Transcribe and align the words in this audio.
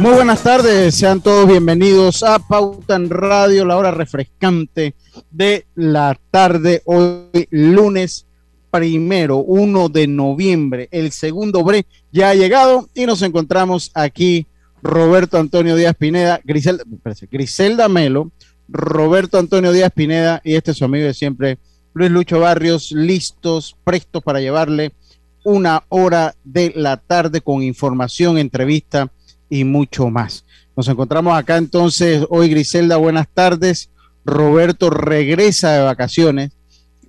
Muy 0.00 0.12
buenas 0.12 0.42
tardes, 0.42 0.94
sean 0.94 1.20
todos 1.20 1.46
bienvenidos 1.46 2.22
a 2.22 2.38
Pauta 2.38 2.96
en 2.96 3.10
Radio, 3.10 3.66
la 3.66 3.76
hora 3.76 3.90
refrescante 3.90 4.94
de 5.30 5.66
la 5.74 6.18
tarde, 6.30 6.80
hoy 6.86 7.46
lunes 7.50 8.26
primero, 8.70 9.40
1 9.40 9.90
de 9.90 10.06
noviembre. 10.06 10.88
El 10.90 11.12
segundo 11.12 11.62
bre 11.64 11.84
ya 12.10 12.30
ha 12.30 12.34
llegado 12.34 12.88
y 12.94 13.04
nos 13.04 13.20
encontramos 13.20 13.90
aquí 13.92 14.46
Roberto 14.82 15.36
Antonio 15.36 15.76
Díaz 15.76 15.94
Pineda, 15.98 16.40
Griselda, 16.44 16.82
Griselda 17.30 17.90
Melo, 17.90 18.32
Roberto 18.70 19.36
Antonio 19.38 19.70
Díaz 19.70 19.92
Pineda 19.92 20.40
y 20.42 20.54
este 20.54 20.70
es 20.70 20.78
su 20.78 20.86
amigo 20.86 21.04
de 21.04 21.12
siempre, 21.12 21.58
Luis 21.92 22.10
Lucho 22.10 22.40
Barrios, 22.40 22.90
listos, 22.90 23.76
prestos 23.84 24.22
para 24.22 24.40
llevarle 24.40 24.94
una 25.44 25.84
hora 25.90 26.34
de 26.42 26.72
la 26.74 26.96
tarde 26.96 27.42
con 27.42 27.62
información, 27.62 28.38
entrevista 28.38 29.12
y 29.50 29.64
mucho 29.64 30.08
más. 30.08 30.46
Nos 30.76 30.88
encontramos 30.88 31.36
acá 31.36 31.58
entonces 31.58 32.24
hoy, 32.30 32.48
Griselda, 32.48 32.96
buenas 32.96 33.28
tardes. 33.28 33.90
Roberto 34.24 34.88
regresa 34.88 35.72
de 35.72 35.82
vacaciones. 35.82 36.52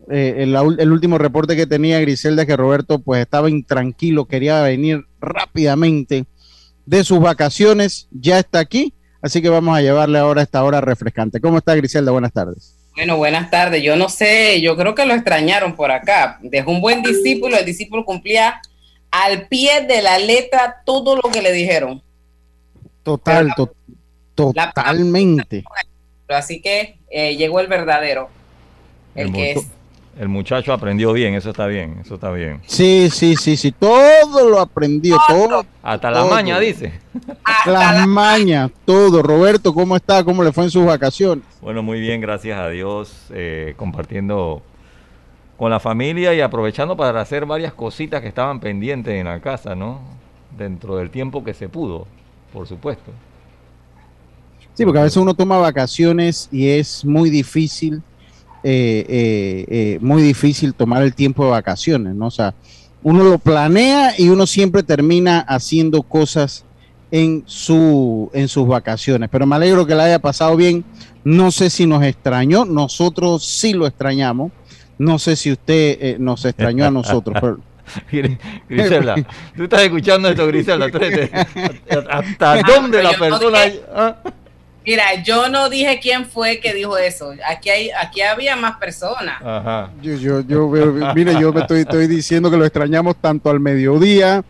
Eh, 0.09 0.35
el, 0.39 0.55
el, 0.79 0.91
último 0.91 1.17
reporte 1.17 1.55
que 1.55 1.67
tenía 1.67 2.01
Griselda 2.01 2.41
es 2.41 2.47
que 2.47 2.57
Roberto 2.57 2.99
pues 2.99 3.21
estaba 3.21 3.49
intranquilo, 3.49 4.25
quería 4.25 4.61
venir 4.61 5.05
rápidamente 5.21 6.25
de 6.85 7.03
sus 7.05 7.21
vacaciones, 7.21 8.09
ya 8.11 8.39
está 8.39 8.59
aquí, 8.59 8.93
así 9.21 9.41
que 9.41 9.47
vamos 9.47 9.77
a 9.77 9.81
llevarle 9.81 10.19
ahora 10.19 10.41
esta 10.41 10.63
hora 10.63 10.81
refrescante. 10.81 11.39
¿Cómo 11.39 11.59
está 11.59 11.75
Griselda? 11.75 12.11
Buenas 12.11 12.33
tardes. 12.33 12.75
Bueno, 12.95 13.15
buenas 13.17 13.49
tardes. 13.49 13.81
Yo 13.83 13.95
no 13.95 14.09
sé, 14.09 14.59
yo 14.59 14.75
creo 14.75 14.95
que 14.95 15.05
lo 15.05 15.13
extrañaron 15.13 15.75
por 15.75 15.91
acá. 15.91 16.39
Dejó 16.41 16.71
un 16.71 16.81
buen 16.81 17.03
discípulo, 17.03 17.57
el 17.57 17.65
discípulo 17.65 18.03
cumplía 18.03 18.59
al 19.11 19.47
pie 19.47 19.85
de 19.87 20.01
la 20.01 20.17
letra 20.17 20.81
todo 20.85 21.15
lo 21.15 21.23
que 21.31 21.41
le 21.41 21.53
dijeron. 21.53 22.01
Total, 23.03 23.53
to 23.55 23.71
totalmente. 24.35 25.63
Así 26.27 26.61
que 26.61 26.97
eh, 27.09 27.35
llegó 27.35 27.59
el 27.59 27.67
verdadero, 27.67 28.29
el, 29.15 29.27
el 29.27 29.33
que 29.33 29.51
es 29.51 29.67
el 30.19 30.27
muchacho 30.27 30.73
aprendió 30.73 31.13
bien, 31.13 31.35
eso 31.35 31.51
está 31.51 31.67
bien, 31.67 31.99
eso 32.01 32.15
está 32.15 32.31
bien. 32.31 32.61
Sí, 32.65 33.09
sí, 33.09 33.35
sí, 33.37 33.55
sí, 33.55 33.71
todo 33.71 34.49
lo 34.49 34.59
aprendió, 34.59 35.17
todo. 35.27 35.65
Hasta 35.81 36.11
la 36.11 36.25
maña, 36.25 36.59
dice. 36.59 36.99
Hasta 37.43 37.71
la, 37.71 37.93
la 37.93 38.07
maña, 38.07 38.69
todo. 38.85 39.23
Roberto, 39.23 39.73
¿cómo 39.73 39.95
está? 39.95 40.23
¿Cómo 40.23 40.43
le 40.43 40.51
fue 40.51 40.65
en 40.65 40.69
sus 40.69 40.85
vacaciones? 40.85 41.45
Bueno, 41.61 41.81
muy 41.81 42.01
bien, 42.01 42.19
gracias 42.19 42.59
a 42.59 42.67
Dios, 42.69 43.27
eh, 43.31 43.73
compartiendo 43.77 44.61
con 45.57 45.71
la 45.71 45.79
familia 45.79 46.33
y 46.33 46.41
aprovechando 46.41 46.97
para 46.97 47.21
hacer 47.21 47.45
varias 47.45 47.73
cositas 47.73 48.21
que 48.21 48.27
estaban 48.27 48.59
pendientes 48.59 49.13
en 49.13 49.27
la 49.27 49.39
casa, 49.39 49.75
¿no? 49.75 50.01
Dentro 50.57 50.97
del 50.97 51.09
tiempo 51.09 51.43
que 51.43 51.53
se 51.53 51.69
pudo, 51.69 52.05
por 52.51 52.67
supuesto. 52.67 53.11
Sí, 54.73 54.85
porque 54.85 54.99
a 54.99 55.03
veces 55.03 55.17
uno 55.17 55.33
toma 55.33 55.57
vacaciones 55.57 56.47
y 56.51 56.67
es 56.67 57.03
muy 57.03 57.29
difícil 57.29 58.01
eh, 58.63 59.05
eh, 59.07 59.65
eh, 59.69 59.99
muy 60.01 60.21
difícil 60.21 60.75
tomar 60.75 61.01
el 61.01 61.15
tiempo 61.15 61.43
de 61.43 61.51
vacaciones, 61.51 62.13
¿no? 62.13 62.27
O 62.27 62.31
sea, 62.31 62.53
uno 63.01 63.23
lo 63.23 63.39
planea 63.39 64.13
y 64.17 64.29
uno 64.29 64.45
siempre 64.45 64.83
termina 64.83 65.39
haciendo 65.39 66.03
cosas 66.03 66.63
en, 67.09 67.43
su, 67.47 68.29
en 68.33 68.47
sus 68.47 68.67
vacaciones. 68.67 69.29
Pero 69.31 69.47
me 69.47 69.55
alegro 69.55 69.87
que 69.87 69.95
la 69.95 70.03
haya 70.03 70.19
pasado 70.19 70.55
bien. 70.55 70.85
No 71.23 71.51
sé 71.51 71.69
si 71.71 71.87
nos 71.87 72.03
extrañó, 72.03 72.65
nosotros 72.65 73.45
sí 73.45 73.73
lo 73.73 73.87
extrañamos. 73.87 74.51
No 74.99 75.17
sé 75.17 75.35
si 75.35 75.51
usted 75.51 75.97
eh, 75.99 76.17
nos 76.19 76.45
extrañó 76.45 76.85
a 76.85 76.91
nosotros. 76.91 77.37
pero, 77.41 77.59
Griselda, 78.69 79.15
tú 79.55 79.63
estás 79.63 79.81
escuchando 79.81 80.29
esto, 80.29 80.47
Griselda. 80.47 80.85
¿Hasta 82.09 82.61
dónde 82.61 83.03
la 83.03 83.13
persona.? 83.13 83.59
¿Ah? 83.93 84.15
Mira, 84.85 85.21
yo 85.23 85.47
no 85.47 85.69
dije 85.69 85.99
quién 86.01 86.25
fue 86.25 86.59
que 86.59 86.73
dijo 86.73 86.97
eso. 86.97 87.33
Aquí 87.47 87.69
hay, 87.69 87.89
aquí 87.91 88.21
había 88.21 88.55
más 88.55 88.77
personas. 88.77 89.39
Ajá. 89.43 89.91
Yo, 90.01 90.15
yo, 90.15 90.41
yo, 90.41 90.67
mire, 91.13 91.39
yo 91.39 91.53
me 91.53 91.61
estoy, 91.61 91.81
estoy 91.81 92.07
diciendo 92.07 92.49
que 92.49 92.57
lo 92.57 92.65
extrañamos 92.65 93.15
tanto 93.17 93.51
al 93.51 93.59
mediodía 93.59 94.43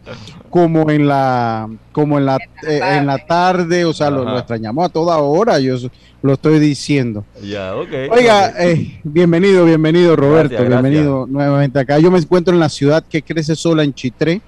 como 0.50 0.90
en 0.90 1.08
la, 1.08 1.70
como 1.92 2.18
en 2.18 2.26
la, 2.26 2.38
en 2.64 2.80
la, 2.80 2.96
eh, 2.96 2.98
en 2.98 3.06
la 3.08 3.18
tarde, 3.18 3.84
o 3.84 3.94
sea, 3.94 4.10
lo, 4.10 4.24
lo, 4.24 4.38
extrañamos 4.38 4.86
a 4.86 4.90
toda 4.90 5.18
hora. 5.18 5.60
Yo 5.60 5.76
lo 6.22 6.34
estoy 6.34 6.60
diciendo. 6.60 7.26
Ya, 7.44 7.76
ok. 7.76 7.90
Oiga, 8.12 8.54
eh, 8.58 9.00
bienvenido, 9.04 9.66
bienvenido, 9.66 10.16
Roberto, 10.16 10.56
gracias, 10.56 10.70
bienvenido 10.70 11.26
gracias. 11.26 11.34
nuevamente 11.34 11.80
acá. 11.80 12.00
Yo 12.00 12.10
me 12.10 12.20
encuentro 12.20 12.54
en 12.54 12.62
la 12.62 12.70
ciudad 12.70 13.04
que 13.04 13.22
crece 13.22 13.56
sola 13.56 13.84
en 13.84 13.94
Chitré. 13.94 14.42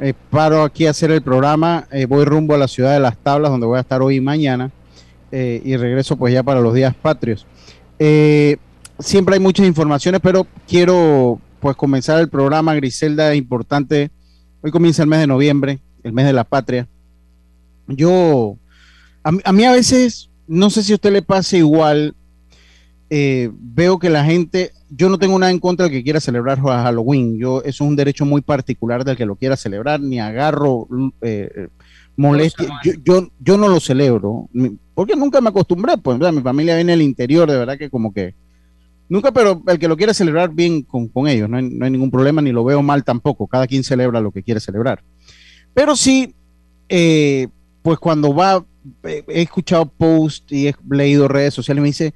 Eh, 0.00 0.14
paro 0.30 0.62
aquí 0.62 0.86
a 0.86 0.90
hacer 0.90 1.12
el 1.12 1.22
programa. 1.22 1.86
voy 2.08 2.24
rumbo 2.24 2.54
a 2.54 2.58
la 2.58 2.66
ciudad 2.66 2.94
de 2.94 3.00
Las 3.00 3.16
Tablas, 3.16 3.52
donde 3.52 3.66
voy 3.66 3.76
a 3.76 3.82
estar 3.82 4.02
hoy 4.02 4.16
y 4.16 4.20
mañana 4.20 4.70
eh, 5.32 5.62
y 5.64 5.76
regreso 5.76 6.16
pues 6.16 6.32
ya 6.32 6.42
para 6.42 6.60
los 6.60 6.74
días 6.74 6.94
patrios. 6.94 7.46
Eh, 7.98 8.56
siempre 8.98 9.34
hay 9.34 9.40
muchas 9.40 9.66
informaciones, 9.66 10.20
pero 10.22 10.46
quiero 10.66 11.40
pues 11.60 11.76
comenzar 11.76 12.20
el 12.20 12.28
programa, 12.28 12.74
Griselda, 12.74 13.32
es 13.32 13.38
importante. 13.38 14.10
Hoy 14.62 14.70
comienza 14.70 15.02
el 15.02 15.08
mes 15.08 15.20
de 15.20 15.26
noviembre, 15.26 15.78
el 16.02 16.12
mes 16.12 16.26
de 16.26 16.32
la 16.32 16.44
patria. 16.44 16.88
Yo, 17.86 18.56
a, 19.22 19.52
mí 19.52 19.64
a 19.64 19.72
veces, 19.72 20.30
no 20.46 20.70
sé 20.70 20.82
si 20.82 20.92
a 20.92 20.94
usted 20.96 21.12
le 21.12 21.22
pasa 21.22 21.56
igual, 21.56 22.14
eh, 23.10 23.50
veo 23.52 23.98
que 23.98 24.10
la 24.10 24.24
gente, 24.24 24.72
yo 24.88 25.08
no 25.08 25.18
tengo 25.18 25.38
nada 25.38 25.52
en 25.52 25.58
contra 25.58 25.84
del 25.84 25.92
que 25.92 26.04
quiera 26.04 26.20
celebrar 26.20 26.60
Halloween, 26.60 27.38
yo, 27.38 27.60
eso 27.60 27.84
es 27.84 27.88
un 27.88 27.96
derecho 27.96 28.24
muy 28.24 28.40
particular 28.40 29.04
del 29.04 29.16
que 29.16 29.26
lo 29.26 29.36
quiera 29.36 29.56
celebrar, 29.56 30.00
ni 30.00 30.20
agarro 30.20 30.86
molestia, 32.20 32.68
yo, 32.84 32.92
yo, 33.04 33.28
yo, 33.40 33.56
no 33.56 33.68
lo 33.68 33.80
celebro, 33.80 34.48
porque 34.94 35.16
nunca 35.16 35.40
me 35.40 35.48
acostumbré, 35.48 35.96
pues 35.96 36.18
¿verdad? 36.18 36.32
mi 36.32 36.42
familia 36.42 36.76
viene 36.76 36.92
del 36.92 37.02
interior, 37.02 37.50
de 37.50 37.56
verdad 37.56 37.78
que 37.78 37.88
como 37.88 38.12
que, 38.12 38.34
nunca, 39.08 39.32
pero 39.32 39.62
el 39.66 39.78
que 39.78 39.88
lo 39.88 39.96
quiera 39.96 40.12
celebrar 40.12 40.52
bien 40.52 40.82
con, 40.82 41.08
con 41.08 41.28
ellos, 41.28 41.48
no 41.48 41.56
hay, 41.56 41.68
no 41.68 41.84
hay, 41.84 41.90
ningún 41.90 42.10
problema, 42.10 42.42
ni 42.42 42.52
lo 42.52 42.62
veo 42.62 42.82
mal 42.82 43.04
tampoco, 43.04 43.46
cada 43.46 43.66
quien 43.66 43.84
celebra 43.84 44.20
lo 44.20 44.32
que 44.32 44.42
quiere 44.42 44.60
celebrar. 44.60 45.02
Pero 45.72 45.96
sí, 45.96 46.34
eh, 46.88 47.48
pues 47.82 47.98
cuando 47.98 48.34
va, 48.34 48.64
eh, 49.04 49.24
he 49.28 49.42
escuchado 49.42 49.86
posts 49.86 50.52
y 50.52 50.68
he 50.68 50.74
leído 50.90 51.26
redes 51.26 51.54
sociales, 51.54 51.80
me 51.80 51.88
dice, 51.88 52.12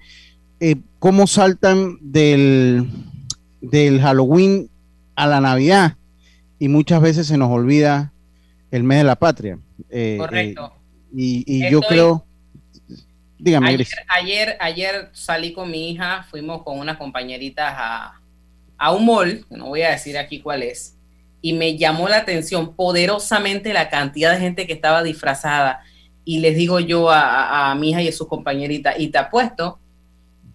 eh, 0.60 0.76
¿cómo 0.98 1.26
saltan 1.26 1.96
del, 2.00 2.88
del 3.62 4.00
Halloween 4.00 4.68
a 5.16 5.26
la 5.26 5.40
Navidad? 5.40 5.96
Y 6.58 6.68
muchas 6.68 7.00
veces 7.00 7.26
se 7.26 7.38
nos 7.38 7.50
olvida 7.50 8.12
el 8.70 8.82
mes 8.82 8.98
de 8.98 9.04
la 9.04 9.16
patria. 9.16 9.58
Eh, 9.96 10.16
Correcto. 10.18 10.72
Eh, 10.74 11.14
y, 11.16 11.44
y 11.46 11.70
yo 11.70 11.80
creo. 11.80 12.26
Dígame, 13.38 13.68
ayer, 13.68 13.86
ayer, 14.08 14.56
ayer, 14.58 15.10
salí 15.12 15.52
con 15.52 15.70
mi 15.70 15.90
hija, 15.90 16.26
fuimos 16.28 16.62
con 16.62 16.78
unas 16.78 16.96
compañeritas 16.96 17.74
a, 17.76 18.20
a 18.76 18.90
un 18.90 19.04
mall, 19.04 19.44
no 19.50 19.68
voy 19.68 19.82
a 19.82 19.90
decir 19.90 20.16
aquí 20.16 20.40
cuál 20.40 20.62
es, 20.62 20.96
y 21.42 21.52
me 21.52 21.76
llamó 21.76 22.08
la 22.08 22.16
atención 22.16 22.74
poderosamente 22.74 23.72
la 23.72 23.90
cantidad 23.90 24.32
de 24.32 24.40
gente 24.40 24.66
que 24.66 24.72
estaba 24.72 25.02
disfrazada. 25.02 25.82
Y 26.24 26.40
les 26.40 26.56
digo 26.56 26.80
yo 26.80 27.10
a, 27.10 27.20
a, 27.20 27.70
a 27.70 27.74
mi 27.74 27.90
hija 27.90 28.02
y 28.02 28.08
a 28.08 28.12
sus 28.12 28.26
compañeritas, 28.26 28.98
y 28.98 29.08
te 29.08 29.18
apuesto 29.18 29.78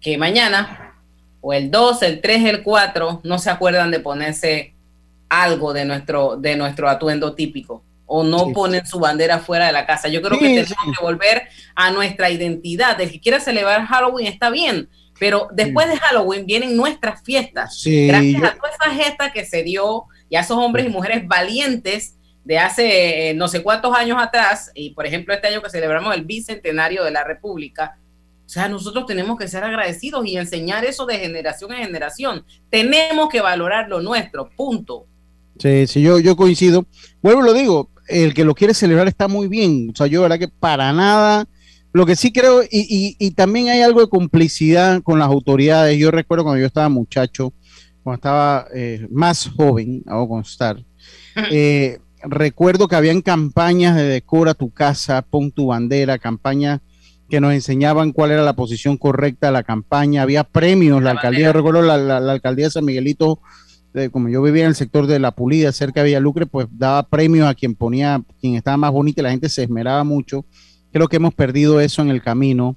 que 0.00 0.18
mañana, 0.18 0.98
o 1.40 1.54
el 1.54 1.70
2, 1.70 2.02
el 2.02 2.20
3, 2.20 2.44
el 2.44 2.62
4, 2.62 3.20
no 3.24 3.38
se 3.38 3.50
acuerdan 3.50 3.90
de 3.90 4.00
ponerse 4.00 4.74
algo 5.28 5.72
de 5.72 5.84
nuestro, 5.84 6.36
de 6.36 6.56
nuestro 6.56 6.90
atuendo 6.90 7.34
típico 7.34 7.84
o 8.12 8.24
no 8.24 8.46
sí. 8.46 8.52
ponen 8.52 8.84
su 8.84 8.98
bandera 8.98 9.38
fuera 9.38 9.66
de 9.66 9.72
la 9.72 9.86
casa. 9.86 10.08
Yo 10.08 10.20
creo 10.20 10.36
sí, 10.36 10.44
que 10.44 10.64
tenemos 10.64 10.98
que 10.98 11.04
volver 11.04 11.42
a 11.76 11.92
nuestra 11.92 12.28
identidad. 12.28 13.00
El 13.00 13.12
que 13.12 13.20
quiera 13.20 13.38
celebrar 13.38 13.86
Halloween 13.86 14.26
está 14.26 14.50
bien, 14.50 14.88
pero 15.20 15.46
después 15.52 15.88
de 15.88 15.96
Halloween 15.96 16.44
vienen 16.44 16.76
nuestras 16.76 17.22
fiestas. 17.22 17.80
Gracias 17.84 18.42
a 18.42 18.56
toda 18.56 18.70
esa 18.70 18.90
gesta 18.90 19.32
que 19.32 19.44
se 19.44 19.62
dio 19.62 20.06
y 20.28 20.34
a 20.34 20.40
esos 20.40 20.58
hombres 20.58 20.86
y 20.86 20.88
mujeres 20.88 21.24
valientes 21.28 22.16
de 22.42 22.58
hace 22.58 23.30
eh, 23.30 23.34
no 23.34 23.46
sé 23.46 23.62
cuántos 23.62 23.94
años 23.94 24.18
atrás, 24.20 24.72
y 24.74 24.90
por 24.90 25.06
ejemplo 25.06 25.32
este 25.32 25.46
año 25.46 25.62
que 25.62 25.70
celebramos 25.70 26.12
el 26.12 26.24
bicentenario 26.24 27.04
de 27.04 27.12
la 27.12 27.22
República, 27.22 27.96
O 28.44 28.48
sea, 28.48 28.68
nosotros 28.68 29.06
tenemos 29.06 29.38
que 29.38 29.46
ser 29.46 29.62
agradecidos 29.62 30.26
y 30.26 30.36
enseñar 30.36 30.84
eso 30.84 31.06
de 31.06 31.18
generación 31.18 31.72
en 31.72 31.84
generación. 31.84 32.44
Tenemos 32.68 33.28
que 33.28 33.40
valorar 33.40 33.88
lo 33.88 34.00
nuestro, 34.00 34.50
punto. 34.50 35.06
Sí, 35.56 35.86
sí, 35.86 36.00
yo, 36.02 36.18
yo 36.18 36.34
coincido. 36.34 36.86
Vuelvo, 37.22 37.42
lo 37.42 37.52
digo, 37.52 37.89
el 38.10 38.34
que 38.34 38.44
lo 38.44 38.54
quiere 38.54 38.74
celebrar 38.74 39.08
está 39.08 39.28
muy 39.28 39.48
bien. 39.48 39.90
O 39.92 39.96
sea, 39.96 40.06
yo, 40.06 40.22
verdad 40.22 40.38
que 40.38 40.48
para 40.48 40.92
nada. 40.92 41.46
Lo 41.92 42.06
que 42.06 42.14
sí 42.14 42.32
creo, 42.32 42.62
y, 42.62 43.16
y, 43.18 43.30
también 43.32 43.68
hay 43.68 43.80
algo 43.80 44.00
de 44.00 44.08
complicidad 44.08 45.02
con 45.02 45.18
las 45.18 45.26
autoridades. 45.26 45.98
Yo 45.98 46.12
recuerdo 46.12 46.44
cuando 46.44 46.60
yo 46.60 46.66
estaba 46.66 46.88
muchacho, 46.88 47.52
cuando 48.04 48.16
estaba 48.16 48.66
eh, 48.72 49.08
más 49.10 49.50
joven, 49.56 50.04
hago 50.06 50.28
constar, 50.28 50.84
eh, 51.50 51.98
recuerdo 52.22 52.86
que 52.86 52.94
habían 52.94 53.22
campañas 53.22 53.96
de 53.96 54.04
decora 54.04 54.54
tu 54.54 54.70
casa, 54.70 55.22
pon 55.22 55.50
tu 55.50 55.66
bandera, 55.66 56.18
campañas 56.18 56.80
que 57.28 57.40
nos 57.40 57.54
enseñaban 57.54 58.12
cuál 58.12 58.32
era 58.32 58.42
la 58.42 58.54
posición 58.54 58.96
correcta 58.96 59.46
de 59.46 59.52
la 59.52 59.62
campaña, 59.62 60.22
había 60.22 60.44
premios, 60.44 61.02
la, 61.02 61.12
alcaldía, 61.12 61.52
recuerdo 61.52 61.82
la, 61.82 62.16
alcaldía 62.16 62.66
de 62.66 62.72
San 62.72 62.84
Miguelito, 62.84 63.40
como 64.12 64.28
yo 64.28 64.42
vivía 64.42 64.62
en 64.62 64.68
el 64.68 64.74
sector 64.74 65.06
de 65.06 65.18
la 65.18 65.32
Pulida, 65.32 65.72
cerca 65.72 66.00
de 66.00 66.06
Villalucre, 66.06 66.46
pues 66.46 66.66
daba 66.70 67.02
premios 67.02 67.48
a 67.48 67.54
quien 67.54 67.74
ponía, 67.74 68.22
quien 68.40 68.54
estaba 68.54 68.76
más 68.76 68.92
bonita 68.92 69.20
y 69.20 69.24
la 69.24 69.30
gente 69.30 69.48
se 69.48 69.62
esmeraba 69.62 70.04
mucho. 70.04 70.44
Creo 70.92 71.08
que 71.08 71.16
hemos 71.16 71.34
perdido 71.34 71.80
eso 71.80 72.02
en 72.02 72.08
el 72.10 72.22
camino 72.22 72.76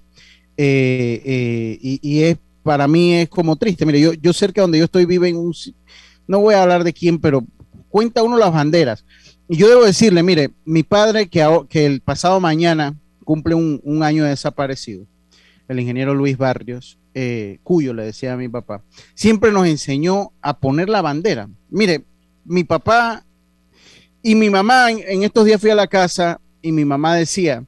eh, 0.57 1.21
eh, 1.25 1.99
y, 2.01 2.21
es 2.21 2.37
para 2.61 2.87
mí 2.87 3.13
es 3.15 3.29
como 3.29 3.55
triste. 3.55 3.85
Mire, 3.85 3.99
yo, 3.99 4.13
yo 4.13 4.33
cerca 4.33 4.61
donde 4.61 4.79
yo 4.79 4.85
estoy 4.85 5.05
vive 5.05 5.29
en 5.29 5.37
un, 5.37 5.53
no 6.27 6.39
voy 6.39 6.55
a 6.55 6.63
hablar 6.63 6.83
de 6.83 6.93
quién, 6.93 7.19
pero 7.19 7.43
cuenta 7.89 8.23
uno 8.23 8.37
las 8.37 8.51
banderas. 8.51 9.05
Y 9.47 9.57
yo 9.57 9.67
debo 9.67 9.83
decirle, 9.83 10.23
mire, 10.23 10.51
mi 10.65 10.83
padre 10.83 11.27
que, 11.27 11.45
que 11.69 11.85
el 11.85 12.01
pasado 12.01 12.39
mañana 12.39 12.95
cumple 13.23 13.55
un, 13.55 14.03
año 14.03 14.25
desaparecido, 14.25 15.05
el 15.67 15.79
ingeniero 15.79 16.13
Luis 16.13 16.37
Barrios, 16.37 16.97
eh, 17.15 17.59
Cuyo 17.63 17.93
le 17.93 18.05
decía 18.05 18.33
a 18.33 18.37
mi 18.37 18.49
papá, 18.49 18.81
siempre 19.13 19.51
nos 19.51 19.67
enseñó 19.67 20.31
a 20.41 20.57
poner 20.57 20.89
la 20.89 21.01
bandera. 21.01 21.47
Mire, 21.69 22.03
mi 22.45 22.63
papá 22.63 23.23
y 24.21 24.35
mi 24.35 24.49
mamá, 24.49 24.89
en, 24.89 25.23
estos 25.23 25.45
días 25.45 25.59
fui 25.61 25.69
a 25.69 25.75
la 25.75 25.87
casa 25.87 26.39
y 26.61 26.71
mi 26.71 26.85
mamá 26.85 27.15
decía, 27.15 27.63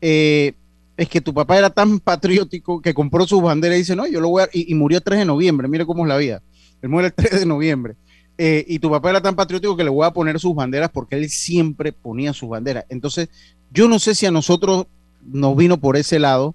eh, 0.00 0.52
es 0.96 1.08
que 1.08 1.20
tu 1.20 1.34
papá 1.34 1.58
era 1.58 1.70
tan 1.70 1.98
patriótico 1.98 2.80
que 2.80 2.94
compró 2.94 3.26
su 3.26 3.40
bandera 3.40 3.74
y 3.74 3.78
dice, 3.78 3.96
no, 3.96 4.06
yo 4.06 4.20
lo 4.20 4.28
voy 4.28 4.42
a... 4.44 4.48
Y, 4.52 4.74
murió 4.74 4.98
el 4.98 5.04
3 5.04 5.20
de 5.20 5.24
noviembre, 5.24 5.68
mire 5.68 5.84
cómo 5.86 6.04
es 6.04 6.08
la 6.08 6.16
vida. 6.16 6.42
Él 6.80 6.88
muere 6.88 7.08
el 7.08 7.14
3 7.14 7.40
de 7.40 7.46
noviembre. 7.46 7.96
Eh, 8.38 8.64
y 8.68 8.78
tu 8.78 8.90
papá 8.90 9.10
era 9.10 9.22
tan 9.22 9.34
patriótico 9.34 9.76
que 9.76 9.84
le 9.84 9.90
voy 9.90 10.06
a 10.06 10.12
poner 10.12 10.38
sus 10.38 10.54
banderas 10.54 10.90
porque 10.90 11.16
él 11.16 11.28
siempre 11.30 11.92
ponía 11.92 12.32
sus 12.34 12.50
banderas. 12.50 12.84
Entonces, 12.90 13.30
yo 13.72 13.88
no 13.88 13.98
sé 13.98 14.14
si 14.14 14.26
a 14.26 14.30
nosotros 14.30 14.86
nos 15.24 15.56
vino 15.56 15.78
por 15.78 15.96
ese 15.96 16.18
lado. 16.18 16.54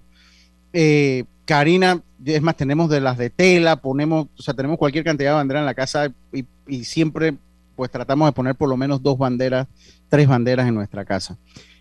Karina, 1.44 2.02
es 2.24 2.42
más, 2.42 2.56
tenemos 2.56 2.88
de 2.90 3.00
las 3.00 3.18
de 3.18 3.30
tela, 3.30 3.76
ponemos, 3.76 4.26
o 4.36 4.42
sea, 4.42 4.54
tenemos 4.54 4.78
cualquier 4.78 5.04
cantidad 5.04 5.30
de 5.30 5.36
banderas 5.36 5.62
en 5.62 5.66
la 5.66 5.74
casa 5.74 6.12
y, 6.32 6.84
siempre 6.84 7.34
pues 7.74 7.90
tratamos 7.90 8.28
de 8.28 8.32
poner 8.32 8.54
por 8.54 8.68
lo 8.68 8.76
menos 8.76 9.02
dos 9.02 9.18
banderas, 9.18 9.66
tres 10.08 10.28
banderas 10.28 10.68
en 10.68 10.74
nuestra 10.74 11.04
casa. 11.04 11.36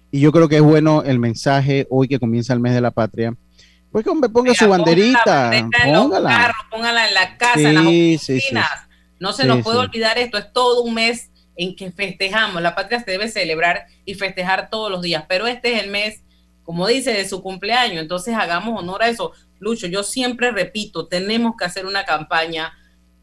Y 0.10 0.20
yo 0.20 0.32
creo 0.32 0.50
que 0.50 0.58
es 0.58 0.62
bueno 0.62 1.04
el 1.04 1.20
mensaje 1.20 1.86
hoy 1.90 2.08
que 2.08 2.20
comienza 2.20 2.54
el 2.54 2.60
mes 2.60 2.74
de 2.74 2.82
la 2.82 2.92
patria. 2.92 3.34
Pues 3.92 4.04
que 4.04 4.10
hombre, 4.10 4.30
ponga 4.30 4.54
su 4.54 4.68
banderita, 4.68 5.52
póngala. 5.86 6.54
póngala 6.70 7.08
en 7.08 7.14
la 7.14 7.38
casa, 7.38 7.60
en 7.60 7.76
las 7.76 7.86
oficinas. 7.86 8.70
no 9.20 9.34
se 9.34 9.46
nos 9.46 9.62
puede 9.62 9.80
olvidar 9.80 10.18
esto, 10.18 10.38
es 10.38 10.52
todo 10.54 10.82
un 10.82 10.94
mes 10.94 11.30
en 11.56 11.76
que 11.76 11.92
festejamos. 11.92 12.62
La 12.62 12.74
patria 12.74 13.04
se 13.04 13.12
debe 13.12 13.28
celebrar 13.28 13.86
y 14.06 14.16
festejar 14.16 14.70
todos 14.70 14.90
los 14.90 15.02
días, 15.02 15.26
pero 15.28 15.46
este 15.46 15.76
es 15.76 15.84
el 15.84 15.92
mes, 15.92 16.24
como 16.64 16.88
dice, 16.88 17.12
de 17.14 17.28
su 17.28 17.42
cumpleaños. 17.42 18.02
Entonces 18.02 18.34
hagamos 18.34 18.80
honor 18.80 19.04
a 19.04 19.10
eso. 19.10 19.34
Lucho, 19.62 19.88
yo 19.88 20.04
siempre 20.04 20.52
repito, 20.52 21.08
tenemos 21.08 21.56
que 21.58 21.66
hacer 21.66 21.86
una 21.86 22.04
campaña 22.04 22.74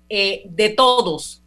eh, 0.08 0.44
de 0.48 0.70
todos 0.70 1.42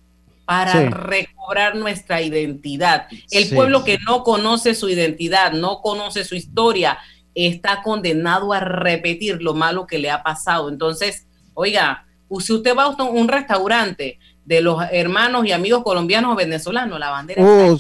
para 0.46 0.90
recobrar 0.90 1.76
nuestra 1.76 2.22
identidad. 2.22 3.08
El 3.32 3.50
pueblo 3.50 3.86
que 3.86 3.98
no 4.06 4.24
conoce 4.24 4.76
su 4.76 4.90
identidad, 4.90 5.54
no 5.54 5.82
conoce 5.82 6.26
su 6.26 6.36
historia, 6.36 7.00
está 7.34 7.82
condenado 7.82 8.52
a 8.52 8.60
repetir 8.60 9.42
lo 9.42 9.54
malo 9.54 9.88
que 9.88 9.98
le 9.98 10.12
ha 10.12 10.22
pasado. 10.22 10.68
Entonces, 10.68 11.26
oiga, 11.54 12.06
si 12.40 12.52
usted 12.52 12.76
va 12.76 12.84
a 12.84 13.04
un 13.04 13.30
restaurante 13.30 14.20
de 14.44 14.62
los 14.62 14.84
hermanos 14.92 15.46
y 15.46 15.54
amigos 15.54 15.84
colombianos 15.84 16.34
o 16.34 16.36
venezolanos, 16.36 17.00
la 17.00 17.12
bandera. 17.12 17.44
Oh, 17.44 17.78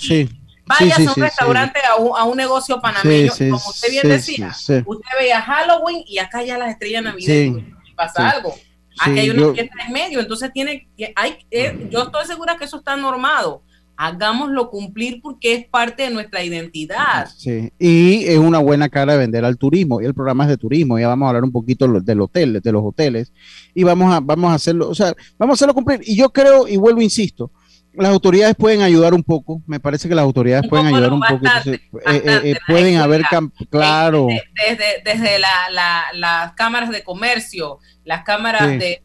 sí. 0.78 0.86
Vaya 0.90 0.96
a 0.96 1.00
un 1.00 1.16
restaurante, 1.16 1.80
a 1.88 1.96
un, 1.96 2.18
a, 2.18 2.24
un, 2.24 2.38
negocio 2.38 2.80
panameño, 2.82 3.32
como 3.32 3.56
usted 3.56 3.90
bien 3.90 4.08
decía, 4.08 4.50
usted 4.50 4.84
veía 5.20 5.42
Halloween 5.42 6.04
y 6.08 6.18
acá 6.20 6.44
ya 6.44 6.58
las 6.58 6.70
estrellas 6.70 7.04
navideñas 7.04 7.64
y 7.86 7.94
pasa 7.94 8.30
algo. 8.30 8.56
Aquí 9.00 9.20
hay 9.20 9.30
una 9.30 9.54
fiesta 9.54 9.76
en 9.86 9.94
medio, 9.94 10.20
entonces 10.20 10.52
tiene, 10.54 10.88
hay, 11.16 11.38
eh, 11.50 11.88
yo 11.90 12.04
estoy 12.04 12.26
segura 12.26 12.58
que 12.58 12.66
eso 12.66 12.78
está 12.78 12.96
normado 12.96 13.64
hagámoslo 14.02 14.72
cumplir 14.72 15.22
porque 15.22 15.54
es 15.54 15.68
parte 15.68 16.04
de 16.04 16.10
nuestra 16.10 16.44
identidad. 16.44 17.30
Sí, 17.38 17.72
y 17.78 18.26
es 18.26 18.40
una 18.40 18.58
buena 18.58 18.90
cara 18.90 19.14
de 19.14 19.20
vender 19.20 19.46
al 19.46 19.58
turismo, 19.58 20.02
y 20.02 20.06
el 20.06 20.16
programa 20.16 20.46
es 20.46 20.50
de 20.50 20.58
turismo, 20.58 20.98
ya 20.98 21.08
vamos 21.08 21.28
a 21.28 21.30
hablar 21.30 21.44
un 21.44 21.52
poquito 21.52 21.88
del 21.88 22.22
hotel, 22.22 22.60
de 22.62 22.72
los 22.72 22.84
hoteles, 22.84 23.32
y 23.76 23.84
vamos 23.84 24.12
a, 24.12 24.20
vamos 24.20 24.52
a 24.52 24.56
hacerlo, 24.56 24.90
o 24.90 24.96
sea, 24.96 25.14
vamos 25.38 25.54
a 25.54 25.56
hacerlo 25.56 25.76
cumplir, 25.76 26.02
y 26.04 26.16
yo 26.16 26.32
creo, 26.32 26.68
y 26.68 26.78
vuelvo, 26.78 27.00
insisto, 27.00 27.52
las 27.94 28.10
autoridades 28.10 28.56
pueden 28.56 28.82
ayudar 28.82 29.14
un 29.14 29.24
poco, 29.24 29.62
me 29.68 29.80
parece 29.80 30.08
que 30.08 30.16
las 30.16 30.24
autoridades 30.24 30.68
pueden 30.70 30.88
ayudar 30.88 31.12
un 31.12 31.22
poco, 31.22 31.46
eh, 31.46 31.80
eh, 32.06 32.42
eh, 32.44 32.56
pueden 32.66 32.98
haber, 32.98 33.24
claro. 33.70 34.28
Desde, 34.56 35.02
desde 35.04 35.40
las 35.40 36.54
cámaras 36.54 36.90
de 36.90 37.04
comercio, 37.04 37.80
las 38.06 38.24
cámaras 38.24 38.68
de, 38.80 39.02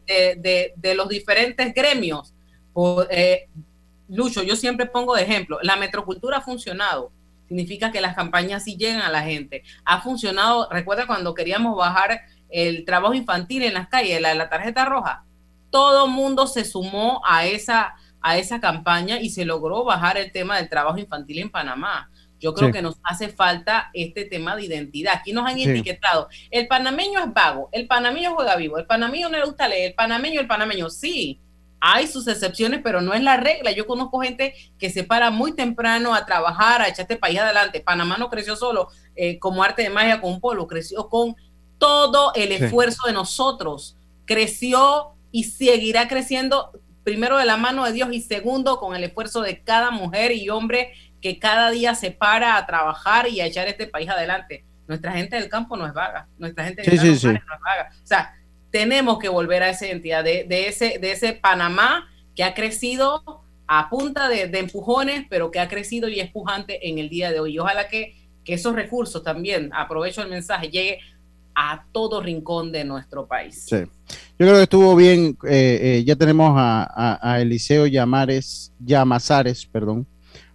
de, 0.75 0.95
los 0.95 1.09
diferentes 1.09 1.73
gremios, 1.73 2.33
Lucho, 4.09 4.41
yo 4.41 4.55
siempre 4.55 4.85
pongo 4.85 5.15
de 5.15 5.23
ejemplo, 5.23 5.59
la 5.63 5.75
metrocultura 5.75 6.37
ha 6.37 6.41
funcionado, 6.41 7.11
significa 7.47 7.91
que 7.91 7.99
las 7.99 8.15
campañas 8.15 8.63
sí 8.63 8.77
llegan 8.77 9.01
a 9.01 9.09
la 9.09 9.21
gente. 9.21 9.63
Ha 9.83 10.01
funcionado, 10.01 10.69
recuerda 10.71 11.07
cuando 11.07 11.33
queríamos 11.33 11.75
bajar 11.75 12.21
el 12.49 12.85
trabajo 12.85 13.13
infantil 13.13 13.63
en 13.63 13.73
las 13.73 13.89
calles, 13.89 14.21
la, 14.21 14.33
la 14.33 14.49
tarjeta 14.49 14.85
roja, 14.85 15.25
todo 15.69 16.07
mundo 16.07 16.47
se 16.47 16.63
sumó 16.63 17.21
a 17.25 17.45
esa, 17.45 17.95
a 18.21 18.37
esa 18.37 18.59
campaña 18.59 19.19
y 19.19 19.29
se 19.29 19.45
logró 19.45 19.83
bajar 19.83 20.17
el 20.17 20.31
tema 20.31 20.57
del 20.57 20.69
trabajo 20.69 20.97
infantil 20.97 21.39
en 21.39 21.49
Panamá. 21.49 22.09
Yo 22.39 22.53
creo 22.53 22.71
que 22.71 22.83
nos 22.83 22.97
hace 23.03 23.29
falta 23.29 23.89
este 23.93 24.25
tema 24.25 24.55
de 24.55 24.65
identidad. 24.65 25.15
Aquí 25.15 25.33
nos 25.33 25.49
han 25.49 25.57
etiquetado. 25.57 26.29
El 26.51 26.67
panameño 26.67 27.19
es 27.19 27.33
vago, 27.33 27.69
el 27.71 27.87
panameño 27.87 28.35
juega 28.35 28.55
vivo, 28.55 28.77
el 28.77 28.85
panameño 28.85 29.29
no 29.29 29.37
le 29.37 29.45
gusta 29.45 29.67
leer, 29.67 29.89
el 29.89 29.95
panameño, 29.95 30.39
el 30.39 30.47
panameño, 30.47 30.89
sí, 30.89 31.39
hay 31.79 32.07
sus 32.07 32.27
excepciones, 32.27 32.81
pero 32.83 33.01
no 33.01 33.13
es 33.13 33.21
la 33.21 33.37
regla. 33.37 33.71
Yo 33.71 33.85
conozco 33.85 34.19
gente 34.19 34.53
que 34.79 34.89
se 34.89 35.03
para 35.03 35.29
muy 35.29 35.55
temprano 35.55 36.13
a 36.13 36.25
trabajar, 36.25 36.81
a 36.81 36.87
echar 36.87 37.01
este 37.01 37.17
país 37.17 37.39
adelante. 37.39 37.81
Panamá 37.81 38.17
no 38.17 38.29
creció 38.29 38.55
solo 38.55 38.89
eh, 39.15 39.39
como 39.39 39.63
arte 39.63 39.83
de 39.83 39.89
magia 39.89 40.19
con 40.21 40.33
un 40.33 40.41
polo, 40.41 40.67
creció 40.67 41.09
con 41.09 41.35
todo 41.77 42.33
el 42.33 42.51
esfuerzo 42.51 43.07
de 43.07 43.13
nosotros. 43.13 43.95
Creció 44.25 45.13
y 45.31 45.43
seguirá 45.45 46.07
creciendo, 46.07 46.71
primero 47.07 47.37
de 47.37 47.45
la 47.45 47.55
mano 47.55 47.85
de 47.85 47.93
Dios 47.93 48.09
y 48.11 48.19
segundo 48.19 48.81
con 48.81 48.93
el 48.93 49.01
esfuerzo 49.01 49.41
de 49.41 49.63
cada 49.63 49.91
mujer 49.91 50.33
y 50.33 50.49
hombre 50.49 50.91
que 51.21 51.39
cada 51.39 51.71
día 51.71 51.95
se 51.95 52.11
para 52.11 52.57
a 52.57 52.65
trabajar 52.65 53.29
y 53.29 53.39
a 53.39 53.45
echar 53.45 53.65
este 53.69 53.87
país 53.87 54.09
adelante. 54.09 54.65
Nuestra 54.89 55.13
gente 55.13 55.37
del 55.37 55.47
campo 55.47 55.77
no 55.77 55.87
es 55.87 55.93
vaga, 55.93 56.27
nuestra 56.37 56.65
gente 56.65 56.81
del 56.81 56.99
campo 56.99 57.27
no 57.27 57.31
es 57.31 57.61
vaga. 57.63 57.91
O 58.03 58.05
sea, 58.05 58.35
tenemos 58.71 59.19
que 59.19 59.29
volver 59.29 59.63
a 59.63 59.69
esa 59.69 59.87
identidad 59.87 60.21
de, 60.21 60.67
ese, 60.67 60.99
de 60.99 61.13
ese 61.13 61.31
Panamá 61.31 62.09
que 62.35 62.43
ha 62.43 62.53
crecido 62.53 63.23
a 63.67 63.89
punta 63.89 64.27
de, 64.27 64.41
empujones, 64.59 65.27
pero 65.29 65.49
que 65.49 65.61
ha 65.61 65.69
crecido 65.69 66.09
y 66.09 66.19
es 66.19 66.29
pujante 66.29 66.89
en 66.89 66.97
el 66.97 67.07
día 67.07 67.31
de 67.31 67.39
hoy. 67.39 67.53
Y 67.53 67.59
ojalá 67.59 67.87
que, 67.87 68.15
esos 68.43 68.75
recursos 68.75 69.23
también, 69.23 69.71
aprovecho 69.73 70.21
el 70.21 70.29
mensaje, 70.29 70.69
llegue 70.69 70.99
a 71.57 71.83
todo 71.91 72.21
rincón 72.21 72.71
de 72.71 72.85
nuestro 72.85 73.27
país. 73.27 73.65
Sí. 73.67 73.77
Yo 73.77 74.45
creo 74.45 74.53
que 74.53 74.63
estuvo 74.63 74.95
bien. 74.95 75.37
Eh, 75.43 75.79
eh, 75.81 76.03
ya 76.05 76.15
tenemos 76.15 76.53
a, 76.55 77.37
Eliseo 77.41 77.87
Llamares, 77.87 78.71
Llamazares, 78.79 79.65
perdón. 79.65 80.05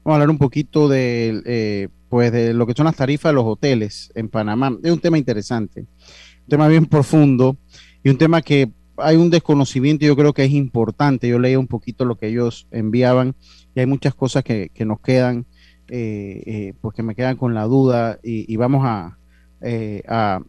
Vamos 0.05 0.13
a 0.13 0.15
hablar 0.15 0.31
un 0.31 0.39
poquito 0.39 0.89
de, 0.89 1.43
eh, 1.45 1.89
pues 2.09 2.31
de 2.31 2.55
lo 2.55 2.67
que 2.67 2.75
son 2.75 2.87
las 2.87 2.97
tarifas 2.97 3.31
de 3.31 3.35
los 3.35 3.45
hoteles 3.45 4.13
en 4.15 4.29
Panamá. 4.29 4.77
Es 4.83 4.93
un 4.93 5.01
tema 5.01 5.19
interesante, 5.19 5.81
un 5.81 6.49
tema 6.49 6.69
bien 6.69 6.87
profundo 6.87 7.57
y 8.05 8.11
un 8.11 8.17
tema 8.17 8.41
que 8.41 8.71
hay 8.97 9.17
un 9.17 9.31
desconocimiento, 9.31 10.07
yo 10.07 10.17
creo 10.17 10.33
que 10.33 10.45
es 10.45 10.53
importante. 10.53 11.29
Yo 11.29 11.39
leí 11.39 11.57
un 11.57 11.67
poquito 11.67 12.05
lo 12.05 12.17
que 12.17 12.29
ellos 12.29 12.69
enviaban 12.71 13.35
y 13.75 13.81
hay 13.81 13.87
muchas 13.87 14.15
cosas 14.15 14.45
que, 14.45 14.71
nos 14.85 15.01
quedan, 15.01 15.47
eh, 15.89 16.43
eh, 16.47 16.75
pues 16.81 16.97
me 16.99 17.15
quedan 17.15 17.37
con 17.37 17.55
la 17.55 17.65
duda 17.65 18.19
y, 18.23 18.57
vamos 18.57 19.13
eh, 19.61 20.03
a, 20.09 20.41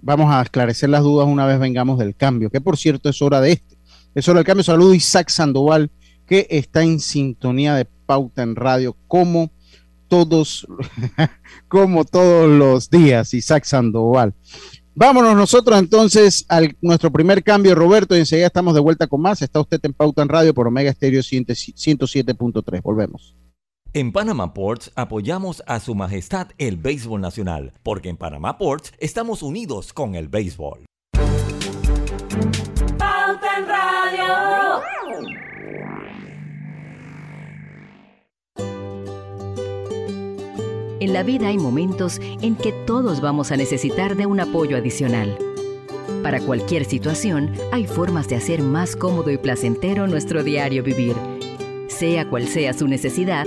vamos 0.00 0.32
a 0.32 0.42
esclarecer 0.42 0.90
las 0.90 1.02
dudas 1.02 1.26
una 1.26 1.46
vez 1.46 1.58
vengamos 1.58 1.98
del 1.98 2.14
cambio, 2.14 2.50
que 2.50 2.60
por 2.60 2.76
cierto 2.76 3.08
es 3.08 3.20
hora 3.22 3.40
de 3.40 3.52
este. 3.52 3.76
Es 4.14 4.28
hora 4.28 4.38
del 4.38 4.46
cambio. 4.46 4.64
Saludo 4.64 4.94
Isaac 4.94 5.28
Sandoval, 5.28 5.90
que 6.26 6.46
está 6.50 6.82
en 6.82 7.00
sintonía 7.00 7.74
de 7.74 7.84
pauta 7.84 8.42
en 8.42 8.56
radio, 8.56 8.96
como 9.06 9.50
todos, 10.08 10.66
como 11.68 12.04
todos 12.04 12.48
los 12.50 12.90
días, 12.90 13.34
Isaac 13.34 13.64
Sandoval. 13.64 14.34
Vámonos 14.94 15.36
nosotros 15.36 15.78
entonces 15.78 16.44
a 16.48 16.60
nuestro 16.80 17.12
primer 17.12 17.44
cambio, 17.44 17.76
Roberto, 17.76 18.16
y 18.16 18.20
enseguida 18.20 18.48
estamos 18.48 18.74
de 18.74 18.80
vuelta 18.80 19.06
con 19.06 19.20
más. 19.20 19.40
Está 19.42 19.60
usted 19.60 19.78
en 19.84 19.92
Pauta 19.92 20.22
en 20.22 20.28
Radio 20.28 20.52
por 20.52 20.66
Omega 20.66 20.90
Estéreo 20.90 21.20
107.3. 21.20 22.82
Volvemos. 22.82 23.36
En 23.94 24.12
Panama 24.12 24.52
Ports 24.52 24.92
apoyamos 24.96 25.62
a 25.66 25.80
Su 25.80 25.94
Majestad 25.94 26.48
el 26.58 26.76
Béisbol 26.76 27.22
Nacional, 27.22 27.72
porque 27.82 28.10
en 28.10 28.18
Panama 28.18 28.58
Ports 28.58 28.92
estamos 28.98 29.42
unidos 29.42 29.94
con 29.94 30.14
el 30.14 30.28
béisbol. 30.28 30.84
Pauta 32.98 33.56
en 33.56 33.66
Radio. 33.66 34.82
En 41.00 41.14
la 41.14 41.22
vida 41.22 41.48
hay 41.48 41.56
momentos 41.56 42.20
en 42.20 42.56
que 42.56 42.72
todos 42.86 43.22
vamos 43.22 43.52
a 43.52 43.56
necesitar 43.56 44.16
de 44.16 44.26
un 44.26 44.38
apoyo 44.38 44.76
adicional. 44.76 45.38
Para 46.22 46.40
cualquier 46.40 46.84
situación, 46.84 47.54
hay 47.72 47.86
formas 47.86 48.28
de 48.28 48.36
hacer 48.36 48.60
más 48.60 48.96
cómodo 48.96 49.30
y 49.30 49.38
placentero 49.38 50.06
nuestro 50.06 50.44
diario 50.44 50.82
vivir. 50.82 51.16
Sea 51.86 52.28
cual 52.28 52.46
sea 52.48 52.74
su 52.74 52.86
necesidad, 52.86 53.46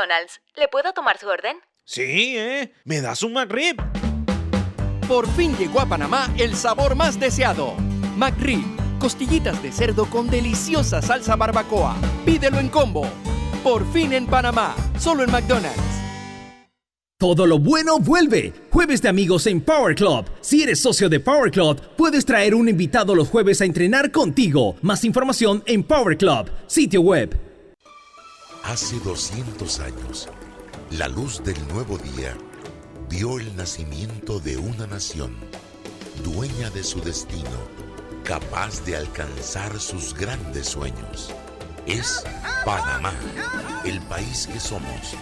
McDonald's. 0.00 0.40
¿Le 0.56 0.68
puedo 0.68 0.92
tomar 0.92 1.18
su 1.18 1.28
orden? 1.28 1.56
Sí, 1.84 2.36
¿eh? 2.36 2.72
¿Me 2.84 3.00
das 3.00 3.22
un 3.22 3.32
McRib? 3.32 3.76
Por 5.06 5.28
fin 5.32 5.56
llegó 5.56 5.80
a 5.80 5.86
Panamá 5.86 6.32
el 6.38 6.54
sabor 6.54 6.94
más 6.94 7.18
deseado. 7.18 7.74
McRib, 8.16 8.64
costillitas 8.98 9.62
de 9.62 9.72
cerdo 9.72 10.06
con 10.06 10.30
deliciosa 10.30 11.02
salsa 11.02 11.36
barbacoa. 11.36 11.96
Pídelo 12.24 12.58
en 12.58 12.68
combo. 12.68 13.06
Por 13.62 13.90
fin 13.92 14.12
en 14.12 14.26
Panamá, 14.26 14.74
solo 14.98 15.22
en 15.24 15.30
McDonald's. 15.30 15.82
Todo 17.18 17.44
lo 17.44 17.58
bueno 17.58 17.98
vuelve. 17.98 18.54
Jueves 18.70 19.02
de 19.02 19.10
amigos 19.10 19.46
en 19.46 19.60
Power 19.60 19.94
Club. 19.94 20.24
Si 20.40 20.62
eres 20.62 20.80
socio 20.80 21.10
de 21.10 21.20
Power 21.20 21.50
Club, 21.50 21.78
puedes 21.98 22.24
traer 22.24 22.54
un 22.54 22.70
invitado 22.70 23.14
los 23.14 23.28
jueves 23.28 23.60
a 23.60 23.66
entrenar 23.66 24.10
contigo. 24.10 24.76
Más 24.80 25.04
información 25.04 25.62
en 25.66 25.82
Power 25.82 26.16
Club, 26.16 26.50
sitio 26.66 27.02
web. 27.02 27.49
Hace 28.64 29.00
200 29.00 29.80
años, 29.80 30.28
la 30.90 31.08
luz 31.08 31.42
del 31.42 31.56
nuevo 31.68 31.98
día 31.98 32.36
vio 33.08 33.38
el 33.38 33.56
nacimiento 33.56 34.38
de 34.38 34.58
una 34.58 34.86
nación, 34.86 35.36
dueña 36.22 36.70
de 36.70 36.84
su 36.84 37.00
destino, 37.00 37.58
capaz 38.22 38.84
de 38.84 38.96
alcanzar 38.96 39.80
sus 39.80 40.14
grandes 40.14 40.68
sueños. 40.68 41.34
Es 41.86 42.22
Panamá, 42.64 43.14
el 43.84 44.00
país 44.02 44.46
que 44.46 44.60
somos, 44.60 45.16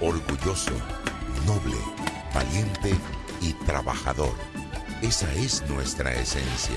orgulloso, 0.00 0.74
noble, 1.46 1.78
valiente 2.32 2.94
y 3.40 3.52
trabajador. 3.64 4.34
Esa 5.00 5.32
es 5.34 5.68
nuestra 5.68 6.12
esencia. 6.14 6.76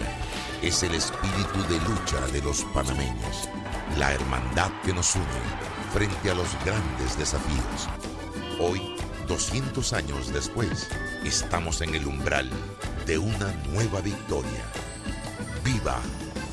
Es 0.64 0.82
el 0.82 0.96
espíritu 0.96 1.62
de 1.70 1.80
lucha 1.82 2.26
de 2.32 2.42
los 2.42 2.64
panameños, 2.74 3.50
la 4.00 4.14
hermandad 4.14 4.72
que 4.84 4.94
nos 4.94 5.16
une 5.16 5.75
frente 5.96 6.30
a 6.30 6.36
los 6.36 6.50
grandes 6.66 7.18
desafíos. 7.18 7.88
Hoy, 8.60 8.82
200 9.30 9.94
años 9.94 10.34
después, 10.34 10.90
estamos 11.24 11.80
en 11.80 11.96
el 11.96 12.06
umbral 12.06 12.50
de 13.06 13.18
una 13.18 13.54
nueva 13.72 14.02
victoria. 14.02 14.66
¡Viva 15.64 16.02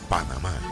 Panamá! 0.09 0.72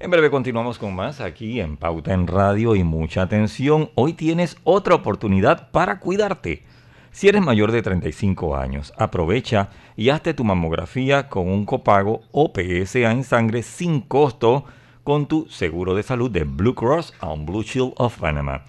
En 0.00 0.12
breve 0.12 0.30
continuamos 0.30 0.78
con 0.78 0.94
más 0.94 1.20
aquí 1.20 1.60
en 1.60 1.76
Pauta 1.76 2.14
en 2.14 2.28
Radio 2.28 2.76
y 2.76 2.84
mucha 2.84 3.22
atención. 3.22 3.90
Hoy 3.96 4.12
tienes 4.12 4.56
otra 4.62 4.94
oportunidad 4.94 5.72
para 5.72 5.98
cuidarte. 5.98 6.62
Si 7.10 7.26
eres 7.26 7.42
mayor 7.42 7.72
de 7.72 7.82
35 7.82 8.56
años, 8.56 8.94
aprovecha 8.96 9.70
y 9.96 10.10
hazte 10.10 10.34
tu 10.34 10.44
mamografía 10.44 11.28
con 11.28 11.48
un 11.48 11.64
copago 11.64 12.20
o 12.30 12.52
PSA 12.54 13.10
en 13.10 13.24
sangre 13.24 13.64
sin 13.64 14.00
costo 14.00 14.64
con 15.02 15.26
tu 15.26 15.48
seguro 15.48 15.96
de 15.96 16.04
salud 16.04 16.30
de 16.30 16.44
Blue 16.44 16.76
Cross 16.76 17.12
and 17.18 17.44
Blue 17.44 17.64
Shield 17.64 17.94
of 17.96 18.20
Panama. 18.20 18.62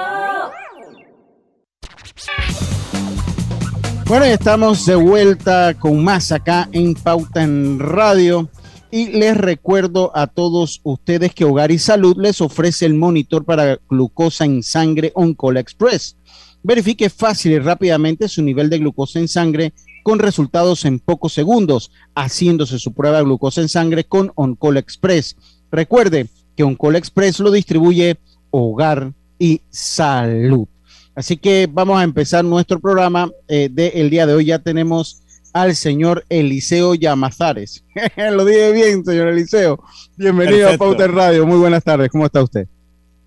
Bueno, 4.06 4.24
estamos 4.24 4.86
de 4.86 4.96
vuelta 4.96 5.74
con 5.78 6.02
más 6.02 6.32
acá 6.32 6.70
en 6.72 6.94
Pauta 6.94 7.44
en 7.44 7.78
Radio. 7.78 8.50
Y 8.90 9.08
les 9.08 9.36
recuerdo 9.36 10.12
a 10.16 10.28
todos 10.28 10.80
ustedes 10.84 11.34
que 11.34 11.44
Hogar 11.44 11.72
y 11.72 11.80
Salud 11.80 12.16
les 12.18 12.40
ofrece 12.40 12.86
el 12.86 12.94
monitor 12.94 13.44
para 13.44 13.80
glucosa 13.90 14.46
en 14.46 14.64
sangre 14.64 15.12
OnCall 15.14 15.58
Express. 15.58 16.16
Verifique 16.64 17.10
fácil 17.10 17.52
y 17.52 17.60
rápidamente 17.60 18.30
su 18.30 18.42
nivel 18.42 18.70
de 18.70 18.80
glucosa 18.80 19.20
en 19.20 19.28
sangre 19.28 19.74
con 20.04 20.20
resultados 20.20 20.86
en 20.86 21.00
pocos 21.00 21.34
segundos, 21.34 21.92
haciéndose 22.16 22.80
su 22.80 22.94
prueba 22.94 23.18
de 23.18 23.26
glucosa 23.26 23.62
en 23.62 23.68
sangre 23.68 24.06
con 24.06 24.32
OnCall 24.36 24.78
Express. 24.78 25.36
Recuerde 25.70 26.28
que 26.56 26.64
OnCall 26.64 26.96
Express 26.96 27.40
lo 27.40 27.52
distribuye 27.52 28.18
Hogar 28.52 29.12
y 29.38 29.62
Salud. 29.70 30.66
Así 31.14 31.36
que 31.36 31.68
vamos 31.70 32.00
a 32.00 32.04
empezar 32.04 32.46
nuestro 32.46 32.80
programa 32.80 33.30
eh, 33.48 33.70
del 33.70 34.10
día 34.10 34.26
de 34.26 34.34
hoy. 34.34 34.46
Ya 34.46 34.60
tenemos 34.60 35.24
al 35.62 35.76
señor 35.76 36.24
Eliseo 36.30 36.94
Llamazares. 36.94 37.84
Lo 38.18 38.46
dije 38.46 38.72
bien, 38.74 39.04
señor 39.04 39.30
Eliseo. 39.30 39.84
Bienvenido 40.16 40.70
a 40.70 40.78
Pauter 40.78 41.12
Radio. 41.12 41.48
Muy 41.48 41.58
buenas 41.58 41.84
tardes. 41.84 42.10
¿Cómo 42.12 42.26
está 42.26 42.44
usted? 42.44 42.68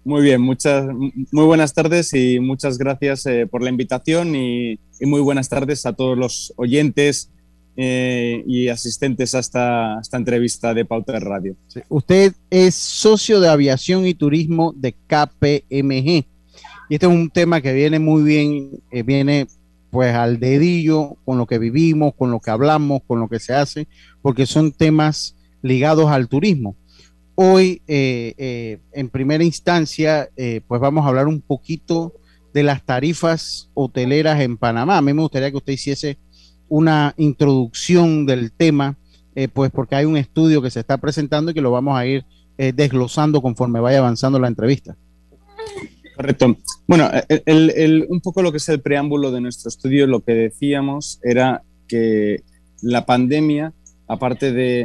Muy 0.04 0.22
bien, 0.22 0.40
muchas, 0.40 0.86
muy 0.94 1.44
buenas 1.44 1.74
tardes 1.74 2.14
y 2.14 2.38
muchas 2.38 2.78
gracias 2.78 3.26
eh, 3.26 3.46
por 3.46 3.62
la 3.62 3.68
invitación 3.68 4.34
y, 4.34 4.78
muy 5.00 5.20
buenas 5.20 5.48
tardes 5.48 5.86
a 5.86 5.92
todos 5.92 6.16
los 6.16 6.52
oyentes 6.56 7.30
eh, 7.76 8.44
y 8.46 8.68
asistentes 8.68 9.34
a 9.34 9.40
esta, 9.40 9.98
esta, 10.00 10.16
entrevista 10.16 10.72
de 10.72 10.84
Pauter 10.84 11.22
Radio. 11.22 11.56
Usted 11.88 12.34
es 12.48 12.74
socio 12.74 13.40
de 13.40 13.48
aviación 13.48 14.06
y 14.06 14.14
turismo 14.14 14.72
de 14.76 14.92
KPMG. 14.92 16.26
Y 16.88 16.94
este 16.94 17.06
es 17.06 17.12
un 17.12 17.30
tema 17.30 17.60
que 17.60 17.72
viene 17.72 17.98
muy 17.98 18.22
bien, 18.22 18.70
eh, 18.90 19.02
viene 19.02 19.46
pues 19.90 20.14
al 20.14 20.38
dedillo 20.38 21.16
con 21.24 21.38
lo 21.38 21.46
que 21.46 21.58
vivimos, 21.58 22.14
con 22.14 22.30
lo 22.30 22.40
que 22.40 22.50
hablamos, 22.50 23.02
con 23.06 23.20
lo 23.20 23.28
que 23.28 23.40
se 23.40 23.52
hace, 23.52 23.88
porque 24.22 24.46
son 24.46 24.72
temas 24.72 25.36
ligados 25.62 26.10
al 26.10 26.28
turismo. 26.28 26.76
Hoy, 27.34 27.82
eh, 27.86 28.34
eh, 28.38 28.80
en 28.92 29.08
primera 29.08 29.42
instancia, 29.42 30.28
eh, 30.36 30.60
pues 30.66 30.80
vamos 30.80 31.04
a 31.04 31.08
hablar 31.08 31.26
un 31.26 31.40
poquito 31.40 32.14
de 32.52 32.62
las 32.62 32.84
tarifas 32.84 33.70
hoteleras 33.74 34.40
en 34.40 34.56
Panamá. 34.56 34.98
A 34.98 35.02
mí 35.02 35.12
me 35.12 35.22
gustaría 35.22 35.50
que 35.50 35.56
usted 35.56 35.72
hiciese 35.72 36.18
una 36.68 37.14
introducción 37.16 38.26
del 38.26 38.52
tema, 38.52 38.96
pues 39.54 39.70
porque 39.70 39.94
hay 39.94 40.04
un 40.04 40.16
estudio 40.16 40.60
que 40.60 40.70
se 40.70 40.80
está 40.80 40.98
presentando 40.98 41.50
y 41.50 41.54
que 41.54 41.62
lo 41.62 41.70
vamos 41.70 41.96
a 41.96 42.04
ir 42.04 42.26
desglosando 42.58 43.40
conforme 43.40 43.80
vaya 43.80 43.98
avanzando 43.98 44.38
la 44.38 44.48
entrevista. 44.48 44.96
Correcto. 46.20 46.54
Bueno, 46.86 47.08
un 48.10 48.20
poco 48.20 48.42
lo 48.42 48.50
que 48.50 48.58
es 48.58 48.68
el 48.68 48.82
preámbulo 48.82 49.32
de 49.32 49.40
nuestro 49.40 49.70
estudio, 49.70 50.06
lo 50.06 50.20
que 50.20 50.34
decíamos 50.34 51.18
era 51.22 51.62
que 51.88 52.42
la 52.82 53.06
pandemia, 53.06 53.72
aparte 54.06 54.52
de 54.52 54.80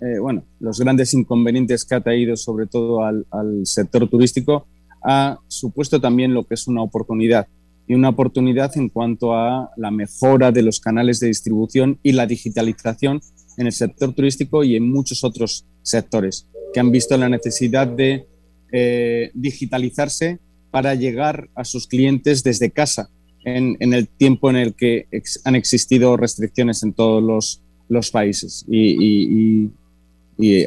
eh, 0.00 0.18
bueno, 0.18 0.42
los 0.58 0.80
grandes 0.80 1.12
inconvenientes 1.12 1.84
que 1.84 1.96
ha 1.96 2.00
traído 2.00 2.34
sobre 2.34 2.66
todo 2.66 3.04
al, 3.04 3.26
sector 3.64 4.08
turístico, 4.08 4.68
ha 5.04 5.38
supuesto 5.48 6.00
también 6.00 6.32
lo 6.32 6.44
que 6.44 6.54
es 6.54 6.66
una 6.66 6.80
oportunidad 6.80 7.46
y 7.86 7.92
una 7.92 8.08
oportunidad 8.08 8.74
en 8.78 8.88
cuanto 8.88 9.34
a 9.34 9.68
la 9.76 9.90
mejora 9.90 10.50
de 10.50 10.62
los 10.62 10.80
canales 10.80 11.20
de 11.20 11.26
distribución 11.26 11.98
y 12.02 12.12
la 12.12 12.26
digitalización 12.26 13.20
en 13.58 13.66
el 13.66 13.72
sector 13.72 14.14
turístico 14.14 14.64
y 14.64 14.76
en 14.76 14.90
muchos 14.90 15.24
otros 15.24 15.66
sectores 15.82 16.46
que 16.72 16.80
han 16.80 16.90
visto 16.90 17.18
la 17.18 17.28
necesidad 17.28 17.86
de 17.86 18.26
eh, 18.72 19.30
digitalizarse 19.34 20.38
para 20.70 20.94
llegar 20.94 21.48
a 21.54 21.64
sus 21.64 21.86
clientes 21.86 22.42
desde 22.42 22.70
casa 22.70 23.10
en, 23.44 23.76
el 23.92 24.08
tiempo 24.08 24.50
en 24.50 24.56
el 24.56 24.74
que 24.74 25.06
han 25.44 25.54
existido 25.54 26.16
restricciones 26.16 26.82
en 26.82 26.92
todos 26.92 27.60
los, 27.88 28.10
países 28.10 28.64
y, 28.68 29.70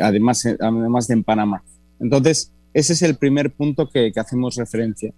además, 0.01 0.45
además 0.59 1.07
de 1.07 1.13
en 1.13 1.23
Panamá. 1.23 1.63
Entonces, 1.99 2.51
ese 2.73 2.93
es 2.93 3.01
el 3.01 3.15
primer 3.15 3.51
punto 3.51 3.89
que, 3.89 4.11
hacemos 4.15 4.55
referencia. 4.55 5.13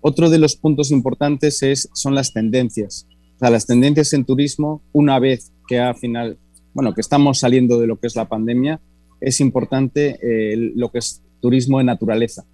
Otro 0.00 0.30
de 0.30 0.38
los 0.38 0.56
puntos 0.56 0.90
importantes 0.90 1.62
es, 1.62 1.88
son 1.92 2.14
las 2.14 2.32
tendencias. 2.32 3.06
O 3.40 3.50
las 3.50 3.66
tendencias 3.66 4.12
en 4.12 4.24
turismo, 4.24 4.82
una 4.92 5.18
vez 5.18 5.52
que 5.68 5.80
a 5.80 5.94
final, 5.94 6.38
bueno, 6.74 6.94
que 6.94 7.00
estamos 7.00 7.40
saliendo 7.40 7.80
de 7.80 7.86
lo 7.86 7.98
que 7.98 8.06
es 8.06 8.16
la 8.16 8.28
pandemia, 8.28 8.80
es 9.20 9.40
importante 9.40 10.18
eh, 10.22 10.72
lo 10.74 10.90
que 10.90 10.98
es 10.98 11.22
turismo 11.40 11.78
de 11.78 11.84
naturaleza 11.84 12.44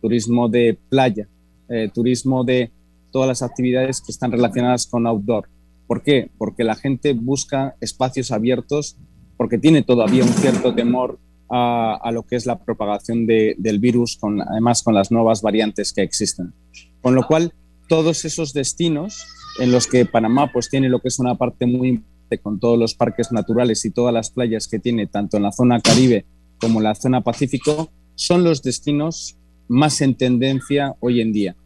turismo 0.00 0.48
de 0.48 0.78
playa, 0.88 1.28
eh, 1.68 1.90
turismo 1.92 2.44
de 2.44 2.70
todas 3.10 3.28
las 3.28 3.42
actividades 3.42 4.00
que 4.00 4.12
están 4.12 4.32
relacionadas 4.32 4.86
con 4.86 5.06
outdoor. 5.06 5.48
¿Por 5.86 6.02
qué? 6.02 6.30
Porque 6.38 6.64
la 6.64 6.74
gente 6.74 7.12
busca 7.12 7.76
espacios 7.80 8.30
abiertos 8.30 8.96
porque 9.36 9.58
tiene 9.58 9.82
todavía 9.82 10.24
un 10.24 10.30
cierto 10.30 10.74
temor 10.74 11.18
a, 11.48 12.10
lo 12.12 12.24
que 12.24 12.36
es 12.36 12.46
la 12.46 12.58
propagación 12.58 13.26
del 13.26 13.78
virus, 13.78 14.16
con, 14.16 14.40
además 14.40 14.82
con 14.82 14.94
las 14.94 15.12
nuevas 15.12 15.42
variantes 15.42 15.92
que 15.92 16.02
existen. 16.02 16.52
Con 17.00 17.14
lo 17.14 17.26
cual, 17.26 17.52
todos 17.88 18.24
esos 18.24 18.52
destinos 18.52 19.24
en 19.60 19.70
los 19.70 19.86
que 19.86 20.06
Panamá 20.06 20.50
pues 20.52 20.68
tiene 20.68 20.88
lo 20.88 21.00
que 21.00 21.08
es 21.08 21.18
una 21.18 21.36
parte 21.36 21.66
muy 21.66 21.88
importante 21.88 22.38
con 22.42 22.58
todos 22.58 22.78
los 22.78 22.94
parques 22.94 23.30
naturales 23.30 23.84
y 23.84 23.90
todas 23.90 24.12
las 24.12 24.30
playas 24.30 24.66
que 24.66 24.80
tiene 24.80 25.06
tanto 25.06 25.36
en 25.36 25.44
la 25.44 25.52
zona 25.52 25.80
Caribe 25.80 26.26
como 26.60 26.80
en 26.80 26.84
la 26.84 26.94
zona 26.94 27.20
Pacífico, 27.20 27.90
son 28.14 28.42
los 28.42 28.62
destinos 28.62 29.35
más 29.68 30.00
en 30.00 30.14
tendencia 30.14 30.94
hoy 31.00 31.20
en 31.20 31.32
día. 31.32 31.56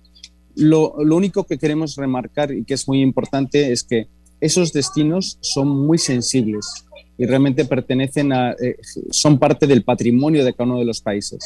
Lo, 0.54 0.94
único 0.94 1.44
que 1.44 1.58
queremos 1.58 1.96
remarcar 1.96 2.52
y 2.52 2.64
que 2.64 2.74
es 2.74 2.86
muy 2.88 3.00
importante 3.00 3.72
es 3.72 3.82
que 3.82 4.08
esos 4.40 4.72
destinos 4.72 5.38
son 5.40 5.68
muy 5.68 5.98
sensibles 5.98 6.66
y 7.16 7.26
realmente 7.26 7.64
pertenecen 7.64 8.32
a, 8.32 8.52
eh, 8.52 8.76
son 9.10 9.38
parte 9.38 9.66
del 9.66 9.84
patrimonio 9.84 10.44
de 10.44 10.52
cada 10.52 10.70
uno 10.70 10.78
de 10.78 10.86
los 10.86 11.00
países. 11.00 11.38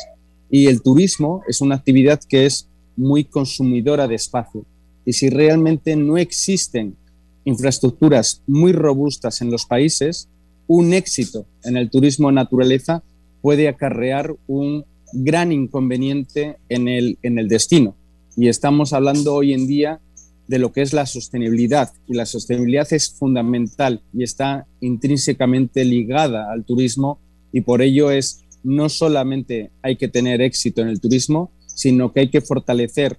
Y 0.51 0.67
el 0.67 0.83
turismo 0.83 1.43
es 1.49 1.61
una 1.61 1.75
actividad 1.75 2.21
que 2.29 2.47
es 2.47 2.69
muy 2.97 3.25
consumidora 3.25 4.07
de 4.07 4.15
espacio. 4.15 4.65
Y 5.05 5.13
si 5.13 5.29
realmente 5.29 5.97
no 5.97 6.17
existen 6.17 6.97
infraestructuras 7.45 8.43
muy 8.47 8.73
robustas 8.73 9.43
en 9.43 9.51
los 9.51 9.67
países, 9.67 10.29
un 10.67 10.95
éxito 10.95 11.47
en 11.65 11.77
el 11.77 11.91
turismo 11.91 12.33
naturaleza 12.33 13.03
puede 13.43 13.69
acarrear 13.69 14.35
un 14.47 14.85
gran 15.15 15.53
inconveniente 15.53 16.59
en 16.69 16.89
el, 16.89 17.19
en 17.23 17.39
el 17.39 17.49
destino. 17.49 17.95
Y 18.37 18.49
estamos 18.49 18.93
hablando 18.93 19.35
hoy 19.35 19.53
en 19.53 19.67
día 19.67 20.01
de 20.49 20.59
lo 20.59 20.73
que 20.73 20.83
es 20.83 20.93
la 20.93 21.07
sostenibilidad. 21.07 21.93
Y 22.07 22.15
la 22.15 22.27
sostenibilidad 22.27 22.93
es 22.93 23.11
fundamental 23.11 24.03
y 24.13 24.25
está 24.25 24.67
intrínsecamente 24.81 25.85
ligada 25.85 26.53
al 26.53 26.65
turismo 26.65 27.19
y 27.53 27.61
por 27.63 27.83
ello 27.83 28.11
es 28.11 28.45
no 28.63 28.89
solamente 28.89 29.71
hay 29.83 29.97
que 29.97 30.09
tener 30.09 30.41
éxito 30.41 30.83
en 30.83 30.89
el 30.89 31.01
turismo, 31.01 31.51
sino 31.67 32.13
que 32.13 32.21
hay 32.21 32.31
que 32.31 32.41
fortalecer 32.41 33.19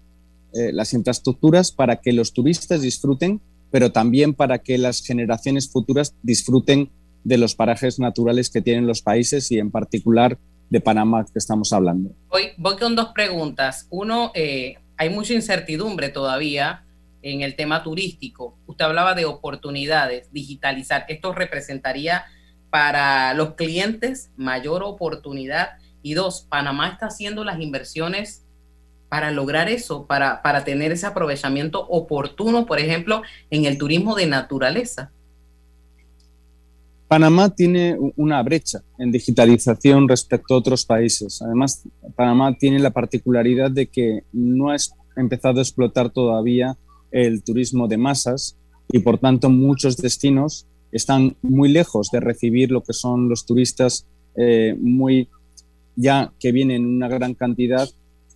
eh, 0.53 0.71
las 0.73 0.93
infraestructuras 0.93 1.71
para 1.71 2.01
que 2.01 2.13
los 2.13 2.33
turistas 2.33 2.81
disfruten, 2.81 3.41
pero 3.71 3.91
también 3.91 4.33
para 4.33 4.59
que 4.59 4.77
las 4.77 5.01
generaciones 5.01 5.69
futuras 5.69 6.15
disfruten 6.23 6.89
de 7.23 7.37
los 7.37 7.55
parajes 7.55 7.99
naturales 7.99 8.49
que 8.49 8.61
tienen 8.61 8.87
los 8.87 9.01
países 9.01 9.51
y 9.51 9.59
en 9.59 9.71
particular 9.71 10.37
de 10.69 10.81
Panamá 10.81 11.25
que 11.25 11.39
estamos 11.39 11.71
hablando. 11.73 12.11
Voy, 12.29 12.51
voy 12.57 12.77
con 12.77 12.95
dos 12.95 13.09
preguntas. 13.09 13.87
Uno, 13.89 14.31
eh, 14.35 14.77
hay 14.97 15.09
mucha 15.09 15.33
incertidumbre 15.33 16.09
todavía 16.09 16.83
en 17.21 17.41
el 17.41 17.55
tema 17.55 17.83
turístico. 17.83 18.57
Usted 18.67 18.85
hablaba 18.85 19.15
de 19.15 19.25
oportunidades, 19.25 20.31
digitalizar. 20.31 21.05
Esto 21.07 21.33
representaría 21.33 22.25
para 22.69 23.33
los 23.33 23.55
clientes 23.55 24.31
mayor 24.37 24.83
oportunidad. 24.83 25.77
Y 26.03 26.13
dos, 26.13 26.45
Panamá 26.49 26.89
está 26.89 27.07
haciendo 27.07 27.43
las 27.43 27.59
inversiones 27.59 28.45
para 29.09 29.31
lograr 29.31 29.69
eso, 29.69 30.05
para, 30.07 30.41
para 30.41 30.63
tener 30.63 30.91
ese 30.91 31.07
aprovechamiento 31.07 31.87
oportuno, 31.87 32.65
por 32.65 32.79
ejemplo, 32.79 33.21
en 33.49 33.65
el 33.65 33.77
turismo 33.77 34.15
de 34.15 34.25
naturaleza. 34.27 35.11
Panamá 37.07 37.49
tiene 37.49 37.97
una 38.15 38.41
brecha 38.41 38.81
en 38.97 39.11
digitalización 39.11 40.07
respecto 40.07 40.53
a 40.55 40.57
otros 40.57 40.85
países. 40.85 41.41
Además, 41.41 41.83
Panamá 42.15 42.55
tiene 42.57 42.79
la 42.79 42.89
particularidad 42.89 43.69
de 43.69 43.87
que 43.87 44.23
no 44.33 44.71
ha 44.71 44.75
empezado 45.15 45.59
a 45.59 45.61
explotar 45.61 46.09
todavía 46.09 46.77
el 47.11 47.43
turismo 47.43 47.87
de 47.87 47.97
masas 47.97 48.57
y 48.89 48.99
por 48.99 49.19
tanto 49.19 49.49
muchos 49.49 49.97
destinos 49.97 50.67
están 50.91 51.35
muy 51.41 51.69
lejos 51.69 52.09
de 52.11 52.19
recibir 52.19 52.71
lo 52.71 52.81
que 52.81 52.93
son 52.93 53.29
los 53.29 53.45
turistas 53.45 54.07
eh, 54.35 54.75
muy 54.79 55.29
ya 55.95 56.33
que 56.39 56.51
vienen 56.51 56.83
en 56.83 56.95
una 56.95 57.07
gran 57.07 57.35
cantidad, 57.35 57.87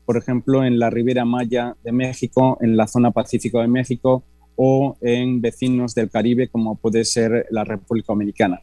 por 0.05 0.17
ejemplo, 0.17 0.63
en 0.63 0.79
la 0.79 0.89
Ribera 0.89 1.25
Maya 1.25 1.75
de 1.83 1.91
México, 1.91 2.57
en 2.61 2.77
la 2.77 2.87
zona 2.87 3.11
Pacífico 3.11 3.59
de 3.59 3.67
México 3.67 4.23
o 4.61 4.97
en 4.99 5.39
vecinos 5.39 5.95
del 5.95 6.09
Caribe 6.09 6.49
como 6.49 6.75
puede 6.75 7.05
ser 7.05 7.47
la 7.49 7.63
República 7.63 8.11
Dominicana. 8.11 8.59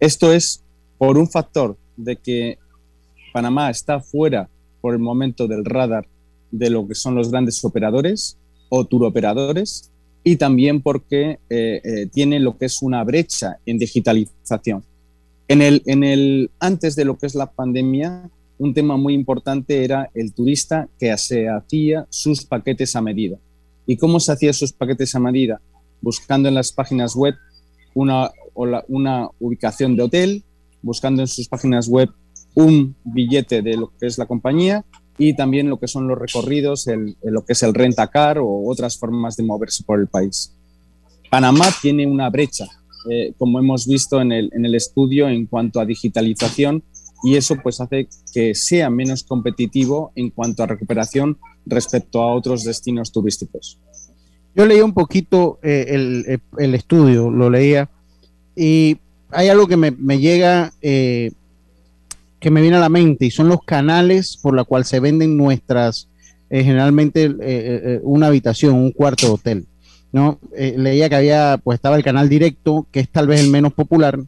Esto 0.00 0.32
es 0.32 0.64
por 0.98 1.16
un 1.16 1.28
factor 1.28 1.76
de 1.96 2.16
que 2.16 2.58
Panamá 3.32 3.70
está 3.70 4.00
fuera 4.00 4.48
por 4.80 4.92
el 4.92 4.98
momento 4.98 5.46
del 5.46 5.64
radar 5.64 6.08
de 6.50 6.68
lo 6.68 6.88
que 6.88 6.96
son 6.96 7.14
los 7.14 7.30
grandes 7.30 7.64
operadores 7.64 8.36
o 8.70 8.84
turoperadores 8.86 9.92
y 10.24 10.34
también 10.34 10.82
porque 10.82 11.38
eh, 11.48 11.80
eh, 11.84 12.08
tiene 12.12 12.40
lo 12.40 12.58
que 12.58 12.66
es 12.66 12.82
una 12.82 13.04
brecha 13.04 13.58
en 13.66 13.78
digitalización. 13.78 14.82
En 15.46 15.62
el, 15.62 15.80
en 15.86 16.02
el, 16.02 16.50
antes 16.58 16.96
de 16.96 17.04
lo 17.04 17.16
que 17.18 17.26
es 17.26 17.36
la 17.36 17.52
pandemia, 17.52 18.28
un 18.58 18.74
tema 18.74 18.96
muy 18.96 19.14
importante 19.14 19.84
era 19.84 20.10
el 20.12 20.32
turista 20.32 20.88
que 20.98 21.16
se 21.18 21.48
hacía 21.48 22.04
sus 22.10 22.44
paquetes 22.44 22.96
a 22.96 23.00
medida. 23.00 23.38
¿Y 23.86 23.96
cómo 23.96 24.20
se 24.20 24.32
hacía 24.32 24.52
sus 24.52 24.72
paquetes 24.72 25.14
a 25.14 25.20
medida? 25.20 25.60
Buscando 26.00 26.48
en 26.48 26.54
las 26.54 26.72
páginas 26.72 27.14
web 27.14 27.34
una, 27.94 28.30
una 28.54 29.28
ubicación 29.38 29.96
de 29.96 30.02
hotel, 30.02 30.44
buscando 30.82 31.22
en 31.22 31.28
sus 31.28 31.48
páginas 31.48 31.88
web 31.88 32.10
un 32.54 32.96
billete 33.04 33.62
de 33.62 33.76
lo 33.76 33.92
que 33.98 34.06
es 34.06 34.18
la 34.18 34.26
compañía 34.26 34.84
y 35.18 35.34
también 35.34 35.68
lo 35.68 35.78
que 35.78 35.88
son 35.88 36.08
los 36.08 36.18
recorridos, 36.18 36.86
lo 37.22 37.44
que 37.44 37.52
es 37.52 37.62
el 37.62 37.74
rentacar 37.74 38.38
o 38.38 38.66
otras 38.66 38.98
formas 38.98 39.36
de 39.36 39.44
moverse 39.44 39.84
por 39.84 40.00
el 40.00 40.08
país. 40.08 40.54
Panamá 41.30 41.66
tiene 41.80 42.06
una 42.06 42.28
brecha, 42.30 42.66
eh, 43.10 43.32
como 43.38 43.58
hemos 43.58 43.86
visto 43.86 44.20
en 44.20 44.32
el, 44.32 44.50
en 44.52 44.64
el 44.64 44.74
estudio, 44.74 45.28
en 45.28 45.46
cuanto 45.46 45.80
a 45.80 45.86
digitalización 45.86 46.82
y 47.22 47.36
eso 47.36 47.56
pues 47.62 47.80
hace 47.80 48.08
que 48.32 48.54
sea 48.54 48.90
menos 48.90 49.24
competitivo 49.24 50.12
en 50.14 50.30
cuanto 50.30 50.62
a 50.62 50.66
recuperación 50.66 51.38
respecto 51.66 52.22
a 52.22 52.34
otros 52.34 52.64
destinos 52.64 53.12
turísticos. 53.12 53.78
Yo 54.54 54.64
leí 54.64 54.80
un 54.80 54.94
poquito 54.94 55.58
eh, 55.62 55.86
el, 55.88 56.40
el, 56.58 56.74
estudio, 56.74 57.30
lo 57.30 57.50
leía, 57.50 57.90
y 58.54 58.96
hay 59.30 59.48
algo 59.48 59.66
que 59.66 59.76
me, 59.76 59.90
me 59.90 60.18
llega 60.18 60.72
eh, 60.80 61.32
que 62.40 62.50
me 62.50 62.60
viene 62.60 62.76
a 62.76 62.80
la 62.80 62.88
mente 62.88 63.26
y 63.26 63.30
son 63.30 63.48
los 63.48 63.62
canales 63.64 64.36
por 64.36 64.54
los 64.54 64.66
cuales 64.66 64.88
se 64.88 65.00
venden 65.00 65.36
nuestras, 65.36 66.08
eh, 66.50 66.62
generalmente 66.62 67.24
eh, 67.24 67.34
eh, 67.40 68.00
una 68.02 68.28
habitación, 68.28 68.74
un 68.74 68.92
cuarto 68.92 69.26
de 69.26 69.32
hotel. 69.32 69.66
¿no? 70.12 70.38
leía 70.56 71.10
que 71.10 71.16
había, 71.16 71.60
pues 71.62 71.76
estaba 71.76 71.96
el 71.96 72.04
canal 72.04 72.28
directo, 72.28 72.86
que 72.90 73.00
es 73.00 73.10
tal 73.10 73.26
vez 73.26 73.40
el 73.40 73.50
menos 73.50 73.74
popular, 73.74 74.18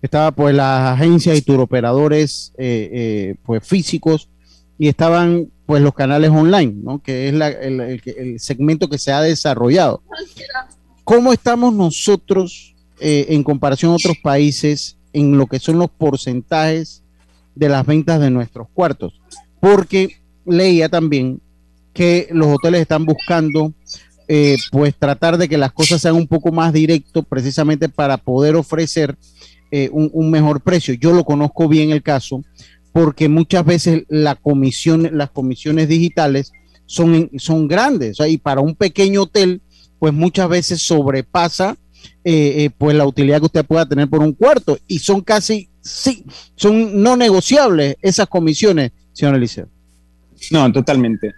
estaba 0.00 0.30
pues 0.30 0.54
las 0.54 0.92
agencias 0.92 1.36
y 1.36 1.42
turoperadores 1.42 2.52
pues 3.42 3.66
físicos 3.66 4.28
y 4.78 4.86
estaban 4.86 5.48
pues 5.66 5.82
los 5.82 5.94
canales 5.94 6.30
online, 6.30 6.74
¿no? 6.82 7.02
que 7.02 7.28
es 7.28 7.34
el, 7.34 7.80
el, 7.80 8.40
segmento 8.40 8.88
que 8.88 8.98
se 8.98 9.12
ha 9.12 9.20
desarrollado. 9.20 10.02
¿Cómo 11.04 11.32
estamos 11.32 11.72
nosotros 11.74 12.74
en 13.00 13.42
comparación 13.42 13.92
a 13.92 13.96
otros 13.96 14.16
países 14.22 14.96
en 15.12 15.38
lo 15.38 15.46
que 15.46 15.58
son 15.58 15.78
los 15.78 15.90
porcentajes 15.90 17.02
de 17.54 17.68
las 17.68 17.86
ventas 17.86 18.20
de 18.20 18.30
nuestros 18.30 18.68
cuartos, 18.74 19.20
porque 19.60 20.18
leía 20.44 20.88
también 20.88 21.40
que 21.94 22.28
los 22.32 22.48
hoteles 22.48 22.82
están 22.82 23.06
buscando 23.06 23.72
eh, 24.26 24.56
pues 24.72 24.94
tratar 24.96 25.38
de 25.38 25.48
que 25.48 25.56
las 25.56 25.72
cosas 25.72 26.02
sean 26.02 26.16
un 26.16 26.26
poco 26.26 26.50
más 26.50 26.72
directo 26.72 27.22
precisamente 27.22 27.88
para 27.88 28.16
poder 28.16 28.56
ofrecer 28.56 29.16
eh, 29.70 29.88
un, 29.92 30.30
mejor 30.30 30.60
precio. 30.60 30.94
Yo 30.94 31.12
lo 31.12 31.24
conozco 31.24 31.68
bien 31.68 31.90
el 31.90 32.02
caso 32.02 32.42
porque 32.94 33.28
muchas 33.28 33.64
veces 33.64 34.04
la 34.08 34.36
comisión, 34.36 35.10
las 35.14 35.30
comisiones 35.30 35.88
digitales 35.88 36.52
son, 36.86 37.28
son 37.38 37.66
grandes 37.66 38.18
y 38.24 38.38
para 38.38 38.60
un 38.60 38.76
pequeño 38.76 39.22
hotel 39.22 39.62
pues 39.98 40.12
muchas 40.12 40.48
veces 40.48 40.80
sobrepasa 40.80 41.76
eh, 42.22 42.70
pues 42.78 42.96
la 42.96 43.04
utilidad 43.04 43.40
que 43.40 43.46
usted 43.46 43.66
pueda 43.66 43.84
tener 43.84 44.08
por 44.08 44.20
un 44.20 44.32
cuarto 44.32 44.78
y 44.86 45.00
son 45.00 45.22
casi 45.22 45.68
sí, 45.80 46.24
son 46.54 47.02
no 47.02 47.16
negociables 47.16 47.96
esas 48.00 48.28
comisiones, 48.28 48.92
señor 49.12 49.34
Eliseo. 49.34 49.66
No, 50.52 50.70
totalmente. 50.70 51.32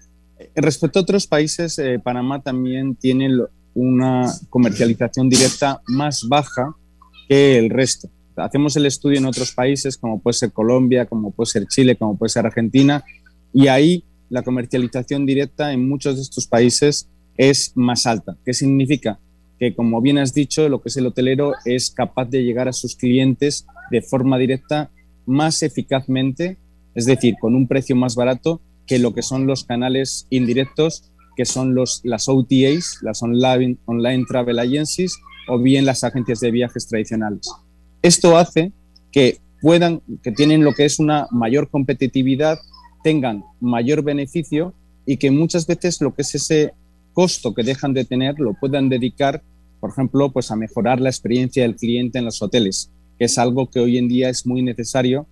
Respecto 0.55 0.99
a 0.99 1.03
otros 1.03 1.27
países, 1.27 1.79
eh, 1.79 1.99
Panamá 1.99 2.43
también 2.43 2.97
tiene 2.97 3.31
una 3.73 4.31
comercialización 4.51 5.31
directa 5.31 5.81
más 5.87 6.29
baja 6.29 6.75
que 7.27 7.57
el 7.57 7.71
resto. 7.71 8.11
Hacemos 8.37 8.77
el 8.77 8.87
estudio 8.87 9.19
en 9.19 9.27
otros 9.27 9.53
países, 9.53 9.97
como 9.97 10.21
puede 10.21 10.35
ser 10.35 10.53
Colombia, 10.53 11.07
como 11.07 11.31
puede 11.31 11.51
ser 11.51 11.67
Chile, 11.67 11.97
como 11.97 12.17
puede 12.17 12.31
ser 12.31 12.47
Argentina, 12.47 13.05
y 13.53 13.69
ahí 13.69 14.05
la 14.29 14.43
comercialización 14.43 15.25
directa 15.25 15.73
en 15.73 15.89
muchos 15.89 16.17
de 16.17 16.23
estos 16.23 16.47
países 16.47 17.09
es 17.37 17.73
más 17.75 18.07
alta. 18.07 18.37
¿Qué 18.45 18.53
significa? 18.53 19.19
Que, 19.59 19.75
como 19.75 20.01
bien 20.01 20.19
has 20.19 20.35
dicho, 20.35 20.69
lo 20.69 20.83
que 20.83 20.89
es 20.89 20.97
el 20.97 21.07
hotelero 21.07 21.53
es 21.65 21.91
capaz 21.91 22.27
de 22.27 22.45
llegar 22.45 22.69
a 22.69 22.73
sus 22.73 22.97
clientes 22.97 23.67
de 23.91 24.03
forma 24.03 24.37
directa 24.39 24.91
más 25.25 25.63
eficazmente, 25.63 26.59
es 26.95 27.07
decir, 27.07 27.37
con 27.41 27.55
un 27.55 27.67
precio 27.67 27.97
más 27.97 28.17
barato 28.17 28.61
que 28.87 28.99
lo 28.99 29.15
que 29.15 29.23
son 29.23 29.47
los 29.47 29.65
canales 29.65 30.27
indirectos, 30.31 31.11
que 31.37 31.45
son 31.45 31.75
las 31.75 32.29
OTAs, 32.29 32.99
las 33.03 33.23
online 33.23 34.25
Travel 34.29 34.59
Agencies, 34.59 35.17
o 35.49 35.59
bien 35.59 35.85
las 35.85 36.05
agencias 36.05 36.41
de 36.41 36.51
viajes 36.51 36.89
tradicionales. 36.89 37.49
Esto 38.03 38.37
hace 38.37 38.73
que 39.13 39.39
puedan, 39.61 40.03
que 40.23 40.33
tienen 40.33 40.65
lo 40.65 40.73
que 40.73 40.85
es 40.85 40.99
una 40.99 41.27
mayor 41.31 41.71
competitividad, 41.71 42.59
tengan 43.03 43.45
mayor 43.61 44.03
beneficio 44.03 44.75
y 45.07 45.17
que 45.17 45.31
muchas 45.31 45.67
veces 45.67 46.01
lo 46.01 46.15
que 46.15 46.23
es 46.23 46.35
ese 46.35 46.75
costo 47.13 47.55
que 47.55 47.63
dejan 47.63 47.95
de 47.95 48.05
tener 48.05 48.39
lo 48.39 48.55
puedan 48.55 48.89
dedicar, 48.89 49.43
por 49.81 49.91
ejemplo, 49.91 50.31
pues 50.31 50.51
a 50.51 50.57
mejorar 50.57 51.01
la 51.01 51.09
experiencia 51.09 51.63
del 51.63 51.77
cliente 51.77 52.19
en 52.19 52.27
los 52.27 52.43
hoteles, 52.43 52.91
que 53.19 53.25
es 53.25 53.39
algo 53.39 53.71
que 53.71 53.81
hoy 53.81 53.97
en 53.99 54.09
día 54.09 54.29
es 54.29 54.47
muy 54.47 54.63
necesario 54.63 55.27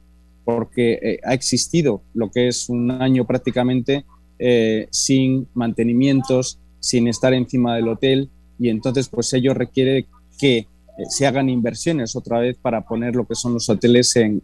porque 0.45 0.99
eh, 1.03 1.21
ha 1.25 1.35
existido 1.35 2.03
lo 2.15 2.31
que 2.31 2.49
es 2.49 2.69
un 2.69 2.91
año 2.91 3.27
prácticamente 3.27 4.05
eh, 4.39 4.89
sin 4.91 5.49
mantenimientos, 5.55 6.59
sin 6.81 7.09
estar 7.09 7.35
encima 7.35 7.77
del 7.77 7.89
hotel 7.89 8.31
y 8.59 8.69
entonces 8.69 9.09
pues 9.09 9.33
ello 9.33 9.55
requiere 9.55 10.07
que 10.39 10.67
eh, 10.99 11.05
se 11.09 11.27
hagan 11.27 11.49
inversiones 11.49 12.17
otra 12.17 12.41
vez 12.41 12.57
para 12.57 12.83
poner 12.83 13.15
lo 13.15 13.27
que 13.27 13.35
son 13.35 13.55
los 13.55 13.69
hoteles 13.69 14.17
en, 14.17 14.43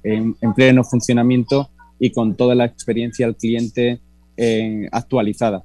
pleno 0.55 0.85
funcionamiento 0.85 1.71
y 1.99 2.11
con 2.11 2.37
toda 2.37 2.55
la 2.55 2.65
experiencia 2.65 3.27
al 3.27 3.37
cliente 3.37 4.01
actualizada. 4.91 5.61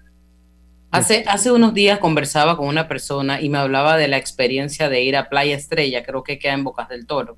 Hace, 0.91 1.23
hace 1.27 1.49
unos 1.49 1.73
días 1.73 1.99
conversaba 1.99 2.57
con 2.57 2.67
una 2.67 2.89
persona 2.89 3.39
y 3.39 3.47
me 3.47 3.57
hablaba 3.57 3.95
de 3.95 4.09
la 4.09 4.17
experiencia 4.17 4.89
de 4.89 5.01
ir 5.01 5.15
a 5.15 5.29
Playa 5.29 5.55
Estrella, 5.55 6.03
creo 6.03 6.23
que 6.23 6.39
queda 6.39 6.53
en 6.53 6.65
Bocas 6.65 6.89
del 6.89 7.05
Toro 7.05 7.37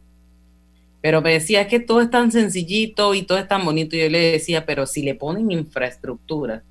pero 1.02 1.22
me 1.22 1.32
decía 1.32 1.68
que 1.68 1.80
todo 1.80 2.02
es 2.02 2.10
tan 2.10 2.32
sencillito 2.32 3.14
y 3.14 3.22
todo 3.22 3.38
es 3.38 3.48
tan 3.48 3.64
bonito. 3.64 3.96
Yo 3.96 4.10
le 4.10 4.32
decía, 4.32 4.66
pero 4.66 4.86
si 4.86 5.04
le 5.04 5.16
ponen 5.16 5.52
infraestructura 5.52 6.64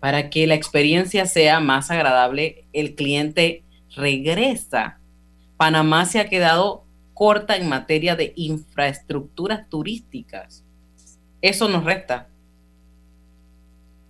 para 0.00 0.30
que 0.30 0.46
la 0.46 0.54
experiencia 0.54 1.26
sea 1.26 1.60
más 1.60 1.90
agradable, 1.90 2.64
el 2.72 2.94
cliente 2.94 3.62
regresa. 3.94 4.98
Panamá 5.62 6.06
se 6.06 6.18
ha 6.18 6.28
quedado 6.28 6.82
corta 7.14 7.56
en 7.56 7.68
materia 7.68 8.16
de 8.16 8.32
infraestructuras 8.34 9.68
turísticas. 9.68 10.64
Eso 11.40 11.68
nos 11.68 11.84
resta. 11.84 12.26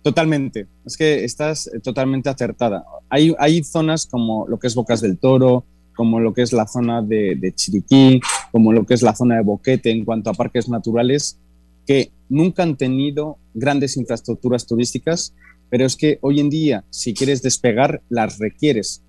Totalmente, 0.01 0.65
es 0.83 0.97
que 0.97 1.23
estás 1.23 1.69
totalmente 1.83 2.27
acertada. 2.27 2.83
Hay, 3.07 3.35
hay 3.37 3.63
zonas 3.63 4.07
como 4.07 4.47
lo 4.47 4.57
que 4.57 4.65
es 4.65 4.73
Bocas 4.73 4.99
del 4.99 5.19
Toro, 5.19 5.63
como 5.95 6.19
lo 6.19 6.33
que 6.33 6.41
es 6.41 6.53
la 6.53 6.65
zona 6.65 7.03
de, 7.03 7.53
Chiriquí, 7.53 8.19
como 8.51 8.73
lo 8.73 8.87
que 8.87 8.95
es 8.95 9.03
la 9.03 9.13
zona 9.13 9.35
de 9.35 9.43
Boquete 9.43 9.91
en 9.91 10.05
cuanto 10.05 10.31
a 10.31 10.33
parques 10.33 10.67
naturales, 10.67 11.37
que 11.85 12.11
nunca 12.29 12.63
han 12.63 12.77
tenido 12.77 13.37
grandes 13.53 13.95
infraestructuras 13.95 14.65
turísticas, 14.65 15.35
pero 15.69 15.85
es 15.85 15.95
que 15.95 16.17
hoy 16.21 16.39
en 16.39 16.49
día, 16.49 16.83
si 16.89 17.13
quieres 17.13 17.43
despegar, 17.43 18.01
las 18.09 18.39
requieres 18.39 19.03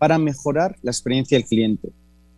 para 0.00 0.16
mejorar 0.16 0.76
la 0.80 0.90
experiencia 0.90 1.36
del 1.36 1.46
cliente, 1.46 1.90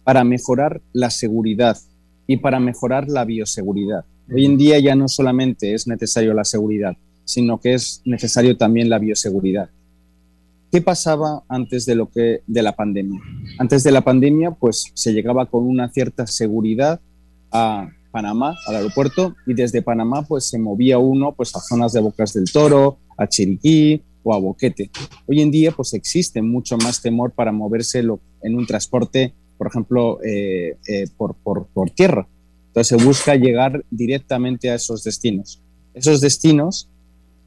para 0.02 0.24
mejorar 0.24 0.80
la 0.92 1.10
seguridad 1.10 1.78
y 2.26 2.38
para 2.38 2.58
mejorar 2.58 3.08
la 3.08 3.24
bioseguridad. 3.24 4.04
Hoy 4.34 4.46
en 4.46 4.56
día 4.56 4.80
ya 4.80 4.96
no 4.96 5.06
solamente 5.06 5.72
es 5.72 5.86
necesario 5.86 6.34
la 6.34 6.44
seguridad, 6.44 6.96
sino 7.24 7.60
que 7.60 7.74
es 7.74 8.02
necesario 8.04 8.56
también 8.56 8.90
la 8.90 8.98
bioseguridad. 8.98 9.70
¿Qué 10.72 10.82
pasaba 10.82 11.44
antes 11.48 11.86
de, 11.86 11.94
lo 11.94 12.10
que, 12.10 12.40
de 12.48 12.62
la 12.64 12.72
pandemia? 12.72 13.20
Antes 13.60 13.84
de 13.84 13.92
la 13.92 14.00
pandemia, 14.00 14.50
pues 14.50 14.90
se 14.92 15.12
llegaba 15.12 15.46
con 15.46 15.64
una 15.64 15.88
cierta 15.88 16.26
seguridad 16.26 17.00
a 17.52 17.88
Panamá, 18.10 18.56
al 18.66 18.74
aeropuerto, 18.74 19.36
y 19.46 19.54
desde 19.54 19.82
Panamá 19.82 20.22
pues 20.22 20.48
se 20.48 20.58
movía 20.58 20.98
uno 20.98 21.32
pues 21.32 21.54
a 21.54 21.60
zonas 21.60 21.92
de 21.92 22.00
Bocas 22.00 22.32
del 22.32 22.50
Toro, 22.50 22.98
a 23.16 23.28
Chiriquí 23.28 24.02
o 24.22 24.34
a 24.34 24.38
Boquete. 24.38 24.90
Hoy 25.26 25.40
en 25.40 25.50
día 25.50 25.72
pues 25.72 25.94
existe 25.94 26.42
mucho 26.42 26.76
más 26.76 27.00
temor 27.00 27.32
para 27.32 27.52
moverse 27.52 28.00
en 28.00 28.54
un 28.54 28.66
transporte, 28.66 29.32
por 29.58 29.68
ejemplo, 29.68 30.22
eh, 30.22 30.76
eh, 30.88 31.06
por, 31.16 31.34
por, 31.34 31.66
por 31.66 31.90
tierra. 31.90 32.26
Entonces 32.68 32.98
se 32.98 33.04
busca 33.04 33.36
llegar 33.36 33.84
directamente 33.90 34.70
a 34.70 34.74
esos 34.74 35.04
destinos. 35.04 35.60
Esos 35.94 36.20
destinos 36.20 36.88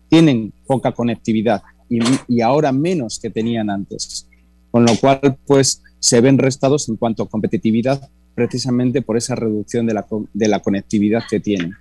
tienen 0.07 0.53
poca 0.67 0.91
conectividad, 0.91 1.63
y, 1.89 2.41
ahora 2.41 2.71
menos 2.71 3.19
que 3.19 3.29
tenían 3.29 3.69
antes. 3.69 4.27
Con 4.71 4.85
lo 4.85 4.95
cual, 4.97 5.37
pues 5.45 5.81
se 5.99 6.21
ven 6.21 6.37
restados 6.37 6.89
en 6.89 6.97
cuanto 6.97 7.23
a 7.23 7.29
competitividad 7.29 8.09
precisamente 8.35 9.01
por 9.01 9.17
esa 9.17 9.33
reducción 9.35 9.85
de 9.85 9.93
la, 9.93 10.05
de 10.33 10.47
la 10.47 10.59
conectividad 10.59 11.23
que 11.29 11.39
tienen. 11.39 11.73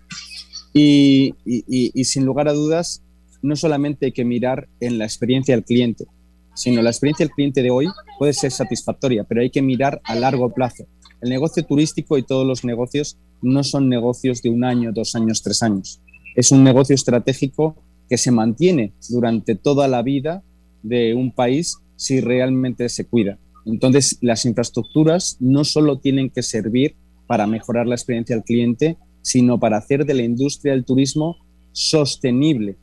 Y, 0.73 1.35
y, 1.45 2.05
sin 2.05 2.25
lugar 2.25 2.49
a 2.49 2.53
dudas, 2.53 3.03
no 3.45 3.57
solamente 3.57 4.07
hay 4.07 4.13
que 4.13 4.25
mirar 4.25 4.69
en 4.81 4.97
la 4.97 5.05
experiencia 5.05 5.55
del 5.55 5.65
cliente, 5.65 6.07
sino 6.55 6.81
la 6.81 6.89
experiencia 6.89 7.27
del 7.27 7.35
cliente 7.35 7.63
de 7.63 7.71
hoy 7.71 7.87
puede 8.19 8.33
ser 8.33 8.51
satisfactoria, 8.51 9.25
pero 9.25 9.43
hay 9.43 9.51
que 9.51 9.61
mirar 9.61 10.01
a 10.05 10.15
largo 10.15 10.49
plazo. 10.49 10.87
El 11.21 11.29
negocio 11.29 11.63
turístico 11.63 12.17
y 12.17 12.23
todos 12.23 12.47
los 12.47 12.65
negocios 12.65 13.19
no 13.43 13.63
son 13.63 13.91
negocios 13.91 14.41
de 14.41 14.49
un 14.49 14.65
año, 14.65 14.93
dos 14.93 15.15
años, 15.15 15.43
tres 15.43 15.63
años. 15.63 16.01
Es 16.35 16.53
un 16.53 16.65
negocio 16.65 16.95
estratégico 16.95 17.77
que 18.09 18.17
se 18.17 18.31
mantiene 18.31 18.95
durante 19.11 19.55
toda 19.55 19.89
la 19.89 20.01
vida 20.01 20.43
de 20.83 21.13
un 21.15 21.31
país 21.31 21.77
si 21.97 22.21
realmente 22.21 22.89
se 22.89 23.05
cuida. 23.05 23.39
Entonces, 23.67 24.17
las 24.23 24.47
infraestructuras 24.47 25.37
no 25.39 25.65
solo 25.65 25.99
tienen 25.99 26.31
que 26.31 26.43
servir 26.43 26.95
para 27.27 27.47
mejorar 27.47 27.87
la 27.87 27.95
experiencia 27.95 28.37
del 28.37 28.45
cliente, 28.45 28.97
sino 29.21 29.61
para 29.61 29.77
hacer 29.77 30.07
de 30.07 30.15
la 30.15 30.23
industria 30.23 30.73
del 30.73 30.87
turismo 30.87 31.37
sostenible 31.73 32.77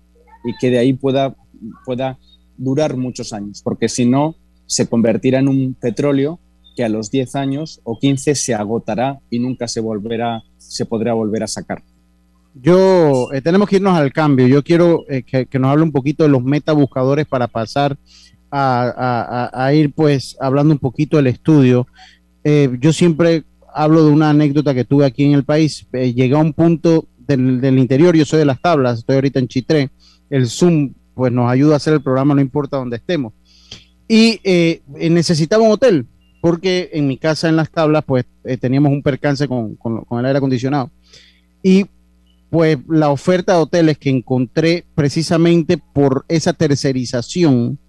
y 0.43 0.55
que 0.57 0.69
de 0.69 0.79
ahí 0.79 0.93
pueda, 0.93 1.35
pueda 1.85 2.17
durar 2.57 2.95
muchos 2.97 3.33
años, 3.33 3.61
porque 3.63 3.89
si 3.89 4.05
no, 4.05 4.35
se 4.65 4.87
convertirá 4.87 5.39
en 5.39 5.49
un 5.49 5.73
petróleo 5.73 6.39
que 6.75 6.83
a 6.83 6.89
los 6.89 7.11
10 7.11 7.35
años 7.35 7.81
o 7.83 7.99
15 7.99 8.35
se 8.35 8.53
agotará 8.53 9.19
y 9.29 9.39
nunca 9.39 9.67
se, 9.67 9.81
volverá, 9.81 10.43
se 10.57 10.85
podrá 10.85 11.13
volver 11.13 11.43
a 11.43 11.47
sacar. 11.47 11.83
Yo 12.53 13.31
eh, 13.33 13.41
tenemos 13.41 13.67
que 13.67 13.77
irnos 13.77 13.97
al 13.97 14.11
cambio. 14.11 14.47
Yo 14.47 14.63
quiero 14.63 15.05
eh, 15.09 15.23
que, 15.23 15.59
nos 15.59 15.71
hable 15.71 15.83
un 15.83 15.91
poquito 15.91 16.23
de 16.23 16.29
los 16.29 16.43
metabuscadores 16.43 17.25
para 17.25 17.47
pasar 17.47 17.97
a, 18.53 19.71
ir 19.73 19.93
pues 19.93 20.35
hablando 20.39 20.73
un 20.73 20.79
poquito 20.79 21.17
del 21.17 21.27
estudio. 21.27 21.87
Eh, 22.43 22.69
yo 22.79 22.91
siempre 22.91 23.43
hablo 23.73 24.05
de 24.05 24.11
una 24.11 24.29
anécdota 24.29 24.73
que 24.73 24.83
tuve 24.83 25.05
aquí 25.05 25.23
en 25.23 25.33
el 25.33 25.45
país. 25.45 25.87
llegué 25.91 26.35
a 26.35 26.39
un 26.39 26.51
punto 26.53 27.07
del, 27.17 27.61
del, 27.61 27.79
interior, 27.79 28.15
yo 28.15 28.25
soy 28.25 28.39
de 28.39 28.45
las 28.45 28.61
tablas, 28.61 28.99
estoy 28.99 29.15
ahorita 29.15 29.39
en 29.39 29.47
Chitré. 29.47 29.89
El 30.31 30.47
Zoom 30.47 30.93
pues 31.13 31.31
nos 31.31 31.51
ayuda 31.51 31.75
a 31.75 31.77
hacer 31.77 31.93
el 31.93 32.01
programa 32.01 32.33
no 32.33 32.41
importa 32.41 32.77
dónde 32.77 32.97
estemos. 32.97 33.33
Y 34.07 34.41
necesitaba 34.97 35.63
un 35.63 35.71
hotel 35.71 36.07
porque 36.41 36.89
en 36.93 37.07
mi 37.07 37.17
casa 37.17 37.47
en 37.47 37.55
las 37.55 37.69
tablas 37.69 38.03
pues 38.05 38.25
teníamos 38.59 38.91
un 38.91 39.03
percance 39.03 39.47
con, 39.47 39.75
con, 39.75 40.19
el 40.19 40.25
aire 40.25 40.37
acondicionado. 40.37 40.89
Y 41.61 41.85
pues 42.49 42.79
la 42.89 43.09
oferta 43.09 43.53
de 43.53 43.59
hoteles 43.59 43.97
que 43.97 44.09
encontré 44.09 44.83
precisamente 44.93 45.77
por 45.77 46.25
esa 46.27 46.51
tercerización 46.51 47.79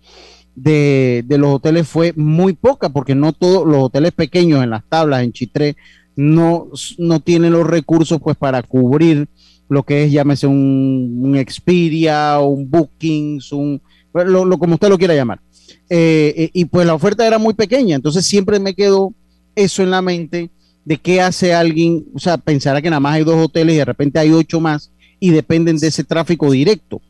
de, 0.55 1.25
los 1.29 1.57
hoteles 1.57 1.89
fue 1.89 2.13
muy 2.15 2.53
poca, 2.53 2.89
porque 2.91 3.15
no 3.15 3.33
todos 3.33 3.67
los 3.67 3.79
hoteles 3.79 4.13
pequeños 4.13 4.63
en 4.63 4.71
las 4.71 4.85
tablas, 4.89 5.25
en 5.25 5.33
Chitré, 5.33 5.77
no, 6.15 6.69
no 6.99 7.21
tienen 7.21 7.53
los 7.53 7.67
recursos 7.67 8.21
pues 8.23 8.37
para 8.37 8.63
cubrir 8.63 9.29
lo 9.73 9.83
que 9.83 10.05
es, 10.05 10.13
llámese 10.13 10.47
un, 10.47 11.21
un 11.23 11.37
Expedia, 11.37 12.39
un 12.39 12.71
Bookings, 12.71 13.53
un, 13.53 13.81
lo, 14.13 14.59
como 14.59 14.75
usted 14.75 14.89
lo 14.89 14.99
quiera 14.99 15.15
llamar. 15.15 15.41
Eh, 15.89 16.35
eh, 16.37 16.51
y 16.53 16.65
pues 16.67 16.87
la 16.87 16.95
oferta 16.95 17.27
era 17.27 17.39
muy 17.39 17.55
pequeña, 17.55 17.97
entonces 17.97 18.25
siempre 18.25 18.61
me 18.61 18.75
quedó 18.75 19.15
eso 19.55 19.83
en 19.83 19.91
la 19.91 20.03
mente 20.03 20.51
de 20.85 20.97
qué 20.99 21.21
hace 21.21 21.55
alguien, 21.55 22.05
o 22.15 22.19
sea, 22.19 22.37
pensará 22.39 22.83
que 22.83 22.91
nada 22.91 23.01
más 23.01 23.15
hay 23.15 23.25
dos 23.25 23.37
hoteles 23.37 23.75
y 23.75 23.79
de 23.79 23.85
repente 23.85 24.19
hay 24.19 24.31
ocho 24.33 24.61
más 24.61 24.93
y 25.21 25.31
dependen 25.31 25.79
de 25.79 25.87
ese 25.87 26.05
tráfico 26.05 26.51
directo. 26.51 27.01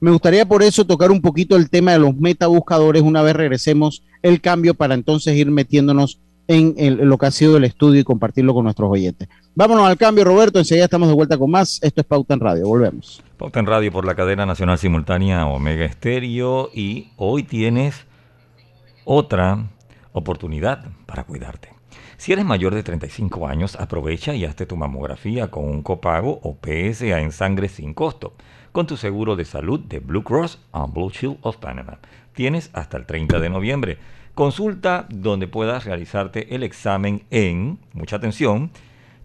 Me 0.00 0.10
gustaría 0.10 0.46
por 0.46 0.62
eso 0.62 0.86
tocar 0.86 1.10
un 1.10 1.20
poquito 1.20 1.56
el 1.56 1.70
tema 1.70 1.92
de 1.92 2.00
los 2.00 2.16
metabuscadores 2.16 3.02
una 3.02 3.22
vez 3.22 3.36
regresemos 3.36 4.02
el 4.22 4.40
cambio 4.40 4.74
para 4.74 4.94
entonces 4.94 5.36
ir 5.36 5.50
metiéndonos 5.50 6.20
en, 6.50 7.08
lo 7.08 7.16
que 7.16 7.26
ha 7.26 7.30
sido 7.30 7.56
el 7.56 7.64
estudio 7.64 8.00
y 8.00 8.04
compartirlo 8.04 8.54
con 8.54 8.64
nuestros 8.64 8.90
oyentes. 8.90 9.28
Vámonos 9.54 9.86
al 9.86 9.96
cambio, 9.96 10.24
Roberto. 10.24 10.58
Enseguida 10.58 10.84
estamos 10.84 11.08
de 11.08 11.14
vuelta 11.14 11.38
con 11.38 11.50
más. 11.50 11.78
Esto 11.82 12.00
es 12.00 12.06
Pauta 12.06 12.34
en 12.34 12.40
Radio. 12.40 12.66
Volvemos. 12.66 13.22
Pauta 13.36 13.60
en 13.60 13.66
Radio 13.66 13.92
por 13.92 14.04
la 14.04 14.16
cadena 14.16 14.44
nacional 14.46 14.76
simultánea 14.76 15.46
Omega 15.46 15.84
Estéreo. 15.84 16.70
Y 16.74 17.12
hoy 17.16 17.44
tienes 17.44 18.04
otra 19.04 19.70
oportunidad 20.12 20.86
para 21.06 21.24
cuidarte. 21.24 21.68
Si 22.16 22.32
eres 22.32 22.44
mayor 22.44 22.74
de 22.74 22.82
35 22.82 23.46
años, 23.46 23.76
aprovecha 23.76 24.34
y 24.34 24.44
hazte 24.44 24.66
tu 24.66 24.76
mamografía 24.76 25.50
con 25.50 25.64
un 25.64 25.82
copago 25.82 26.40
o 26.42 26.58
PSA 26.60 27.20
en 27.20 27.32
sangre 27.32 27.68
sin 27.68 27.94
costo, 27.94 28.34
con 28.72 28.86
tu 28.86 28.96
seguro 28.96 29.36
de 29.36 29.44
salud 29.44 29.80
de 29.80 30.00
Blue 30.00 30.24
Cross 30.24 30.58
and 30.72 30.92
Blue 30.92 31.10
Shield 31.10 31.38
of 31.42 31.56
Panama. 31.58 31.98
Tienes 32.34 32.70
hasta 32.72 32.96
el 32.96 33.06
30 33.06 33.38
de 33.38 33.50
noviembre. 33.50 33.98
Consulta 34.34 35.06
donde 35.10 35.48
puedas 35.48 35.84
realizarte 35.84 36.54
el 36.54 36.62
examen 36.62 37.24
en, 37.30 37.80
mucha 37.92 38.16
atención, 38.16 38.70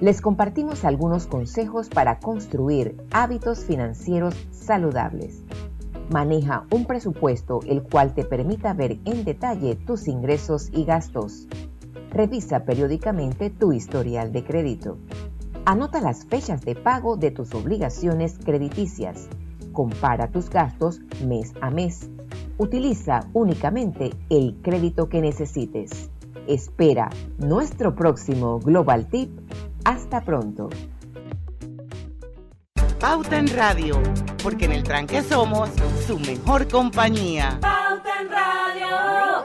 les 0.00 0.20
compartimos 0.20 0.84
algunos 0.84 1.26
consejos 1.26 1.88
para 1.88 2.18
construir 2.18 2.96
hábitos 3.12 3.64
financieros 3.64 4.34
saludables. 4.50 5.42
Maneja 6.10 6.66
un 6.70 6.84
presupuesto 6.84 7.60
el 7.66 7.82
cual 7.82 8.12
te 8.14 8.24
permita 8.24 8.74
ver 8.74 8.98
en 9.04 9.24
detalle 9.24 9.76
tus 9.76 10.08
ingresos 10.08 10.68
y 10.72 10.84
gastos. 10.84 11.46
Revisa 12.10 12.64
periódicamente 12.64 13.50
tu 13.50 13.72
historial 13.72 14.32
de 14.32 14.44
crédito. 14.44 14.98
Anota 15.64 16.00
las 16.00 16.26
fechas 16.26 16.62
de 16.62 16.74
pago 16.74 17.16
de 17.16 17.30
tus 17.30 17.54
obligaciones 17.54 18.38
crediticias. 18.38 19.28
Compara 19.72 20.28
tus 20.28 20.50
gastos 20.50 21.00
mes 21.26 21.54
a 21.60 21.70
mes. 21.70 22.10
Utiliza 22.58 23.28
únicamente 23.32 24.10
el 24.28 24.56
crédito 24.62 25.08
que 25.08 25.22
necesites. 25.22 26.10
Espera 26.46 27.08
nuestro 27.38 27.94
próximo 27.94 28.60
Global 28.60 29.06
Tip 29.06 29.30
hasta 29.84 30.24
pronto. 30.24 30.68
Pauta 33.00 33.38
en 33.38 33.48
Radio, 33.48 34.00
porque 34.42 34.64
en 34.64 34.72
el 34.72 34.82
tranque 34.82 35.22
somos 35.22 35.68
su 36.06 36.18
mejor 36.18 36.66
compañía. 36.68 37.58
Pauta 37.60 38.10
en 38.20 38.28
Radio. 38.30 39.44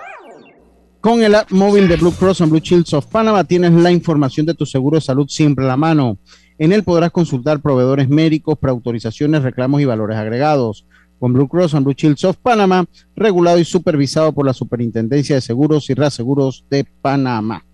Con 1.02 1.24
el 1.24 1.36
app 1.36 1.52
móvil 1.52 1.88
de 1.88 1.96
Blue 1.96 2.12
Cross 2.12 2.42
and 2.42 2.52
Blue 2.52 2.60
Shields 2.60 2.94
of 2.94 3.06
Panama 3.08 3.44
tienes 3.44 3.72
la 3.72 3.92
información 3.92 4.46
de 4.46 4.54
tu 4.54 4.66
seguro 4.66 4.96
de 4.96 5.02
salud 5.02 5.28
siempre 5.30 5.66
a 5.66 5.70
la 5.70 5.78
mano. 5.78 6.18
En 6.58 6.74
él 6.74 6.84
podrás 6.84 7.12
consultar 7.12 7.62
proveedores 7.62 8.10
médicos, 8.10 8.58
preautorizaciones, 8.60 9.44
reclamos 9.44 9.82
y 9.82 9.86
valores 9.86 10.18
agregados. 10.18 10.86
Con 11.18 11.34
Blue 11.34 11.48
Cross 11.50 11.74
and 11.76 11.86
Blue 11.86 11.96
Shields 11.98 12.24
of 12.24 12.38
Panama, 12.38 12.86
regulado 13.16 13.60
y 13.60 13.66
supervisado 13.66 14.34
por 14.34 14.46
la 14.46 14.54
Superintendencia 14.54 15.36
de 15.36 15.42
Seguros 15.42 15.90
y 15.90 15.94
Reaseguros 15.94 16.66
de 16.70 16.86
Panamá. 17.02 17.66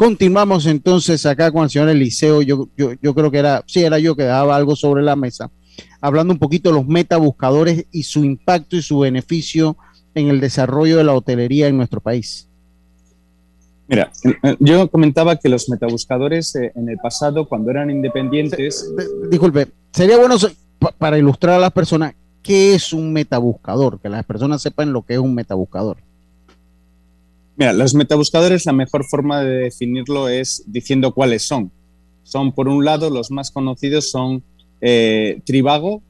Continuamos 0.00 0.64
entonces 0.64 1.26
acá 1.26 1.52
con 1.52 1.64
el 1.64 1.68
señor 1.68 1.90
Eliseo. 1.90 2.40
Yo, 2.40 2.70
yo, 2.74 2.92
yo 3.02 3.14
creo 3.14 3.30
que 3.30 3.36
era, 3.36 3.62
sí, 3.66 3.84
era 3.84 3.98
yo 3.98 4.16
que 4.16 4.22
daba 4.22 4.56
algo 4.56 4.74
sobre 4.74 5.02
la 5.02 5.14
mesa, 5.14 5.50
hablando 6.00 6.32
un 6.32 6.38
poquito 6.38 6.70
de 6.70 6.76
los 6.76 6.86
metabuscadores 6.86 7.84
y 7.92 8.04
su 8.04 8.24
impacto 8.24 8.76
y 8.76 8.80
su 8.80 9.00
beneficio 9.00 9.76
en 10.14 10.28
el 10.28 10.40
desarrollo 10.40 10.96
de 10.96 11.04
la 11.04 11.12
hotelería 11.12 11.68
en 11.68 11.76
nuestro 11.76 12.00
país. 12.00 12.48
Mira, 13.88 14.10
eh, 14.42 14.56
yo 14.58 14.90
comentaba 14.90 15.36
que 15.36 15.50
los 15.50 15.68
metabuscadores 15.68 16.56
eh, 16.56 16.72
en 16.74 16.88
el 16.88 16.96
pasado, 16.96 17.46
cuando 17.46 17.70
eran 17.70 17.90
independientes. 17.90 18.90
Disculpe, 19.30 19.68
sería 19.92 20.16
bueno 20.16 20.36
para 20.96 21.18
ilustrar 21.18 21.56
a 21.56 21.60
las 21.60 21.72
personas 21.72 22.14
qué 22.42 22.74
es 22.74 22.94
un 22.94 23.12
metabuscador, 23.12 24.00
que 24.00 24.08
las 24.08 24.24
personas 24.24 24.62
sepan 24.62 24.94
lo 24.94 25.02
que 25.02 25.12
es 25.12 25.20
un 25.20 25.34
metabuscador. 25.34 25.98
Mira, 27.60 27.74
los 27.74 27.94
metabuscadores, 27.94 28.64
la 28.64 28.72
mejor 28.72 29.04
forma 29.04 29.42
de 29.42 29.64
definirlo 29.64 30.30
es 30.30 30.64
diciendo 30.66 31.12
cuáles 31.12 31.42
son. 31.42 31.70
Son, 32.22 32.52
por 32.52 32.68
un 32.68 32.86
lado, 32.86 33.10
los 33.10 33.30
más 33.30 33.50
conocidos 33.50 34.10
son 34.10 34.42
eh, 34.80 35.42
Trivago, 35.44 36.00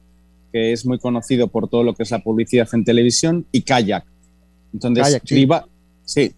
que 0.53 0.71
es 0.71 0.85
muy 0.85 0.97
conocido 0.97 1.49
por 1.49 1.67
todo 1.67 1.83
lo 1.83 1.93
que 1.93 2.03
es 2.03 2.11
la 2.11 2.19
publicidad 2.19 2.69
en 2.71 2.85
televisión, 2.85 3.45
y 3.51 3.63
Kayak. 3.63 4.05
Entonces, 4.71 5.19
Kayak, 5.27 5.65
Sí, 6.05 6.33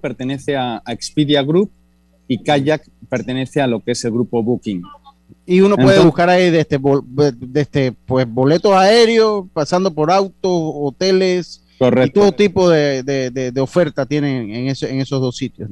pertenece 0.00 0.56
a, 0.56 0.82
Expedia 0.86 1.42
Group 1.42 1.70
y 2.26 2.42
Kayak 2.42 2.88
pertenece 3.10 3.60
a 3.60 3.66
lo 3.66 3.84
que 3.84 3.92
es 3.92 4.02
el 4.06 4.12
grupo 4.12 4.42
Booking. 4.42 4.82
Y 5.44 5.60
uno 5.60 5.76
puede 5.76 6.02
buscar 6.02 6.30
ahí 6.30 6.48
de 6.48 6.60
este, 6.60 6.78
de 6.78 7.60
este, 7.60 7.92
pues, 7.92 8.26
boletos 8.26 8.72
aéreos, 8.72 9.44
pasando 9.52 9.92
por 9.92 10.10
autos, 10.10 10.50
hoteles, 10.50 11.62
y 11.78 12.10
todo 12.10 12.32
tipo 12.32 12.70
de, 12.70 13.02
de, 13.02 13.60
oferta 13.60 14.06
tienen 14.06 14.50
en, 14.50 14.68
en 14.68 15.00
esos 15.00 15.20
dos 15.20 15.36
sitios. 15.36 15.70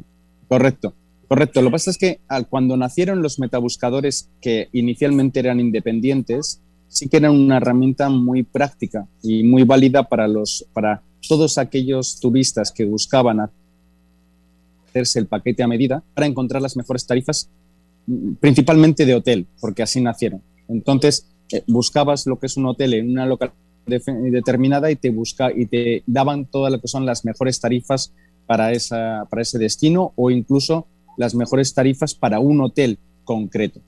Correcto, 0.49 0.93
correcto. 1.29 1.63
Lo 1.63 1.69
que 1.69 1.73
pasa 1.73 1.91
es 1.91 1.99
que 1.99 2.21
cuando 2.51 2.77
nacieron 2.77 3.23
los 3.23 3.39
metabuscadores 3.39 4.29
que 4.41 4.69
inicialmente 4.73 5.41
eran 5.41 5.61
independientes, 5.61 6.61
sí 6.89 7.09
que 7.09 7.17
eran 7.17 7.33
una 7.33 7.57
herramienta 7.57 8.09
muy 8.09 8.43
práctica 8.43 9.07
y 9.23 9.43
muy 9.43 9.65
válida 9.65 10.05
para 10.05 10.29
los 10.29 10.67
para 10.73 11.03
todos 11.27 11.59
aquellos 11.59 12.21
turistas 12.21 12.71
que 12.71 12.85
buscaban 12.85 13.49
hacerse 14.89 15.19
el 15.19 15.27
paquete 15.27 15.63
a 15.63 15.69
medida 15.69 16.03
para 16.15 16.27
encontrar 16.27 16.63
las 16.63 16.77
mejores 16.77 17.07
tarifas, 17.07 17.49
mm, 18.07 18.35
principalmente 18.35 19.07
de 19.07 19.15
hotel, 19.15 19.47
porque 19.61 19.83
así 19.83 20.01
nacieron. 20.01 20.43
Entonces, 20.69 21.27
eh, 21.51 21.65
buscabas 21.67 22.27
lo 22.27 22.39
que 22.39 22.47
es 22.47 22.57
un 22.57 22.67
hotel 22.67 22.95
en 22.95 23.11
una 23.11 23.27
localidad 23.27 23.57
determinada 23.87 24.91
y 24.91 24.97
te 24.97 25.11
busca 25.11 25.51
y 25.55 25.67
te 25.67 26.03
daban 26.07 26.47
todas 26.47 26.73
lo 26.73 26.81
que 26.81 26.89
son 26.89 27.07
las 27.07 27.25
mejores 27.25 27.61
tarifas 27.61 28.13
para, 28.47 28.73
esa, 28.73 29.27
para 29.31 29.43
ese 29.43 29.59
destino 29.59 30.13
o 30.17 30.31
incluso 30.31 30.87
las 31.17 31.35
mejores 31.35 31.75
tarifas 31.75 32.15
para 32.15 32.41
un 32.41 32.61
hotel 32.61 32.99
concreto. 33.25 33.81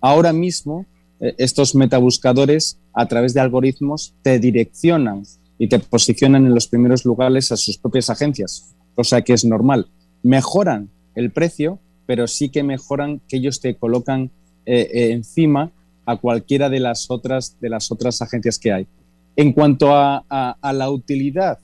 Ahora 0.00 0.32
mismo, 0.32 0.86
eh, 1.20 1.34
estos 1.38 1.74
metabuscadores, 1.74 2.78
a 2.92 3.06
través 3.06 3.34
de 3.34 3.40
algoritmos, 3.40 4.14
te 4.22 4.38
direccionan 4.38 5.22
y 5.58 5.68
te 5.68 5.78
posicionan 5.78 6.46
en 6.46 6.54
los 6.54 6.66
primeros 6.66 7.04
lugares 7.04 7.52
a 7.52 7.56
sus 7.56 7.76
propias 7.76 8.08
agencias, 8.08 8.74
cosa 8.94 9.22
que 9.22 9.34
es 9.34 9.44
normal. 9.44 9.88
Mejoran 10.22 10.88
el 11.14 11.30
precio, 11.30 11.78
pero 12.06 12.26
sí 12.26 12.48
que 12.48 12.62
mejoran 12.62 13.20
que 13.28 13.36
ellos 13.36 13.60
te 13.60 13.74
colocan 13.74 14.30
eh, 14.64 14.88
eh, 14.92 15.12
encima 15.12 15.70
a 16.06 16.16
cualquiera 16.16 16.68
de 16.68 16.80
las 16.80 17.10
otras 17.10 17.56
de 17.60 17.68
las 17.68 17.92
otras 17.92 18.22
agencias 18.22 18.58
que 18.58 18.72
hay. 18.72 18.86
En 19.36 19.52
cuanto 19.52 19.94
a, 19.94 20.56
la 20.72 20.90
utilidad, 20.90 21.58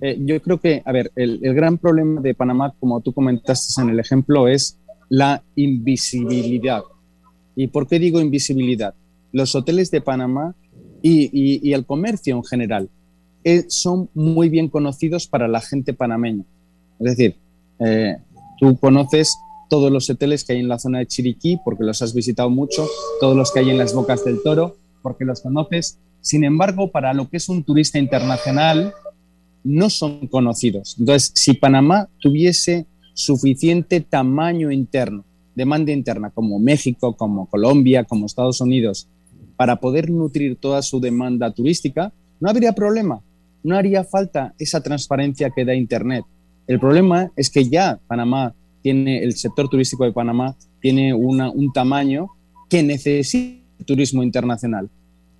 eh, 0.00 0.18
yo 0.20 0.40
creo 0.40 0.58
que, 0.58 0.82
a 0.84 0.92
ver, 0.92 1.12
el, 1.14 1.38
gran 1.54 1.78
problema 1.78 2.20
de 2.20 2.34
Panamá, 2.34 2.74
como 2.80 3.00
tú 3.00 3.12
comentaste 3.12 3.80
en 3.80 3.90
el 3.90 4.00
ejemplo, 4.00 4.48
es 4.48 4.78
la 5.08 5.42
invisibilidad. 5.56 6.82
¿Y 7.54 7.66
por 7.68 7.86
qué 7.86 7.98
digo 7.98 8.20
invisibilidad? 8.20 8.94
Los 9.32 9.54
hoteles 9.54 9.90
de 9.90 10.00
Panamá 10.00 10.54
y 11.02 11.72
el 11.72 11.86
comercio 11.86 12.36
en 12.36 12.44
general 12.44 12.90
eh, 13.42 13.64
son 13.68 14.10
muy 14.12 14.50
bien 14.50 14.68
conocidos 14.68 15.26
para 15.26 15.48
la 15.48 15.60
gente 15.60 15.94
panameña. 15.94 16.44
Es 16.98 17.16
decir, 17.16 17.36
eh, 17.78 18.16
tú 18.58 18.76
conoces 18.78 19.34
todos 19.70 19.90
los 19.90 20.10
hoteles 20.10 20.44
que 20.44 20.52
hay 20.52 20.60
en 20.60 20.68
la 20.68 20.78
zona 20.78 20.98
de 20.98 21.06
Chiriquí 21.06 21.58
porque 21.64 21.84
los 21.84 22.02
has 22.02 22.12
visitado 22.12 22.50
mucho, 22.50 22.86
todos 23.20 23.36
los 23.36 23.50
que 23.50 23.60
hay 23.60 23.70
en 23.70 23.78
las 23.78 23.94
bocas 23.94 24.24
del 24.24 24.42
toro 24.42 24.76
porque 25.02 25.24
los 25.24 25.40
conoces. 25.40 25.98
Sin 26.20 26.44
embargo, 26.44 26.90
para 26.90 27.14
lo 27.14 27.28
que 27.28 27.38
es 27.38 27.48
un 27.48 27.64
turista 27.64 27.98
internacional, 27.98 28.92
no 29.64 29.90
son 29.90 30.26
conocidos. 30.26 30.96
Entonces, 30.98 31.32
si 31.34 31.54
Panamá 31.54 32.08
tuviese 32.18 32.86
suficiente 33.14 34.00
tamaño 34.00 34.70
interno, 34.70 35.24
demanda 35.54 35.92
interna, 35.92 36.30
como 36.30 36.58
México, 36.58 37.16
como 37.16 37.46
Colombia, 37.46 38.04
como 38.04 38.26
Estados 38.26 38.60
Unidos, 38.60 39.08
para 39.56 39.76
poder 39.76 40.10
nutrir 40.10 40.56
toda 40.56 40.80
su 40.82 41.00
demanda 41.00 41.50
turística, 41.52 42.12
no 42.40 42.48
habría 42.48 42.72
problema 42.72 43.22
no 43.62 43.76
haría 43.76 44.04
falta 44.04 44.54
esa 44.58 44.82
transparencia 44.82 45.50
que 45.50 45.64
da 45.64 45.74
Internet. 45.74 46.24
El 46.66 46.78
problema 46.78 47.30
es 47.36 47.50
que 47.50 47.68
ya 47.68 47.98
Panamá 48.06 48.54
tiene, 48.82 49.22
el 49.22 49.34
sector 49.34 49.68
turístico 49.68 50.04
de 50.04 50.12
Panamá 50.12 50.56
tiene 50.80 51.12
un 51.12 51.72
tamaño 51.72 52.28
que 52.68 52.82
necesita 52.82 53.60
turismo 53.84 54.22
internacional. 54.22 54.88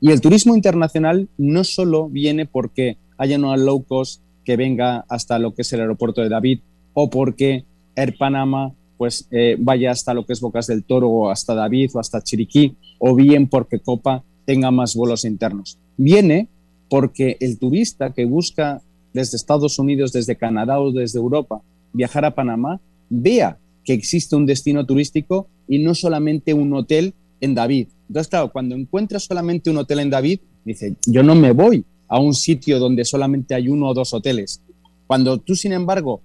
Y 0.00 0.10
el 0.10 0.20
turismo 0.20 0.56
internacional 0.56 1.28
no 1.36 1.64
solo 1.64 2.08
viene 2.08 2.46
porque 2.46 2.96
haya 3.18 3.36
una 3.36 3.56
low 3.56 3.84
cost 3.84 4.22
que 4.44 4.56
venga 4.56 5.04
hasta 5.08 5.38
lo 5.38 5.54
que 5.54 5.62
es 5.62 5.72
el 5.72 5.80
aeropuerto 5.80 6.22
de 6.22 6.28
David 6.28 6.60
o 6.94 7.10
porque 7.10 7.64
Air 7.94 8.16
Panamá 8.18 8.72
pues 8.96 9.26
eh, 9.30 9.56
vaya 9.58 9.90
hasta 9.90 10.12
lo 10.12 10.26
que 10.26 10.32
es 10.32 10.40
Bocas 10.40 10.66
del 10.66 10.84
Toro 10.84 11.08
o 11.08 11.30
hasta 11.30 11.54
David 11.54 11.90
o 11.94 12.00
hasta 12.00 12.22
Chiriquí 12.22 12.76
o 12.98 13.14
bien 13.14 13.48
porque 13.48 13.78
Copa 13.78 14.24
tenga 14.44 14.70
más 14.70 14.94
vuelos 14.94 15.24
internos. 15.24 15.78
Viene 15.96 16.48
porque 16.88 17.36
el 17.40 17.58
turista 17.58 18.12
que 18.12 18.24
busca 18.24 18.82
desde 19.12 19.36
Estados 19.36 19.78
Unidos, 19.78 20.12
desde 20.12 20.36
Canadá 20.36 20.80
o 20.80 20.92
desde 20.92 21.18
Europa 21.18 21.62
viajar 21.92 22.24
a 22.24 22.34
Panamá, 22.34 22.80
vea 23.08 23.58
que 23.84 23.92
existe 23.92 24.36
un 24.36 24.46
destino 24.46 24.84
turístico 24.86 25.48
y 25.68 25.78
no 25.78 25.94
solamente 25.94 26.52
un 26.54 26.72
hotel 26.74 27.14
en 27.40 27.54
David. 27.54 27.88
Entonces, 28.10 28.28
claro, 28.28 28.50
cuando 28.50 28.74
encuentras 28.74 29.22
solamente 29.22 29.70
un 29.70 29.78
hotel 29.78 30.00
en 30.00 30.10
David, 30.10 30.40
dice, 30.64 30.96
yo 31.06 31.22
no 31.22 31.36
me 31.36 31.52
voy 31.52 31.84
a 32.08 32.18
un 32.18 32.34
sitio 32.34 32.80
donde 32.80 33.04
solamente 33.04 33.54
hay 33.54 33.68
uno 33.68 33.86
o 33.86 33.94
dos 33.94 34.12
hoteles. 34.12 34.60
Cuando 35.06 35.38
tú, 35.38 35.54
sin 35.54 35.72
embargo, 35.72 36.20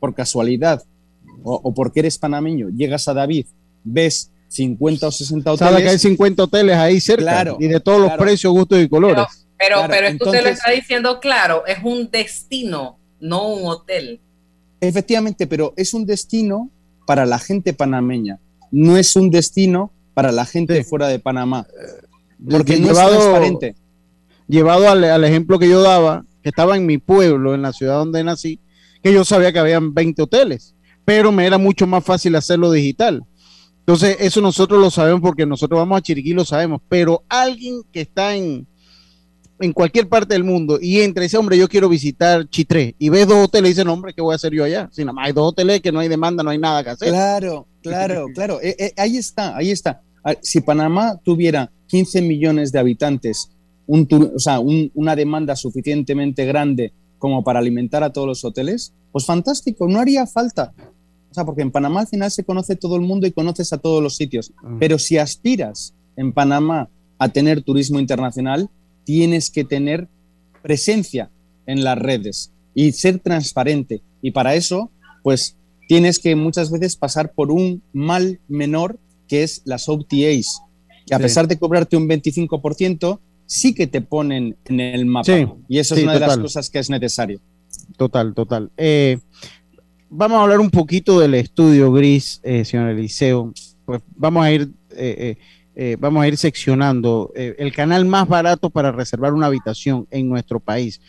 por 0.00 0.14
casualidad 0.14 0.82
o, 1.42 1.74
porque 1.74 2.00
eres 2.00 2.16
panameño, 2.16 2.70
llegas 2.70 3.06
a 3.08 3.12
David, 3.12 3.44
ves 3.84 4.30
50 4.48 5.08
o 5.08 5.12
60 5.12 5.52
hoteles. 5.52 5.70
Sabe 5.70 5.82
que 5.82 5.90
hay 5.90 5.98
50 5.98 6.42
hoteles 6.42 6.74
ahí 6.74 7.02
cerca 7.02 7.54
y 7.58 7.68
de 7.68 7.80
todos 7.80 8.00
los 8.00 8.12
precios, 8.12 8.50
gustos 8.54 8.80
y 8.80 8.88
colores. 8.88 9.26
Pero, 9.58 9.82
pero 9.90 10.06
es 10.06 10.16
que 10.16 10.24
usted 10.24 10.42
lo 10.42 10.48
está 10.48 10.70
diciendo 10.70 11.20
claro, 11.20 11.66
es 11.66 11.84
un 11.84 12.10
destino, 12.10 12.98
no 13.20 13.46
un 13.48 13.66
hotel. 13.66 14.20
Efectivamente, 14.80 15.46
pero 15.46 15.74
es 15.76 15.92
un 15.92 16.06
destino 16.06 16.70
para 17.06 17.26
la 17.26 17.38
gente 17.38 17.74
panameña, 17.74 18.40
no 18.70 18.96
es 18.96 19.16
un 19.16 19.30
destino 19.30 19.92
para 20.16 20.32
la 20.32 20.46
gente 20.46 20.72
de 20.72 20.82
fuera 20.82 21.08
de 21.08 21.18
Panamá. 21.18 21.66
Porque 22.50 22.78
no 22.78 22.88
llevado, 22.88 23.12
es 23.12 23.18
transparente. 23.18 23.74
Llevado 24.48 24.88
al, 24.88 25.24
ejemplo 25.24 25.58
que 25.58 25.68
yo 25.68 25.82
daba, 25.82 26.24
que 26.42 26.48
estaba 26.48 26.74
en 26.74 26.86
mi 26.86 26.96
pueblo, 26.96 27.54
en 27.54 27.60
la 27.60 27.74
ciudad 27.74 27.98
donde 27.98 28.24
nací, 28.24 28.58
que 29.02 29.12
yo 29.12 29.26
sabía 29.26 29.52
que 29.52 29.58
habían 29.58 29.92
20 29.92 30.22
hoteles, 30.22 30.74
pero 31.04 31.32
me 31.32 31.44
era 31.44 31.58
mucho 31.58 31.86
más 31.86 32.02
fácil 32.02 32.34
hacerlo 32.34 32.70
digital. 32.70 33.24
Entonces, 33.80 34.16
eso 34.18 34.40
nosotros 34.40 34.80
lo 34.80 34.90
sabemos 34.90 35.20
porque 35.20 35.44
nosotros 35.44 35.76
vamos 35.76 35.98
a 35.98 36.00
Chiriquí, 36.00 36.32
lo 36.32 36.46
sabemos, 36.46 36.80
pero 36.88 37.22
alguien 37.28 37.82
que 37.92 38.00
está 38.00 38.34
en, 38.34 38.66
en 39.60 39.72
cualquier 39.74 40.08
parte 40.08 40.32
del 40.32 40.44
mundo 40.44 40.78
y 40.80 41.02
entra 41.02 41.24
y 41.24 41.26
dice, 41.26 41.36
hombre, 41.36 41.58
yo 41.58 41.68
quiero 41.68 41.90
visitar 41.90 42.48
Chitré 42.48 42.94
y 42.98 43.10
ves 43.10 43.26
dos 43.26 43.44
hoteles 43.44 43.70
y 43.70 43.74
dice, 43.74 43.88
hombre, 43.88 44.14
¿qué 44.14 44.22
voy 44.22 44.32
a 44.32 44.36
hacer 44.36 44.54
yo 44.54 44.64
allá? 44.64 44.88
Si 44.92 45.02
nada 45.02 45.12
más 45.12 45.26
hay 45.26 45.34
dos 45.34 45.50
hoteles 45.50 45.82
que 45.82 45.92
no 45.92 46.00
hay 46.00 46.08
demanda, 46.08 46.42
no 46.42 46.48
hay 46.48 46.58
nada 46.58 46.82
que 46.82 46.90
hacer. 46.90 47.08
Claro, 47.08 47.66
claro, 47.82 48.26
claro. 48.34 48.60
Eh, 48.62 48.76
eh, 48.78 48.92
ahí 48.96 49.18
está, 49.18 49.54
ahí 49.54 49.70
está. 49.70 50.02
Ah, 50.28 50.34
si 50.42 50.60
Panamá 50.60 51.20
tuviera 51.22 51.70
15 51.86 52.20
millones 52.20 52.72
de 52.72 52.80
habitantes, 52.80 53.48
un, 53.86 54.08
o 54.34 54.40
sea, 54.40 54.58
una 54.58 55.14
demanda 55.14 55.54
suficientemente 55.54 56.44
grande 56.44 56.92
como 57.20 57.44
para 57.44 57.60
alimentar 57.60 58.02
a 58.02 58.12
todos 58.12 58.26
los 58.26 58.44
hoteles, 58.44 58.92
pues 59.12 59.24
fantástico, 59.24 59.86
no 59.86 60.00
haría 60.00 60.26
falta. 60.26 60.74
O 61.30 61.34
sea, 61.34 61.44
porque 61.44 61.62
en 61.62 61.70
Panamá 61.70 62.00
al 62.00 62.08
final 62.08 62.32
se 62.32 62.42
conoce 62.42 62.74
todo 62.74 62.96
el 62.96 63.02
mundo 63.02 63.28
y 63.28 63.30
conoces 63.30 63.72
a 63.72 63.78
todos 63.78 64.02
los 64.02 64.16
sitios. 64.16 64.52
Pero 64.80 64.98
si 64.98 65.16
aspiras 65.16 65.94
en 66.16 66.32
Panamá 66.32 66.88
a 67.20 67.28
tener 67.28 67.62
turismo 67.62 68.00
internacional, 68.00 68.68
tienes 69.04 69.48
que 69.48 69.62
tener 69.62 70.08
presencia 70.60 71.30
en 71.66 71.84
las 71.84 71.98
redes 71.98 72.50
y 72.74 72.90
ser 72.90 73.20
transparente. 73.20 74.02
Y 74.22 74.32
para 74.32 74.56
eso, 74.56 74.90
pues 75.22 75.56
tienes 75.86 76.18
que 76.18 76.34
muchas 76.34 76.72
veces 76.72 76.96
pasar 76.96 77.32
por 77.32 77.52
un 77.52 77.80
mal 77.92 78.40
menor 78.48 78.98
que 79.28 79.42
es 79.42 79.62
las 79.64 79.88
OTAs, 79.88 80.62
que 81.06 81.14
a 81.14 81.18
pesar 81.18 81.46
de 81.46 81.58
cobrarte 81.58 81.96
un 81.96 82.08
25%, 82.08 83.20
sí 83.46 83.74
que 83.74 83.86
te 83.86 84.00
ponen 84.00 84.56
en 84.64 84.80
el 84.80 85.06
mapa. 85.06 85.32
y 85.68 85.78
eso 85.78 85.94
es 85.94 86.02
una 86.02 86.14
de 86.14 86.20
las 86.20 86.38
cosas 86.38 86.68
que 86.68 86.78
es 86.78 86.90
necesario. 86.90 87.40
Total, 87.96 88.34
total. 88.34 88.70
Eh, 88.76 89.18
vamos 90.10 90.38
a 90.38 90.42
hablar 90.42 90.60
un 90.60 90.70
poquito 90.70 91.20
del 91.20 91.34
estudio 91.34 91.92
gris, 91.92 92.40
eh, 92.42 92.64
señor 92.64 92.90
Eliseo. 92.90 93.52
Pues 93.84 94.02
vamos 94.16 94.44
a 94.44 94.52
ir, 94.52 94.70
eh, 94.90 95.36
vamos 95.98 96.22
a 96.22 96.28
ir 96.28 96.36
seccionando 96.36 97.32
el 97.34 97.72
canal 97.72 98.04
más 98.04 98.26
barato 98.26 98.70
para 98.70 98.90
reservar 98.90 99.32
una 99.32 99.46
habitación 99.46 100.06
en 100.10 100.28
nuestro 100.28 100.58
país. 100.58 101.00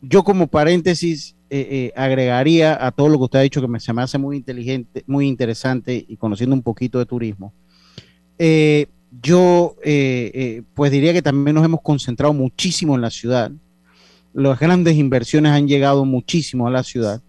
Yo 0.00 0.22
como 0.24 0.46
paréntesis 0.46 1.34
agregaría 1.94 2.84
a 2.84 2.90
todo 2.90 3.08
lo 3.08 3.18
que 3.18 3.24
usted 3.24 3.38
ha 3.38 3.42
dicho 3.42 3.60
que 3.60 3.68
me, 3.68 3.80
se 3.80 3.92
me 3.92 4.02
hace 4.02 4.18
muy 4.18 4.36
inteligente, 4.36 5.04
muy 5.06 5.28
interesante 5.28 6.04
y 6.08 6.16
conociendo 6.16 6.54
un 6.54 6.62
poquito 6.62 6.98
de 6.98 7.06
turismo. 7.06 7.52
yo 9.22 9.76
pues 10.74 10.92
diría 10.92 11.12
que 11.12 11.22
también 11.22 11.54
nos 11.54 11.64
hemos 11.64 11.82
concentrado 11.82 12.32
muchísimo 12.32 12.94
en 12.94 13.00
la 13.00 13.10
ciudad. 13.10 13.50
Las 14.34 14.58
grandes 14.58 14.96
inversiones 14.96 15.52
han 15.52 15.66
llegado 15.66 16.04
muchísimo 16.04 16.66
a 16.66 16.70
la 16.70 16.82
ciudad 16.82 17.22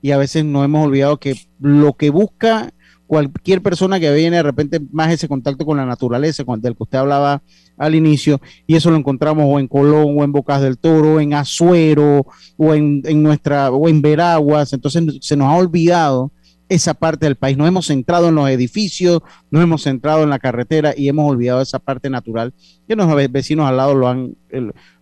y 0.00 0.10
a 0.10 0.18
veces 0.18 0.44
nos 0.44 0.64
hemos 0.64 0.86
olvidado 0.86 1.18
que 1.18 1.34
lo 1.60 1.94
que 1.94 2.10
busca 2.10 2.72
cualquier 3.14 3.62
persona 3.62 4.00
que 4.00 4.12
viene 4.12 4.38
de 4.38 4.42
repente 4.42 4.80
más 4.90 5.12
ese 5.12 5.28
contacto 5.28 5.64
con 5.64 5.76
la 5.76 5.86
naturaleza, 5.86 6.44
con 6.44 6.60
del 6.60 6.74
que 6.76 6.82
usted 6.82 6.98
hablaba 6.98 7.44
al 7.76 7.94
inicio, 7.94 8.40
y 8.66 8.74
eso 8.74 8.90
lo 8.90 8.96
encontramos 8.96 9.44
o 9.48 9.60
en 9.60 9.68
Colón, 9.68 10.16
o 10.18 10.24
en 10.24 10.32
Bocas 10.32 10.60
del 10.60 10.78
Toro, 10.78 11.20
en 11.20 11.32
Azuero, 11.32 12.26
o 12.56 12.74
en, 12.74 13.02
en 13.04 13.22
nuestra, 13.22 13.70
o 13.70 13.88
en 13.88 14.02
Veraguas, 14.02 14.72
entonces 14.72 15.04
se 15.20 15.36
nos 15.36 15.46
ha 15.46 15.56
olvidado 15.56 16.32
esa 16.74 16.94
parte 16.94 17.26
del 17.26 17.36
país. 17.36 17.56
Nos 17.56 17.68
hemos 17.68 17.86
centrado 17.86 18.28
en 18.28 18.34
los 18.34 18.48
edificios, 18.48 19.20
nos 19.50 19.62
hemos 19.62 19.82
centrado 19.82 20.24
en 20.24 20.30
la 20.30 20.38
carretera 20.38 20.92
y 20.96 21.08
hemos 21.08 21.30
olvidado 21.30 21.62
esa 21.62 21.78
parte 21.78 22.10
natural 22.10 22.52
que 22.88 22.96
los 22.96 23.08
vecinos 23.30 23.66
al 23.66 23.76
lado 23.76 23.94
lo 23.94 24.08
han, 24.08 24.36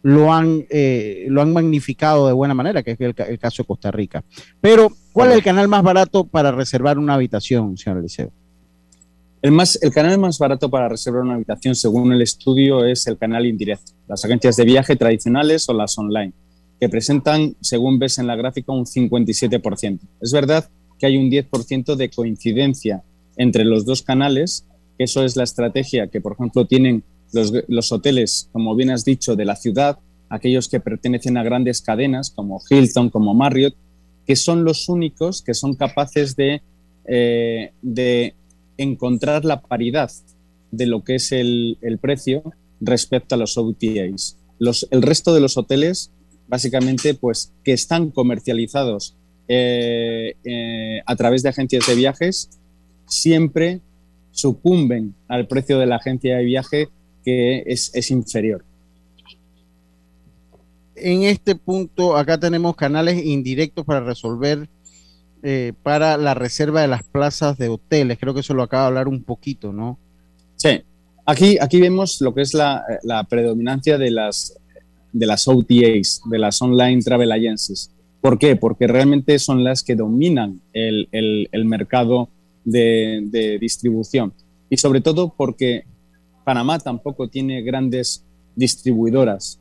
lo 0.02 0.32
han, 0.32 0.64
eh, 0.70 1.26
lo 1.28 1.40
han 1.40 1.52
magnificado 1.52 2.26
de 2.26 2.32
buena 2.32 2.54
manera, 2.54 2.82
que 2.82 2.92
es 2.92 3.00
el, 3.00 3.14
caso 3.38 3.62
de 3.62 3.66
Costa 3.66 3.90
Rica. 3.90 4.22
Pero, 4.60 4.92
¿cuál 5.12 5.30
es 5.30 5.36
el 5.36 5.42
canal 5.42 5.66
más 5.68 5.82
barato 5.82 6.24
para 6.24 6.52
reservar 6.52 6.98
una 6.98 7.14
habitación, 7.14 7.76
señor 7.76 8.00
Eliseo? 8.00 8.30
El, 9.40 9.52
más, 9.52 9.78
el 9.82 9.90
canal 9.90 10.18
más 10.18 10.38
barato 10.38 10.70
para 10.70 10.88
reservar 10.88 11.22
una 11.22 11.34
habitación, 11.34 11.74
según 11.74 12.12
el 12.12 12.22
estudio, 12.22 12.84
es 12.84 13.06
el 13.06 13.16
canal 13.16 13.46
indirecto. 13.46 13.92
Las 14.06 14.24
agencias 14.24 14.56
de 14.56 14.64
viaje 14.64 14.94
tradicionales 14.94 15.68
o 15.68 15.72
las 15.72 15.96
online, 15.98 16.32
que 16.78 16.88
presentan, 16.88 17.56
según 17.60 17.98
ves 17.98 18.18
en 18.18 18.26
la 18.26 18.36
gráfica, 18.36 18.72
un 18.72 18.84
57%. 18.84 19.98
Es 20.20 20.32
verdad 20.32 20.68
que 21.02 21.06
hay 21.06 21.16
un 21.16 21.32
10% 21.32 21.96
de 21.96 22.10
coincidencia 22.10 23.02
entre 23.36 23.64
los 23.64 23.84
dos 23.84 24.02
canales, 24.02 24.64
eso 24.98 25.24
es 25.24 25.34
la 25.34 25.42
estrategia 25.42 26.06
que, 26.06 26.20
por 26.20 26.34
ejemplo, 26.34 26.64
tienen 26.64 27.02
los, 27.32 27.90
hoteles, 27.90 28.48
como 28.52 28.76
bien 28.76 28.90
has 28.90 29.04
dicho, 29.04 29.34
de 29.34 29.44
la 29.44 29.56
ciudad, 29.56 29.98
aquellos 30.28 30.68
que 30.68 30.78
pertenecen 30.78 31.36
a 31.36 31.42
grandes 31.42 31.82
cadenas 31.82 32.30
como 32.30 32.60
Hilton, 32.70 33.10
como 33.10 33.34
Marriott, 33.34 33.74
que 34.28 34.36
son 34.36 34.62
los 34.62 34.88
únicos 34.88 35.42
que 35.42 35.54
son 35.54 35.74
capaces 35.74 36.36
de, 36.36 36.62
eh, 37.06 37.72
de 37.82 38.36
encontrar 38.78 39.44
la 39.44 39.60
paridad 39.60 40.12
de 40.70 40.86
lo 40.86 41.02
que 41.02 41.16
es 41.16 41.32
el, 41.32 41.78
precio 42.00 42.44
respecto 42.80 43.34
a 43.34 43.38
los 43.38 43.58
OTAs. 43.58 44.36
El 44.92 45.02
resto 45.02 45.34
de 45.34 45.40
los 45.40 45.56
hoteles, 45.56 46.12
básicamente, 46.46 47.14
pues 47.14 47.52
que 47.64 47.72
están 47.72 48.12
comercializados 48.12 49.16
eh, 49.48 50.34
eh, 50.44 51.00
a 51.04 51.16
través 51.16 51.42
de 51.42 51.48
agencias 51.48 51.86
de 51.86 51.94
viajes 51.94 52.48
siempre 53.06 53.80
sucumben 54.30 55.14
al 55.28 55.46
precio 55.46 55.78
de 55.78 55.86
la 55.86 55.96
agencia 55.96 56.36
de 56.36 56.44
viaje 56.44 56.88
que 57.24 57.62
es, 57.66 58.10
inferior. 58.10 58.64
En 60.96 61.22
este 61.24 61.54
punto, 61.54 62.16
acá 62.16 62.38
tenemos 62.38 62.76
canales 62.76 63.24
indirectos 63.24 63.84
para 63.84 64.00
resolver 64.00 64.68
eh, 65.42 65.72
para 65.82 66.16
la 66.16 66.34
reserva 66.34 66.80
de 66.80 66.88
las 66.88 67.02
plazas 67.02 67.58
de 67.58 67.68
hoteles. 67.68 68.18
Creo 68.18 68.34
que 68.34 68.40
eso 68.40 68.54
lo 68.54 68.62
acaba 68.62 68.84
de 68.84 68.88
hablar 68.88 69.08
un 69.08 69.22
poquito, 69.22 69.72
¿no? 69.72 69.98
Sí, 70.56 70.82
aquí, 71.26 71.58
aquí 71.60 71.80
vemos 71.80 72.20
lo 72.20 72.34
que 72.34 72.42
es 72.42 72.54
la, 72.54 72.84
predominancia 73.28 73.98
de 73.98 74.10
las, 74.10 74.54
de 75.12 75.26
las 75.26 75.46
OTAs, 75.46 76.22
de 76.24 76.38
las 76.38 76.60
Online 76.62 77.02
Travel 77.02 77.32
Agencies. 77.32 77.91
¿Por 78.22 78.38
qué? 78.38 78.54
Porque 78.54 78.86
realmente 78.86 79.36
son 79.40 79.64
las 79.64 79.82
que 79.82 79.96
dominan 79.96 80.60
el, 80.72 81.48
mercado 81.64 82.28
de, 82.64 83.58
distribución. 83.60 84.32
Y 84.70 84.76
sobre 84.76 85.00
todo 85.00 85.34
porque 85.36 85.84
Panamá 86.44 86.78
tampoco 86.78 87.28
tiene 87.28 87.62
grandes 87.62 88.24
distribuidoras. 88.54 89.60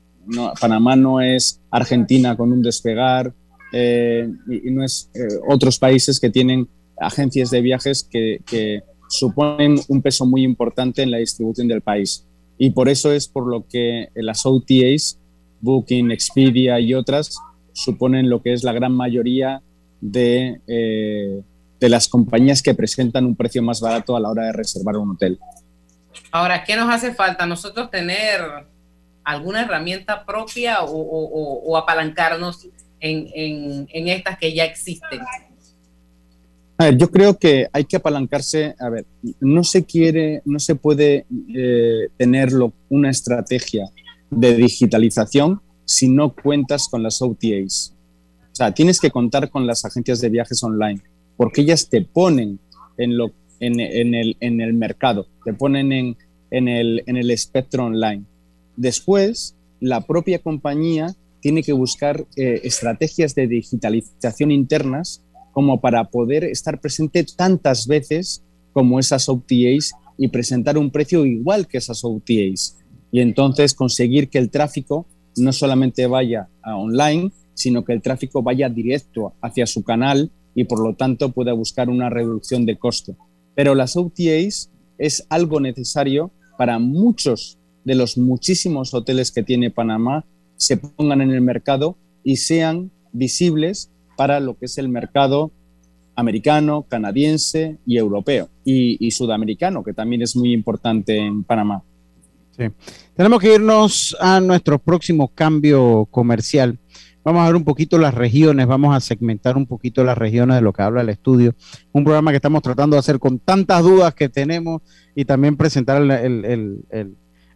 Panamá 0.61 0.95
no 0.95 1.19
es 1.19 1.59
Argentina 1.71 2.37
con 2.37 2.53
un 2.53 2.61
despegar 2.61 3.33
eh, 3.73 4.29
y, 4.47 4.69
no 4.69 4.83
es 4.83 5.09
eh, 5.15 5.21
otros 5.49 5.79
países 5.79 6.19
que 6.19 6.29
tienen 6.29 6.67
agencias 6.99 7.49
de 7.49 7.61
viajes 7.61 8.03
que, 8.03 8.41
que 8.45 8.83
suponen 9.09 9.77
un 9.87 10.03
peso 10.03 10.27
muy 10.27 10.43
importante 10.43 11.01
en 11.01 11.09
la 11.09 11.17
distribución 11.17 11.67
del 11.67 11.81
país. 11.81 12.27
Y 12.59 12.69
por 12.69 12.89
eso 12.89 13.11
es 13.11 13.27
por 13.27 13.47
lo 13.47 13.65
que 13.67 14.09
las 14.13 14.45
OTAs, 14.45 15.17
Booking, 15.61 16.11
Expedia 16.11 16.79
y 16.79 16.93
otras, 16.93 17.35
suponen 17.73 18.29
lo 18.29 18.41
que 18.41 18.53
es 18.53 18.63
la 18.63 18.73
gran 18.73 18.93
mayoría 18.93 19.61
de, 19.99 20.61
eh, 20.67 21.41
de 21.79 21.89
las 21.89 22.07
compañías 22.07 22.61
que 22.61 22.73
presentan 22.73 23.25
un 23.25 23.35
precio 23.35 23.61
más 23.61 23.81
barato 23.81 24.15
a 24.15 24.19
la 24.19 24.29
hora 24.29 24.45
de 24.45 24.53
reservar 24.53 24.97
un 24.97 25.11
hotel. 25.11 25.39
Ahora, 26.31 26.63
¿qué 26.63 26.75
nos 26.75 26.89
hace 26.93 27.13
falta? 27.13 27.45
Nosotros 27.45 27.89
tener 27.91 28.41
alguna 29.23 29.61
herramienta 29.63 30.25
propia 30.25 30.79
o, 30.81 31.77
apalancarnos 31.77 32.67
en, 32.99 33.87
estas 33.91 34.37
que 34.37 34.53
ya 34.53 34.65
existen. 34.65 35.19
A 36.77 36.85
ver, 36.85 36.97
yo 36.97 37.11
creo 37.11 37.37
que 37.37 37.67
hay 37.71 37.85
que 37.85 37.97
apalancarse. 37.97 38.75
A 38.79 38.89
ver, 38.89 39.05
no 39.39 39.63
se 39.63 39.85
quiere, 39.85 40.41
no 40.45 40.59
se 40.59 40.75
puede 40.75 41.25
eh, 41.55 42.09
tenerlo 42.17 42.73
una 42.89 43.09
estrategia 43.09 43.85
de 44.29 44.55
digitalización 44.55 45.61
si 45.91 46.07
no 46.07 46.33
cuentas 46.33 46.87
con 46.87 47.03
las 47.03 47.21
OTAs. 47.21 47.93
O 48.51 48.55
sea, 48.55 48.73
tienes 48.73 48.99
que 48.99 49.11
contar 49.11 49.49
con 49.49 49.67
las 49.67 49.83
agencias 49.83 50.21
de 50.21 50.29
viajes 50.29 50.63
online, 50.63 51.01
porque 51.35 51.61
ellas 51.61 51.89
te 51.89 52.01
ponen 52.01 52.59
en, 52.97 53.17
lo, 53.17 53.31
en, 53.59 53.79
el, 53.79 54.37
en 54.39 54.61
el, 54.61 54.73
mercado, 54.73 55.27
te 55.43 55.53
ponen 55.53 55.91
en, 55.91 56.17
en, 56.49 56.67
el, 56.67 57.03
en 57.07 57.17
el 57.17 57.29
espectro 57.29 57.85
online. 57.85 58.23
Después, 58.77 59.55
la 59.79 60.01
propia 60.01 60.39
compañía 60.39 61.13
tiene 61.41 61.61
que 61.61 61.73
buscar 61.73 62.25
eh, 62.37 62.61
estrategias 62.63 63.35
de 63.35 63.47
digitalización 63.47 64.51
internas 64.51 65.23
como 65.51 65.81
para 65.81 66.05
poder 66.05 66.45
estar 66.45 66.79
presente 66.79 67.25
tantas 67.35 67.87
veces 67.87 68.43
como 68.71 68.99
esas 68.99 69.27
OTAs 69.27 69.91
y 70.17 70.29
presentar 70.29 70.77
un 70.77 70.91
precio 70.91 71.25
igual 71.25 71.67
que 71.67 71.79
esas 71.79 72.01
OTAs. 72.03 72.77
Y 73.11 73.19
entonces 73.19 73.73
conseguir 73.73 74.29
que 74.29 74.37
el 74.37 74.49
tráfico 74.49 75.05
no 75.37 75.53
solamente 75.53 76.07
vaya 76.07 76.49
a 76.61 76.75
online, 76.75 77.31
sino 77.53 77.83
que 77.83 77.93
el 77.93 78.01
tráfico 78.01 78.41
vaya 78.41 78.69
directo 78.69 79.33
hacia 79.41 79.65
su 79.65 79.83
canal 79.83 80.31
y 80.55 80.65
por 80.65 80.79
lo 80.79 80.95
tanto 80.95 81.31
pueda 81.31 81.53
buscar 81.53 81.89
una 81.89 82.09
reducción 82.09 82.65
de 82.65 82.77
costo. 82.77 83.15
Pero 83.55 83.75
las 83.75 83.95
OTAs 83.95 84.69
es 84.97 85.25
algo 85.29 85.59
necesario 85.59 86.31
para 86.57 86.79
muchos 86.79 87.57
de 87.83 87.95
los 87.95 88.17
muchísimos 88.17 88.93
hoteles 88.93 89.31
que 89.31 89.43
tiene 89.43 89.71
Panamá 89.71 90.25
se 90.55 90.77
pongan 90.77 91.21
en 91.21 91.31
el 91.31 91.41
mercado 91.41 91.97
y 92.23 92.37
sean 92.37 92.91
visibles 93.11 93.89
para 94.15 94.39
lo 94.39 94.57
que 94.57 94.65
es 94.65 94.77
el 94.77 94.89
mercado 94.89 95.51
americano, 96.15 96.85
canadiense 96.87 97.77
y 97.85 97.97
europeo 97.97 98.49
y, 98.63 99.03
y 99.05 99.11
sudamericano, 99.11 99.83
que 99.83 99.93
también 99.93 100.21
es 100.21 100.35
muy 100.35 100.53
importante 100.53 101.17
en 101.17 101.43
Panamá. 101.43 101.83
Tenemos 103.15 103.39
que 103.39 103.55
irnos 103.55 104.15
a 104.19 104.39
nuestro 104.39 104.79
próximo 104.79 105.29
cambio 105.33 106.07
comercial. 106.11 106.79
Vamos 107.23 107.43
a 107.43 107.45
ver 107.45 107.55
un 107.55 107.63
poquito 107.63 107.99
las 107.99 108.15
regiones, 108.15 108.65
vamos 108.65 108.95
a 108.95 108.99
segmentar 108.99 109.55
un 109.55 109.67
poquito 109.67 110.03
las 110.03 110.17
regiones 110.17 110.55
de 110.55 110.61
lo 110.61 110.73
que 110.73 110.81
habla 110.81 111.01
el 111.01 111.09
estudio. 111.09 111.53
Un 111.91 112.03
programa 112.03 112.31
que 112.31 112.37
estamos 112.37 112.63
tratando 112.63 112.95
de 112.95 112.99
hacer 112.99 113.19
con 113.19 113.37
tantas 113.37 113.83
dudas 113.83 114.15
que 114.15 114.27
tenemos 114.27 114.81
y 115.15 115.25
también 115.25 115.55
presentar 115.55 116.01
el, 116.01 117.09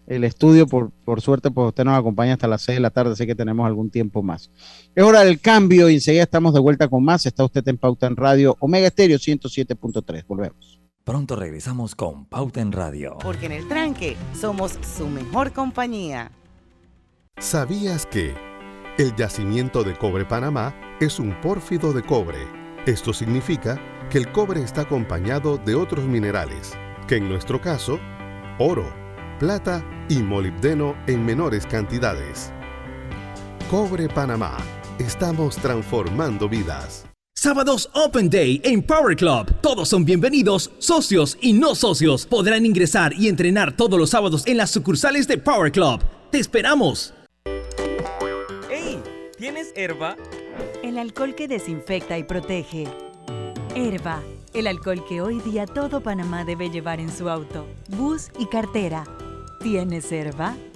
estudio. 0.08 0.68
Por, 0.68 0.92
por, 1.04 1.20
suerte, 1.22 1.50
pues 1.50 1.70
usted 1.70 1.84
nos 1.84 1.98
acompaña 1.98 2.34
hasta 2.34 2.48
las 2.48 2.62
6 2.62 2.76
de 2.76 2.80
la 2.80 2.92
tarde, 2.92 3.14
así 3.14 3.26
que 3.26 3.34
tenemos 3.34 3.66
algún 3.66 3.90
tiempo 3.90 4.22
más. 4.22 4.52
Es 4.94 5.04
hora 5.04 5.22
del 5.22 5.40
cambio 5.40 5.90
y 5.90 5.96
enseguida 5.96 6.24
estamos 6.24 6.54
de 6.54 6.60
vuelta 6.60 6.88
con 6.88 7.04
más. 7.04 7.26
Está 7.26 7.44
usted 7.44 7.68
en 7.68 7.78
Pauta 7.78 8.06
en 8.06 8.16
Radio 8.16 8.56
Omega 8.60 8.86
Estéreo 8.86 9.18
107.3. 9.18 10.26
Volvemos. 10.28 10.85
Pronto 11.06 11.36
regresamos 11.36 11.94
con 11.94 12.26
Pauta 12.26 12.62
en 12.62 12.72
Radio. 12.72 13.20
Porque 13.22 13.46
en 13.46 13.52
el 13.52 13.68
tranque 13.68 14.18
somos 14.34 14.80
su 14.98 15.08
mejor 15.08 15.54
compañía. 15.54 16.32
¿Sabías 17.38 18.08
que 18.08 18.34
el 18.98 19.16
yacimiento 19.16 19.84
de 19.84 19.96
cobre 19.96 20.26
Panamá 20.26 20.74
es 21.00 21.20
un 21.20 21.40
pórfido 21.42 21.94
de 21.94 22.02
cobre? 22.02 22.40
Esto 22.88 23.14
significa 23.14 23.80
que 24.10 24.18
el 24.18 24.32
cobre 24.32 24.64
está 24.64 24.82
acompañado 24.82 25.60
de 25.60 25.76
otros 25.76 26.06
minerales, 26.06 26.74
que 27.08 27.18
en 27.18 27.30
nuestro 27.30 27.62
caso, 27.62 28.00
oro, 28.58 28.92
plata 29.38 29.86
y 30.10 30.24
molibdeno 30.24 30.96
en 31.06 31.24
menores 31.24 31.68
cantidades. 31.68 32.52
Cobre 33.70 34.10
Panamá. 34.10 34.58
Estamos 34.98 35.58
transformando 35.58 36.50
vidas. 36.50 37.06
Sábados 37.46 37.92
Open 37.94 38.28
Day 38.28 38.60
en 38.64 38.82
Power 38.82 39.16
Club. 39.16 39.46
Todos 39.62 39.90
son 39.90 40.04
bienvenidos, 40.04 40.72
socios 40.80 41.38
y 41.40 41.54
no 41.54 41.76
socios. 41.76 42.26
Podrán 42.26 42.66
ingresar 42.66 43.14
y 43.14 43.28
entrenar 43.28 43.78
todos 43.78 44.00
los 44.00 44.10
sábados 44.10 44.48
en 44.48 44.58
las 44.58 44.72
sucursales 44.72 45.28
de 45.28 45.38
Power 45.38 45.72
Club. 45.72 46.02
¡Te 46.32 46.40
esperamos! 46.40 47.14
¡Ey! 48.72 49.00
¿Tienes 49.38 49.72
herba? 49.76 50.16
El 50.82 50.98
alcohol 50.98 51.36
que 51.36 51.48
desinfecta 51.48 52.18
y 52.18 52.24
protege. 52.24 52.88
Herba, 53.76 54.24
el 54.56 54.66
alcohol 54.66 55.06
que 55.08 55.22
hoy 55.22 55.40
día 55.42 55.68
todo 55.68 56.02
Panamá 56.02 56.46
debe 56.46 56.72
llevar 56.72 57.00
en 57.00 57.16
su 57.16 57.30
auto, 57.30 57.68
bus 57.90 58.30
y 58.40 58.48
cartera. 58.48 59.04
¿Tienes 59.62 60.12
herba? 60.12 60.56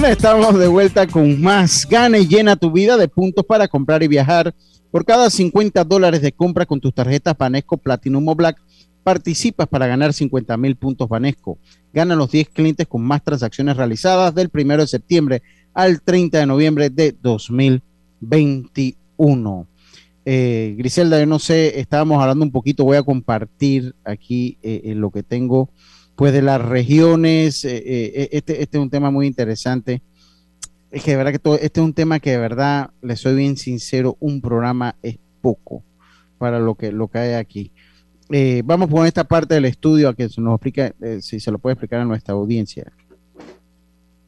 Bueno, 0.00 0.12
estamos 0.12 0.56
de 0.56 0.68
vuelta 0.68 1.08
con 1.08 1.42
más. 1.42 1.84
Gana 1.84 2.18
y 2.18 2.28
llena 2.28 2.54
tu 2.54 2.70
vida 2.70 2.96
de 2.96 3.08
puntos 3.08 3.44
para 3.44 3.66
comprar 3.66 4.00
y 4.04 4.06
viajar. 4.06 4.54
Por 4.92 5.04
cada 5.04 5.28
50 5.28 5.82
dólares 5.82 6.22
de 6.22 6.30
compra 6.30 6.66
con 6.66 6.80
tus 6.80 6.94
tarjetas 6.94 7.36
Banesco 7.36 7.76
Platinum 7.76 8.28
o 8.28 8.36
Black, 8.36 8.62
participas 9.02 9.66
para 9.66 9.88
ganar 9.88 10.12
50 10.12 10.56
mil 10.56 10.76
puntos 10.76 11.08
Banesco. 11.08 11.58
Gana 11.92 12.14
los 12.14 12.30
10 12.30 12.50
clientes 12.50 12.86
con 12.86 13.02
más 13.02 13.24
transacciones 13.24 13.76
realizadas 13.76 14.32
del 14.36 14.52
1 14.54 14.76
de 14.76 14.86
septiembre 14.86 15.42
al 15.74 16.00
30 16.00 16.38
de 16.38 16.46
noviembre 16.46 16.90
de 16.90 17.16
2021. 17.20 19.66
Eh, 20.24 20.76
Griselda, 20.78 21.18
yo 21.18 21.26
no 21.26 21.40
sé, 21.40 21.80
estábamos 21.80 22.22
hablando 22.22 22.44
un 22.44 22.52
poquito, 22.52 22.84
voy 22.84 22.98
a 22.98 23.02
compartir 23.02 23.96
aquí 24.04 24.58
eh, 24.62 24.92
lo 24.94 25.10
que 25.10 25.24
tengo 25.24 25.70
pues 26.18 26.32
de 26.32 26.42
las 26.42 26.60
regiones, 26.60 27.64
eh, 27.64 27.76
eh, 27.76 28.28
este, 28.32 28.60
este 28.60 28.76
es 28.76 28.82
un 28.82 28.90
tema 28.90 29.12
muy 29.12 29.28
interesante. 29.28 30.02
Es 30.90 31.04
que 31.04 31.12
de 31.12 31.16
verdad 31.16 31.30
que 31.30 31.38
todo, 31.38 31.54
este 31.54 31.78
es 31.78 31.86
un 31.86 31.94
tema 31.94 32.18
que 32.18 32.32
de 32.32 32.38
verdad, 32.38 32.90
le 33.02 33.14
soy 33.14 33.36
bien 33.36 33.56
sincero, 33.56 34.16
un 34.18 34.40
programa 34.40 34.96
es 35.00 35.16
poco 35.40 35.84
para 36.36 36.58
lo 36.58 36.74
que, 36.74 36.90
lo 36.90 37.06
que 37.06 37.18
hay 37.18 37.34
aquí. 37.34 37.70
Eh, 38.30 38.62
vamos 38.64 38.90
con 38.90 39.06
esta 39.06 39.22
parte 39.22 39.54
del 39.54 39.66
estudio 39.66 40.08
a 40.08 40.14
que 40.14 40.28
se 40.28 40.40
nos 40.40 40.56
explica, 40.56 40.92
si 41.20 41.38
se 41.38 41.52
lo 41.52 41.60
puede 41.60 41.74
explicar 41.74 42.00
a 42.00 42.04
nuestra 42.04 42.34
audiencia. 42.34 42.92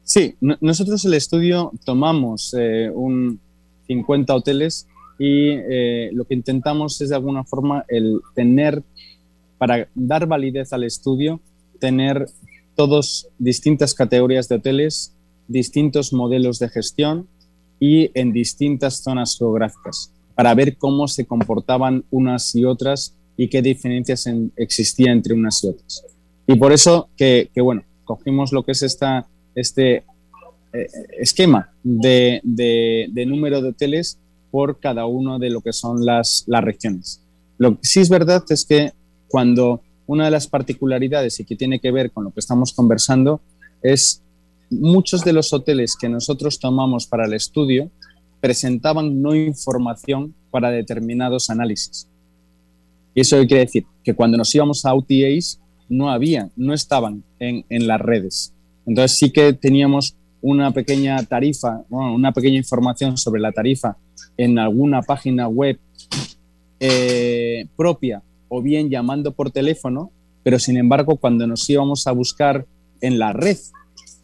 Sí, 0.05 0.37
nosotros 0.41 1.05
el 1.05 1.15
estudio 1.15 1.73
tomamos 1.85 2.55
un 2.95 3.41
50 3.89 4.33
hoteles 4.33 4.87
y 5.19 5.57
lo 6.13 6.25
que 6.25 6.35
intentamos 6.35 7.01
es 7.01 7.09
de 7.09 7.17
alguna 7.17 7.43
forma 7.43 7.85
el 7.89 8.21
tener, 8.37 8.81
para 9.59 9.89
dar 9.97 10.29
validez 10.29 10.73
al 10.73 10.85
estudio, 10.85 11.41
tener 11.81 12.27
todos 12.77 13.29
distintas 13.39 13.95
categorías 13.95 14.49
de 14.49 14.57
hoteles, 14.57 15.15
distintos 15.49 16.13
modelos 16.13 16.59
de 16.59 16.69
gestión 16.69 17.27
y 17.81 18.11
en 18.15 18.33
distintas 18.33 19.03
zonas 19.03 19.37
geográficas 19.37 20.13
para 20.35 20.55
ver 20.55 20.77
cómo 20.77 21.09
se 21.09 21.27
comportaban 21.27 22.05
unas 22.11 22.55
y 22.55 22.65
otras 22.65 23.15
y 23.37 23.49
qué 23.49 23.63
diferencias 23.63 24.27
existían 24.57 25.19
entre 25.19 25.35
unas 25.35 25.63
y 25.65 25.69
otras. 25.69 26.05
Y 26.47 26.55
por 26.57 26.73
eso 26.73 27.09
que, 27.17 27.51
bueno, 27.57 27.83
cogimos 28.05 28.53
lo 28.53 28.63
que 28.63 28.73
es 28.73 28.83
esta, 28.83 29.27
este 29.55 30.05
eh, 30.73 30.87
esquema 31.19 31.71
de, 31.83 32.41
de, 32.43 33.27
número 33.27 33.61
de 33.61 33.69
hoteles 33.69 34.19
por 34.51 34.81
cada 34.81 35.07
uno 35.07 35.39
de 35.39 35.51
lo 35.51 35.61
que 35.61 35.73
son 35.73 36.05
las, 36.05 36.45
las 36.47 36.65
regiones. 36.65 37.23
Lo 37.59 37.73
que 37.73 37.81
sí 37.83 38.01
es 38.01 38.09
verdad 38.09 38.43
es 38.49 38.65
que 38.65 38.93
cuando 39.29 39.83
una 40.11 40.25
de 40.25 40.33
las 40.33 40.49
particularidades 40.49 41.39
y 41.39 41.45
que 41.45 41.55
tiene 41.55 41.79
que 41.79 41.93
ver 41.93 42.11
con 42.11 42.25
lo 42.25 42.33
que 42.33 42.41
estamos 42.41 42.73
conversando 42.73 43.41
es 43.81 44.25
muchos 44.69 45.23
de 45.23 45.33
los 45.33 45.53
hoteles 45.53 45.95
que 45.97 46.09
nosotros 46.09 46.59
tomamos 46.59 47.07
para 47.07 47.27
el 47.27 47.33
estudio 47.33 47.93
presentaban 48.41 49.23
no 49.23 49.37
información 49.37 50.35
para 50.51 50.73
determinados 50.73 51.49
análisis. 51.49 52.09
Y 53.15 53.21
eso 53.21 53.37
quiere 53.47 53.67
decir 53.67 53.85
que 54.03 54.13
cuando 54.13 54.37
nos 54.37 54.53
íbamos 54.53 54.85
a 54.85 54.95
OTAs 54.95 55.61
no 55.89 56.11
había, 56.11 56.51
no 56.57 56.75
estaban 56.75 57.23
en, 57.39 57.87
las 57.87 58.01
redes. 58.01 58.53
Entonces 58.87 59.17
sí 59.17 59.31
que 59.31 59.53
teníamos 59.53 60.17
una 60.43 60.73
pequeña 60.73 61.23
tarifa, 61.23 61.85
una 61.89 62.33
pequeña 62.33 62.57
información 62.57 63.17
sobre 63.17 63.41
la 63.41 63.53
tarifa 63.53 63.97
en 64.37 64.59
alguna 64.59 65.03
página 65.03 65.47
web 65.47 65.79
eh, 66.81 67.69
propia 67.77 68.25
o 68.51 68.61
bien 68.61 68.91
llamando 68.91 69.33
por 69.33 69.51
teléfono, 69.51 70.11
pero 70.43 70.59
sin 70.59 70.77
embargo 70.77 71.17
cuando 71.17 71.47
nos 71.47 71.69
íbamos 71.71 72.07
a 72.07 72.13
buscar 72.13 72.67
en 73.01 73.19
la 73.19 73.33
red, 73.33 73.57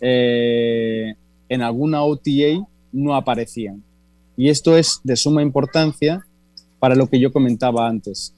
eh, 0.01 1.15
en 1.49 1.63
alguna 1.63 2.03
OTA, 2.03 2.67
no 2.93 3.15
aparecían. 3.15 3.83
Y 4.37 4.51
esto 4.51 4.77
es 4.77 5.01
de 5.03 5.17
suma 5.17 5.43
importancia 5.43 6.27
para 6.79 6.95
lo 6.95 7.07
que 7.07 7.19
yo 7.19 7.33
comentaba 7.33 7.89
antes. 7.89 8.35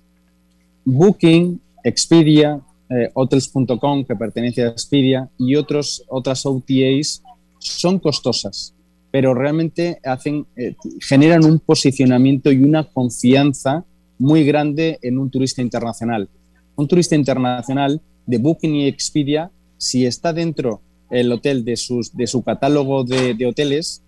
Booking, 0.84 1.60
Expedia, 1.82 2.60
eh, 2.90 3.10
Hotels.com, 3.14 4.04
que 4.04 4.14
pertenece 4.14 4.62
a 4.62 4.68
Expedia, 4.68 5.28
y 5.38 5.56
otros, 5.56 6.04
otras 6.08 6.46
OTAs 6.46 7.22
son 7.58 7.98
costosas, 7.98 8.74
pero 9.10 9.34
realmente 9.34 9.98
hacen, 10.04 10.46
eh, 10.56 10.74
generan 11.00 11.44
un 11.44 11.58
posicionamiento 11.58 12.52
y 12.52 12.62
una 12.62 12.84
confianza 12.84 13.84
muy 14.18 14.44
grande 14.44 14.98
en 15.02 15.18
un 15.18 15.30
turista 15.30 15.62
internacional. 15.62 16.28
Un 16.76 16.88
turista 16.88 17.14
internacional 17.14 18.00
de 18.26 18.38
Booking 18.38 18.74
y 18.74 18.86
Expedia, 18.86 19.50
si 19.76 20.06
está 20.06 20.32
dentro 20.32 20.80
el 21.10 21.32
hotel 21.32 21.64
de, 21.64 21.76
sus, 21.76 22.14
de 22.16 22.26
su 22.26 22.42
catálogo 22.42 23.04
de, 23.04 23.34
de 23.34 23.46
hoteles, 23.46 24.02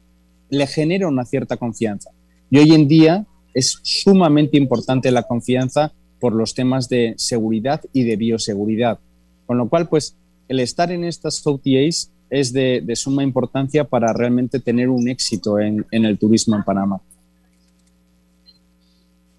le 0.50 0.66
genera 0.66 1.08
una 1.08 1.24
cierta 1.24 1.56
confianza. 1.56 2.10
Y 2.50 2.58
hoy 2.58 2.72
en 2.72 2.88
día 2.88 3.26
es 3.54 3.78
sumamente 3.82 4.56
importante 4.56 5.10
la 5.10 5.22
confianza 5.22 5.92
por 6.20 6.34
los 6.34 6.54
temas 6.54 6.88
de 6.88 7.14
seguridad 7.16 7.80
y 7.92 8.04
de 8.04 8.16
bioseguridad. 8.16 8.98
Con 9.46 9.58
lo 9.58 9.68
cual, 9.68 9.88
pues, 9.88 10.16
el 10.48 10.60
estar 10.60 10.92
en 10.92 11.04
estas 11.04 11.44
OTAs 11.46 12.10
es 12.28 12.52
de, 12.52 12.84
suma 12.94 13.22
importancia 13.22 13.84
para 13.84 14.12
realmente 14.12 14.60
tener 14.60 14.88
un 14.88 15.08
éxito 15.08 15.58
en, 15.58 15.84
el 15.90 16.18
turismo 16.18 16.56
en 16.56 16.62
Panamá. 16.62 17.00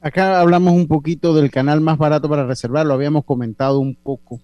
Acá 0.01 0.41
hablamos 0.41 0.73
un 0.73 0.87
poquito 0.87 1.33
del 1.33 1.51
canal 1.51 1.79
más 1.79 1.97
barato 1.97 2.27
para 2.27 2.45
reservar, 2.45 2.85
lo 2.85 2.93
habíamos 2.93 3.23
comentado 3.23 3.79
un 3.79 3.95
poco, 3.95 4.41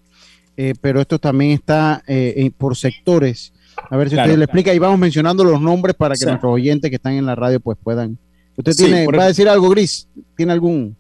eh, 0.55 0.76
pero 0.80 1.01
esto 1.01 1.18
también 1.20 1.51
está 1.51 2.03
eh, 2.08 2.51
por 2.58 2.76
sectores. 2.76 3.53
A 3.89 3.97
ver 3.97 4.10
si 4.10 4.16
usted 4.16 4.38
le 4.38 4.45
explica 4.45 4.74
y 4.74 4.80
vamos 4.80 4.99
mencionando 4.99 5.43
los 5.43 5.62
nombres 5.62 5.95
para 5.95 6.16
que 6.16 6.26
nuestros 6.26 6.53
oyentes 6.53 6.89
que 6.89 6.95
están 6.95 7.14
en 7.14 7.26
la 7.26 7.36
radio 7.36 7.60
pues 7.60 7.78
puedan. 7.82 8.18
¿Usted 8.55 8.76
tiene, 8.76 9.08
va 9.08 9.24
a 9.24 9.28
decir 9.28 9.47
algo, 9.47 9.70
Gris? 9.70 10.08
¿Tiene 10.36 10.51
algún? 10.51 10.95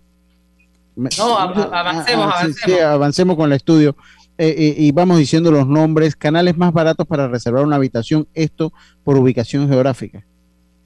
No, 0.95 1.37
avancemos, 1.37 1.69
ah, 1.71 1.79
avancemos. 1.79 2.55
Sí, 2.65 2.79
avancemos 2.79 3.35
con 3.35 3.51
el 3.51 3.55
estudio. 3.55 3.95
Eh, 4.39 4.53
eh, 4.55 4.75
y 4.77 4.91
vamos 4.91 5.17
diciendo 5.17 5.51
los 5.51 5.67
nombres, 5.67 6.15
canales 6.15 6.57
más 6.57 6.71
baratos 6.71 7.07
para 7.07 7.27
reservar 7.27 7.63
una 7.63 7.75
habitación, 7.75 8.27
esto 8.35 8.71
por 9.03 9.17
ubicación 9.17 9.67
geográfica. 9.67 10.23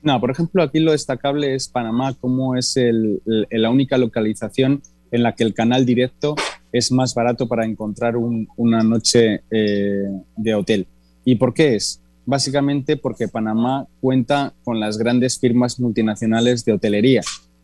No, 0.03 0.19
por 0.19 0.31
ejemplo, 0.31 0.63
aquí 0.63 0.79
lo 0.79 0.91
destacable 0.91 1.53
es 1.53 1.67
Panamá, 1.67 2.15
como 2.19 2.55
es 2.55 2.75
el, 2.77 3.21
la 3.25 3.69
única 3.69 3.97
localización 3.97 4.81
en 5.11 5.23
la 5.23 5.35
que 5.35 5.43
el 5.43 5.53
canal 5.53 5.85
directo 5.85 6.35
es 6.71 6.91
más 6.91 7.13
barato 7.13 7.47
para 7.47 7.65
encontrar 7.65 8.15
una 8.17 8.81
noche 8.83 9.43
eh, 9.51 10.09
de 10.37 10.55
hotel. 10.55 10.87
¿Y 11.25 11.35
por 11.35 11.53
qué 11.53 11.75
es? 11.75 12.01
Básicamente 12.25 12.97
porque 12.97 13.27
Panamá 13.27 13.87
cuenta 13.99 14.53
con 14.63 14.79
las 14.79 14.97
grandes 14.97 15.39
firmas 15.39 15.79
multinacionales 15.79 16.63
de 16.65 16.73
hotelería. 16.73 17.21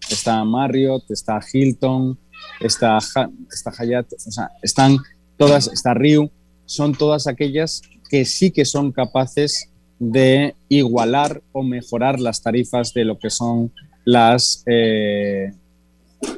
Está 0.09 0.43
Marriott, 0.43 1.09
está 1.09 1.39
Hilton, 1.51 2.19
está, 2.59 2.97
está 2.97 3.71
Hyatt, 3.71 4.13
o 4.13 4.31
sea, 4.31 4.51
están 4.61 4.97
todas, 5.37 5.67
está 5.67 5.93
Riu, 5.93 6.29
son 6.65 6.93
todas 6.93 7.27
aquellas 7.27 7.81
que 8.09 8.25
sí 8.25 8.51
que 8.51 8.65
son 8.65 8.91
capaces 8.91 9.69
de 9.99 10.55
igualar 10.69 11.41
o 11.51 11.63
mejorar 11.63 12.19
las 12.19 12.41
tarifas 12.41 12.93
de 12.93 13.05
lo 13.05 13.17
que 13.17 13.29
son 13.29 13.71
las, 14.05 14.63
eh, 14.67 15.51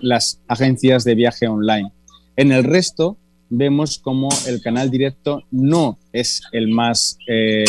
las 0.01 0.39
agencias 0.47 1.03
de 1.03 1.15
viaje 1.15 1.47
online. 1.47 1.91
En 2.35 2.51
el 2.51 2.63
resto 2.63 3.17
vemos 3.49 3.99
como 3.99 4.29
el 4.47 4.61
canal 4.61 4.89
directo 4.89 5.43
no 5.51 5.97
es 6.13 6.41
el 6.51 6.69
más 6.69 7.17
eh, 7.27 7.65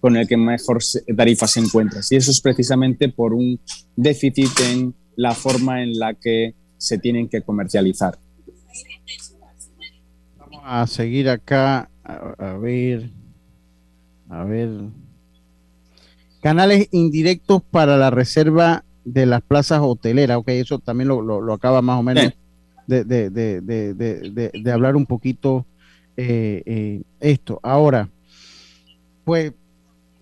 con 0.00 0.16
el 0.16 0.26
que 0.26 0.36
mejor 0.36 0.78
tarifa 1.16 1.46
se 1.46 1.60
encuentra. 1.60 2.00
Y 2.10 2.16
eso 2.16 2.30
es 2.30 2.40
precisamente 2.40 3.08
por 3.08 3.34
un 3.34 3.60
déficit 3.96 4.50
en 4.70 4.94
la 5.16 5.34
forma 5.34 5.82
en 5.82 5.98
la 5.98 6.14
que 6.14 6.54
se 6.78 6.98
tienen 6.98 7.28
que 7.28 7.42
comercializar. 7.42 8.18
Vamos 10.38 10.62
a 10.64 10.86
seguir 10.86 11.28
acá, 11.28 11.90
a, 12.02 12.56
ver, 12.56 13.10
a 14.28 14.44
ver. 14.44 14.70
Canales 16.40 16.88
indirectos 16.90 17.62
para 17.70 17.96
la 17.96 18.10
reserva 18.10 18.84
de 19.04 19.26
las 19.26 19.42
plazas 19.42 19.80
hoteleras, 19.82 20.38
ok, 20.38 20.48
eso 20.48 20.78
también 20.78 21.08
lo, 21.08 21.52
acaba 21.52 21.82
más 21.82 21.98
o 21.98 22.02
menos 22.02 22.32
de, 22.86 23.04
de, 23.04 24.72
hablar 24.72 24.96
un 24.96 25.06
poquito 25.06 25.66
eh, 26.16 26.62
eh, 26.66 27.02
esto. 27.20 27.60
Ahora, 27.62 28.08
pues 29.24 29.52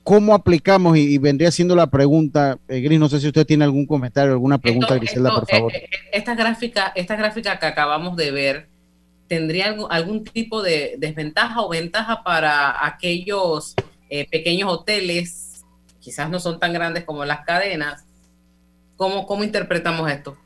¿Cómo 0.09 0.35
aplicamos? 0.35 0.97
Y, 0.97 1.19
vendría 1.19 1.51
siendo 1.51 1.77
la 1.77 1.89
pregunta, 1.89 2.59
eh, 2.67 2.81
Gris, 2.81 2.99
no 2.99 3.11
sé 3.11 3.21
si 3.21 3.27
usted 3.27 3.45
tiene 3.45 3.65
algún 3.65 3.85
comentario, 3.85 4.33
alguna 4.33 4.57
pregunta, 4.57 4.95
Griselda, 4.95 5.35
por 5.35 5.47
favor. 5.47 5.71
Eh, 5.71 5.85
eh, 5.85 5.97
esta, 6.13 6.35
gráfica, 6.35 6.95
esta 6.97 7.15
gráfica 7.15 7.59
que 7.59 7.67
acabamos 7.67 8.17
de 8.17 8.31
ver, 8.31 8.69
¿tendría 9.27 9.77
algún, 9.91 10.25
tipo 10.25 10.63
de 10.63 10.95
desventaja 10.97 11.61
o 11.61 11.69
ventaja 11.69 12.25
para 12.25 12.87
aquellos 12.87 13.75
pequeños 14.31 14.73
hoteles? 14.73 15.48
Quizás 16.09 16.31
no 16.31 16.41
son 16.41 16.59
tan 16.59 16.73
grandes 16.73 17.05
como 17.05 17.23
las 17.27 17.45
cadenas. 17.45 18.07
¿Cómo, 18.97 19.27
¿Cómo 19.27 19.45
interpretamos 19.45 20.11
esto? 20.11 20.39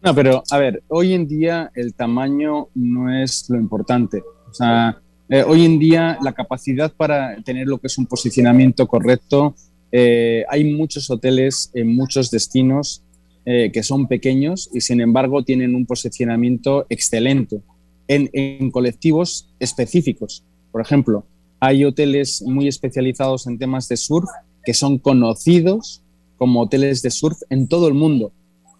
No, 0.00 0.14
pero 0.14 0.42
a 0.50 0.56
ver, 0.56 0.82
hoy 0.88 1.12
en 1.12 1.28
día 1.28 1.70
el 1.74 1.92
tamaño 1.92 2.68
no 2.74 3.14
es 3.14 3.50
lo 3.50 3.58
importante. 3.58 4.22
O 4.48 4.54
sea, 4.54 4.98
eh, 5.28 5.44
hoy 5.46 5.66
en 5.66 5.78
día 5.78 6.16
la 6.24 6.32
capacidad 6.32 6.90
para 6.90 7.36
tener 7.42 7.66
lo 7.66 7.76
que 7.76 7.88
es 7.88 7.98
un 7.98 8.06
posicionamiento 8.06 8.86
correcto, 8.86 9.54
eh, 9.92 10.46
hay 10.48 10.72
muchos 10.72 11.10
hoteles 11.10 11.70
en 11.74 11.94
muchos 11.94 12.30
destinos 12.30 13.02
eh, 13.44 13.70
que 13.74 13.82
son 13.82 14.08
pequeños 14.08 14.70
y 14.72 14.80
sin 14.80 15.02
embargo 15.02 15.44
tienen 15.44 15.74
un 15.74 15.84
posicionamiento 15.84 16.86
excelente 16.88 17.60
en, 18.08 18.70
colectivos 18.70 19.52
específicos. 19.58 20.42
Por 20.72 20.80
ejemplo, 20.80 21.26
hay 21.60 21.84
hoteles 21.84 22.40
muy 22.40 22.66
especializados 22.66 23.46
en 23.46 23.58
temas 23.58 23.86
de 23.86 23.98
surf 23.98 24.30
que 24.70 24.74
son 24.74 24.98
conocidos 24.98 26.00
como 26.36 26.60
hoteles 26.60 27.02
de 27.02 27.10
surf 27.10 27.38
en 27.50 27.66
todo 27.66 27.88
el 27.88 27.94
mundo. 27.94 28.30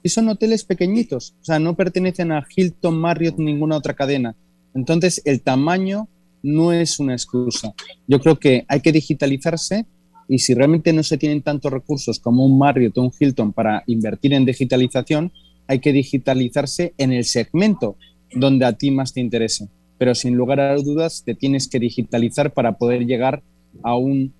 Y 0.04 0.10
son 0.10 0.28
hoteles 0.28 0.62
pequeñitos, 0.62 1.34
o 1.40 1.44
sea, 1.44 1.58
no 1.58 1.74
pertenecen 1.74 2.30
a 2.30 2.46
Hilton, 2.54 2.96
Marriott, 2.96 3.38
ninguna 3.38 3.76
otra 3.76 3.94
cadena. 3.94 4.36
Entonces, 4.72 5.20
el 5.24 5.40
tamaño 5.40 6.06
no 6.44 6.72
es 6.72 7.00
una 7.00 7.14
excusa. 7.14 7.74
Yo 8.06 8.20
creo 8.20 8.38
que 8.38 8.64
hay 8.68 8.80
que 8.82 8.92
digitalizarse 8.92 9.84
y 10.28 10.38
si 10.38 10.54
realmente 10.54 10.92
no 10.92 11.02
se 11.02 11.18
tienen 11.18 11.42
tantos 11.42 11.72
recursos 11.72 12.20
como 12.20 12.46
un 12.46 12.56
Marriott 12.56 12.96
o 12.96 13.02
un 13.02 13.12
Hilton 13.18 13.52
para 13.52 13.82
invertir 13.88 14.32
en 14.32 14.44
digitalización, 14.44 15.32
hay 15.66 15.80
que 15.80 15.92
digitalizarse 15.92 16.94
en 16.98 17.12
el 17.12 17.24
segmento 17.24 17.96
donde 18.32 18.64
a 18.64 18.74
ti 18.74 18.92
más 18.92 19.12
te 19.12 19.22
interese. 19.22 19.68
Pero 19.98 20.14
sin 20.14 20.36
lugar 20.36 20.60
a 20.60 20.76
dudas, 20.76 21.24
te 21.26 21.34
tienes 21.34 21.66
que 21.66 21.80
digitalizar 21.80 22.52
para 22.52 22.78
poder 22.78 23.06
llegar 23.06 23.42
a 23.82 23.96
un, 23.96 24.32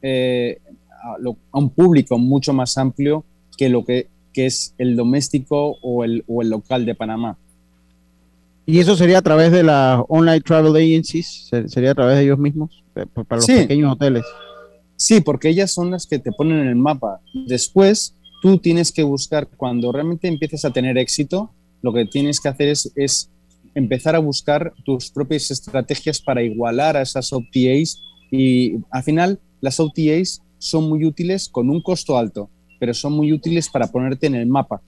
eh, 0.00 0.60
a, 1.04 1.58
un 1.58 1.70
público 1.70 2.18
mucho 2.18 2.52
más 2.52 2.78
amplio 2.78 3.24
que 3.56 3.68
lo 3.68 3.84
que, 3.84 4.08
que 4.32 4.46
es 4.46 4.74
el 4.78 4.96
doméstico 4.96 5.76
o 5.82 6.04
el, 6.04 6.24
o 6.26 6.42
el 6.42 6.50
local 6.50 6.86
de 6.86 6.94
Panamá. 6.94 7.38
¿Y 8.66 8.78
eso 8.78 8.96
sería 8.96 9.18
a 9.18 9.22
través 9.22 9.52
de 9.52 9.62
las 9.62 10.00
online 10.08 10.40
travel 10.40 10.74
agencies? 10.74 11.50
¿Sería 11.66 11.90
a 11.90 11.94
través 11.94 12.16
de 12.16 12.24
ellos 12.24 12.38
mismos? 12.38 12.82
Para 12.94 13.36
los 13.36 13.46
pequeños 13.46 13.92
hoteles. 13.92 14.24
Sí, 14.96 15.20
porque 15.20 15.50
ellas 15.50 15.70
son 15.70 15.90
las 15.90 16.06
que 16.06 16.18
te 16.18 16.32
ponen 16.32 16.60
en 16.60 16.68
el 16.68 16.76
mapa. 16.76 17.20
Después, 17.46 18.14
tú 18.40 18.58
tienes 18.58 18.90
que 18.90 19.02
buscar, 19.02 19.48
cuando 19.48 19.92
realmente 19.92 20.28
empieces 20.28 20.64
a 20.64 20.70
tener 20.70 20.96
éxito, 20.96 21.50
lo 21.82 21.92
que 21.92 22.06
tienes 22.06 22.40
que 22.40 22.48
hacer 22.48 22.68
es, 22.68 22.90
es 22.96 23.28
empezar 23.74 24.14
a 24.14 24.20
buscar 24.20 24.72
tus 24.84 25.10
propias 25.10 25.50
estrategias 25.50 26.20
para 26.22 26.42
igualar 26.42 26.96
a 26.96 27.02
esas 27.02 27.32
OTAs. 27.32 28.00
Y 28.30 28.76
al 28.90 29.02
final, 29.02 29.40
las 29.60 29.78
OTAs 29.78 30.40
son 30.64 30.88
muy 30.88 31.04
útiles 31.04 31.50
con 31.50 31.68
un 31.68 31.82
costo 31.82 32.16
alto, 32.16 32.48
pero 32.80 32.94
son 32.94 33.12
muy 33.12 33.32
útiles 33.32 33.68
para 33.68 33.88
ponerte 33.88 34.26
en 34.26 34.34
el 34.34 34.46
mapa. 34.46 34.80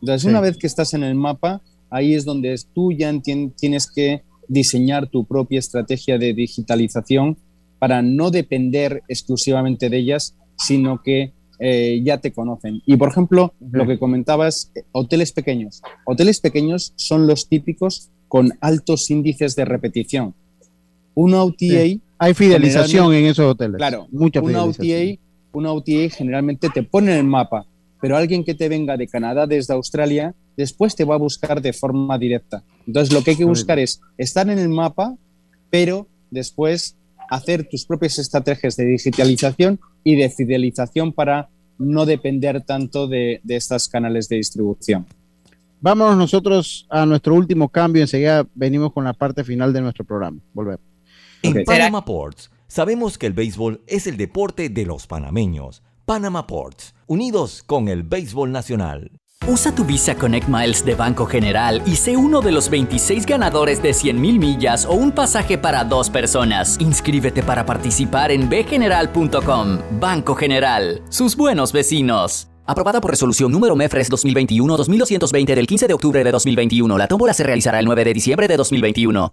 Entonces, 0.00 0.24
una 0.28 0.40
vez 0.40 0.56
que 0.56 0.68
estás 0.68 0.94
en 0.94 1.02
el 1.02 1.16
mapa, 1.16 1.60
ahí 1.90 2.14
es 2.14 2.24
donde 2.24 2.54
tú 2.72 2.92
ya 2.92 3.12
tienes 3.20 3.90
que 3.90 4.22
diseñar 4.46 5.08
tu 5.08 5.24
propia 5.24 5.58
estrategia 5.58 6.16
de 6.16 6.32
digitalización 6.32 7.36
para 7.80 8.02
no 8.02 8.30
depender 8.30 9.02
exclusivamente 9.08 9.90
de 9.90 9.98
ellas, 9.98 10.36
sino 10.56 11.02
que 11.02 11.32
eh, 11.58 12.00
ya 12.04 12.18
te 12.18 12.32
conocen. 12.32 12.80
Y 12.86 12.96
por 12.96 13.08
ejemplo, 13.08 13.52
lo 13.72 13.86
que 13.88 13.98
comentabas, 13.98 14.70
eh, 14.76 14.84
hoteles 14.92 15.32
pequeños. 15.32 15.82
Hoteles 16.06 16.40
pequeños 16.40 16.92
son 16.94 17.26
los 17.26 17.48
típicos 17.48 18.10
con 18.28 18.52
altos 18.60 19.10
índices 19.10 19.56
de 19.56 19.64
repetición. 19.64 20.34
Una 21.14 21.42
OTA... 21.42 21.98
Hay 22.22 22.34
fidelización 22.34 23.14
en 23.14 23.24
esos 23.24 23.46
hoteles. 23.46 23.78
Claro, 23.78 24.06
mucha 24.10 24.42
una 24.42 24.62
OTA, 24.62 24.84
una 25.52 25.72
OTA 25.72 26.10
generalmente 26.14 26.68
te 26.68 26.82
pone 26.82 27.12
en 27.12 27.18
el 27.20 27.24
mapa, 27.24 27.64
pero 27.98 28.14
alguien 28.14 28.44
que 28.44 28.54
te 28.54 28.68
venga 28.68 28.98
de 28.98 29.08
Canadá 29.08 29.46
desde 29.46 29.72
Australia 29.72 30.34
después 30.54 30.94
te 30.94 31.04
va 31.04 31.14
a 31.14 31.18
buscar 31.18 31.62
de 31.62 31.72
forma 31.72 32.18
directa. 32.18 32.62
Entonces 32.86 33.14
lo 33.14 33.24
que 33.24 33.30
hay 33.30 33.36
que 33.38 33.46
buscar 33.46 33.78
es 33.78 34.02
estar 34.18 34.50
en 34.50 34.58
el 34.58 34.68
mapa, 34.68 35.16
pero 35.70 36.08
después 36.30 36.94
hacer 37.30 37.66
tus 37.66 37.86
propias 37.86 38.18
estrategias 38.18 38.76
de 38.76 38.84
digitalización 38.84 39.80
y 40.04 40.16
de 40.16 40.28
fidelización 40.28 41.14
para 41.14 41.48
no 41.78 42.04
depender 42.04 42.60
tanto 42.60 43.08
de, 43.08 43.40
de 43.44 43.56
estos 43.56 43.88
canales 43.88 44.28
de 44.28 44.36
distribución. 44.36 45.06
Vámonos 45.80 46.18
nosotros 46.18 46.86
a 46.90 47.06
nuestro 47.06 47.34
último 47.34 47.70
cambio. 47.70 48.02
Enseguida 48.02 48.46
venimos 48.54 48.92
con 48.92 49.04
la 49.04 49.14
parte 49.14 49.42
final 49.42 49.72
de 49.72 49.80
nuestro 49.80 50.04
programa. 50.04 50.38
Volvemos. 50.52 50.89
En 51.42 51.64
Panama 51.64 52.04
Ports, 52.04 52.50
sabemos 52.68 53.16
que 53.16 53.26
el 53.26 53.32
béisbol 53.32 53.82
es 53.86 54.06
el 54.06 54.16
deporte 54.16 54.68
de 54.68 54.84
los 54.84 55.06
panameños. 55.06 55.82
Panama 56.04 56.46
Ports, 56.46 56.94
unidos 57.06 57.62
con 57.64 57.88
el 57.88 58.02
béisbol 58.02 58.52
nacional. 58.52 59.12
Usa 59.48 59.74
tu 59.74 59.86
Visa 59.86 60.14
Connect 60.14 60.48
Miles 60.48 60.84
de 60.84 60.94
Banco 60.94 61.24
General 61.24 61.82
y 61.86 61.96
sé 61.96 62.14
uno 62.16 62.42
de 62.42 62.52
los 62.52 62.68
26 62.68 63.24
ganadores 63.24 63.82
de 63.82 63.92
100.000 63.92 64.38
millas 64.38 64.84
o 64.84 64.92
un 64.92 65.12
pasaje 65.12 65.56
para 65.56 65.82
dos 65.82 66.10
personas. 66.10 66.76
Inscríbete 66.78 67.42
para 67.42 67.64
participar 67.64 68.32
en 68.32 68.50
bgeneral.com. 68.50 69.78
Banco 69.98 70.34
General, 70.34 71.02
sus 71.08 71.36
buenos 71.36 71.72
vecinos. 71.72 72.48
Aprobada 72.66 73.00
por 73.00 73.12
resolución 73.12 73.50
número 73.50 73.74
MEFRES 73.76 74.10
2021-2220 74.10 75.54
del 75.54 75.66
15 75.66 75.88
de 75.88 75.94
octubre 75.94 76.22
de 76.22 76.32
2021. 76.32 76.98
La 76.98 77.08
tómbola 77.08 77.32
se 77.32 77.44
realizará 77.44 77.78
el 77.78 77.86
9 77.86 78.04
de 78.04 78.12
diciembre 78.12 78.46
de 78.46 78.58
2021. 78.58 79.32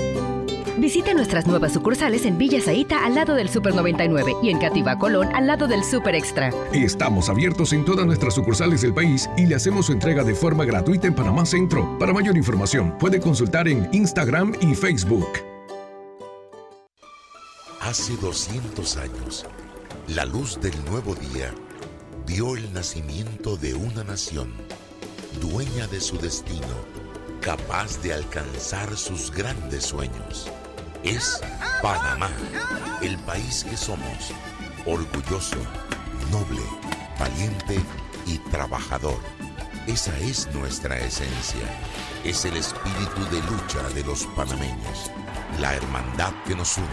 Visite 0.81 1.13
nuestras 1.13 1.45
nuevas 1.45 1.73
sucursales 1.73 2.25
en 2.25 2.39
Villa 2.39 2.59
Zaita 2.59 3.05
al 3.05 3.13
lado 3.13 3.35
del 3.35 3.49
Super 3.49 3.75
99 3.75 4.33
y 4.41 4.49
en 4.49 4.57
Cativa 4.57 4.97
Colón 4.97 5.29
al 5.35 5.45
lado 5.45 5.67
del 5.67 5.83
Super 5.83 6.15
Extra. 6.15 6.51
Estamos 6.73 7.29
abiertos 7.29 7.71
en 7.73 7.85
todas 7.85 8.03
nuestras 8.03 8.33
sucursales 8.33 8.81
del 8.81 8.91
país 8.91 9.29
y 9.37 9.45
le 9.45 9.53
hacemos 9.53 9.85
su 9.85 9.91
entrega 9.91 10.23
de 10.23 10.33
forma 10.33 10.65
gratuita 10.65 11.05
en 11.05 11.13
Panamá 11.13 11.45
Centro. 11.45 11.99
Para 11.99 12.13
mayor 12.13 12.35
información, 12.35 12.97
puede 12.97 13.19
consultar 13.19 13.67
en 13.67 13.89
Instagram 13.91 14.55
y 14.59 14.73
Facebook. 14.73 15.29
Hace 17.81 18.17
200 18.17 18.97
años, 18.97 19.45
la 20.07 20.25
luz 20.25 20.59
del 20.61 20.73
nuevo 20.85 21.13
día 21.13 21.53
vio 22.25 22.57
el 22.57 22.73
nacimiento 22.73 23.55
de 23.55 23.75
una 23.75 24.03
nación, 24.03 24.51
dueña 25.39 25.85
de 25.85 26.01
su 26.01 26.17
destino, 26.17 26.65
capaz 27.39 28.01
de 28.01 28.15
alcanzar 28.15 28.97
sus 28.97 29.29
grandes 29.29 29.83
sueños. 29.83 30.49
Es 31.03 31.41
Panamá, 31.81 32.29
el 33.01 33.17
país 33.19 33.65
que 33.67 33.75
somos, 33.75 34.31
orgulloso, 34.85 35.57
noble, 36.31 36.61
valiente 37.19 37.79
y 38.27 38.37
trabajador. 38.51 39.19
Esa 39.87 40.15
es 40.19 40.47
nuestra 40.53 40.99
esencia. 40.99 41.65
Es 42.23 42.45
el 42.45 42.55
espíritu 42.55 43.25
de 43.31 43.41
lucha 43.49 43.81
de 43.95 44.03
los 44.03 44.25
panameños, 44.35 45.09
la 45.59 45.73
hermandad 45.73 46.33
que 46.45 46.55
nos 46.55 46.77
une 46.77 46.85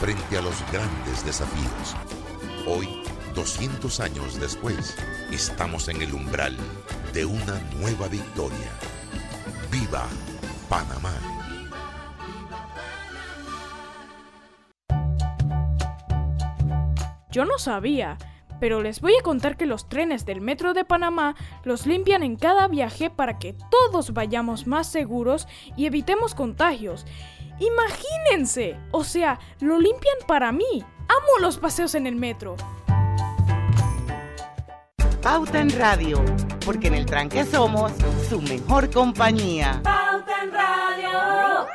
frente 0.00 0.38
a 0.38 0.42
los 0.42 0.56
grandes 0.72 1.24
desafíos. 1.24 1.94
Hoy, 2.66 3.00
200 3.36 4.00
años 4.00 4.40
después, 4.40 4.96
estamos 5.30 5.86
en 5.86 6.02
el 6.02 6.12
umbral 6.12 6.56
de 7.12 7.24
una 7.24 7.60
nueva 7.78 8.08
victoria. 8.08 8.72
¡Viva 9.70 10.04
Panamá! 10.68 11.35
Yo 17.36 17.44
no 17.44 17.58
sabía, 17.58 18.16
pero 18.60 18.80
les 18.80 19.02
voy 19.02 19.14
a 19.14 19.22
contar 19.22 19.58
que 19.58 19.66
los 19.66 19.90
trenes 19.90 20.24
del 20.24 20.40
Metro 20.40 20.72
de 20.72 20.86
Panamá 20.86 21.36
los 21.64 21.84
limpian 21.84 22.22
en 22.22 22.36
cada 22.36 22.66
viaje 22.66 23.10
para 23.10 23.38
que 23.38 23.54
todos 23.70 24.14
vayamos 24.14 24.66
más 24.66 24.90
seguros 24.90 25.46
y 25.76 25.84
evitemos 25.84 26.34
contagios. 26.34 27.04
Imagínense, 27.58 28.78
o 28.90 29.04
sea, 29.04 29.38
lo 29.60 29.78
limpian 29.78 30.16
para 30.26 30.50
mí. 30.50 30.82
Amo 30.82 31.42
los 31.42 31.58
paseos 31.58 31.94
en 31.94 32.06
el 32.06 32.16
metro. 32.16 32.56
Pauta 35.20 35.60
en 35.60 35.78
Radio, 35.78 36.24
porque 36.64 36.86
en 36.86 36.94
el 36.94 37.04
tranque 37.04 37.44
somos 37.44 37.92
su 38.30 38.40
mejor 38.40 38.90
compañía. 38.90 39.82
Pauta 39.84 40.42
en 40.42 40.52
Radio. 40.52 41.66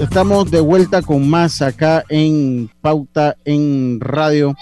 Estamos 0.00 0.50
de 0.50 0.60
vuelta 0.60 1.02
con 1.02 1.28
más 1.28 1.60
acá 1.60 2.04
en 2.08 2.70
Pauta 2.80 3.36
en 3.44 4.00
Radio. 4.00 4.56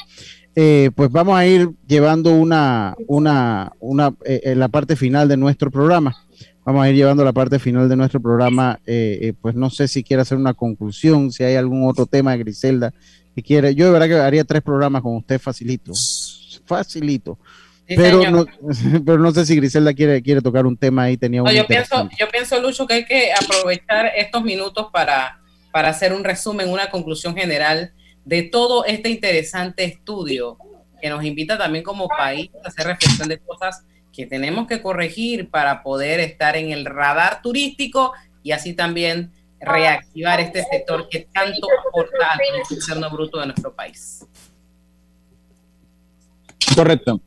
Eh, 0.56 0.90
pues 0.96 1.12
vamos 1.12 1.38
a 1.38 1.46
ir 1.46 1.70
llevando 1.86 2.32
una, 2.32 2.96
una, 3.06 3.70
una 3.78 4.12
eh, 4.24 4.54
la 4.56 4.66
parte 4.66 4.96
final 4.96 5.28
de 5.28 5.36
nuestro 5.36 5.70
programa. 5.70 6.16
Vamos 6.64 6.82
a 6.82 6.90
ir 6.90 6.96
llevando 6.96 7.24
la 7.24 7.32
parte 7.32 7.60
final 7.60 7.88
de 7.88 7.94
nuestro 7.94 8.20
programa. 8.20 8.80
Eh, 8.84 9.32
pues 9.40 9.54
no 9.54 9.70
sé 9.70 9.86
si 9.86 10.02
quiere 10.02 10.22
hacer 10.22 10.36
una 10.36 10.54
conclusión, 10.54 11.30
si 11.30 11.44
hay 11.44 11.54
algún 11.54 11.88
otro 11.88 12.06
tema 12.06 12.32
de 12.32 12.38
Griselda 12.38 12.92
que 13.36 13.42
quiere. 13.44 13.76
Yo 13.76 13.86
de 13.86 13.92
verdad 13.92 14.08
que 14.08 14.16
haría 14.16 14.42
tres 14.42 14.62
programas 14.62 15.02
con 15.02 15.14
usted 15.14 15.38
facilito. 15.38 15.92
Facilito. 16.66 17.38
Pero, 17.96 18.30
no, 18.30 18.46
pero 19.04 19.18
no 19.18 19.30
sé 19.32 19.46
si 19.46 19.56
Griselda 19.56 19.94
quiere, 19.94 20.22
quiere 20.22 20.42
tocar 20.42 20.66
un 20.66 20.76
tema 20.76 21.04
ahí. 21.04 21.16
Tenía 21.16 21.42
no, 21.42 21.50
yo, 21.50 21.66
pienso, 21.66 22.08
yo 22.18 22.28
pienso, 22.28 22.60
Lucho, 22.60 22.86
que 22.86 22.94
hay 22.94 23.04
que 23.04 23.32
aprovechar 23.32 24.12
estos 24.16 24.42
minutos 24.42 24.88
para, 24.92 25.40
para 25.72 25.88
hacer 25.88 26.12
un 26.12 26.24
resumen, 26.24 26.68
una 26.68 26.90
conclusión 26.90 27.34
general 27.34 27.92
de 28.24 28.42
todo 28.42 28.84
este 28.84 29.08
interesante 29.08 29.84
estudio 29.84 30.58
que 31.00 31.08
nos 31.08 31.24
invita 31.24 31.56
también 31.56 31.84
como 31.84 32.08
país 32.08 32.50
a 32.64 32.68
hacer 32.68 32.86
reflexión 32.86 33.28
de 33.28 33.38
cosas 33.38 33.84
que 34.12 34.26
tenemos 34.26 34.66
que 34.66 34.82
corregir 34.82 35.48
para 35.48 35.82
poder 35.82 36.20
estar 36.20 36.56
en 36.56 36.72
el 36.72 36.84
radar 36.84 37.40
turístico 37.40 38.12
y 38.42 38.52
así 38.52 38.74
también 38.74 39.32
reactivar 39.60 40.40
este 40.40 40.64
sector 40.64 41.08
que 41.08 41.28
tanto 41.32 41.66
aporta 41.88 42.32
al 42.32 42.38
Producto 42.68 43.10
Bruto 43.10 43.40
de 43.40 43.46
nuestro 43.46 43.72
país. 43.72 44.26
Correcto. 46.74 47.20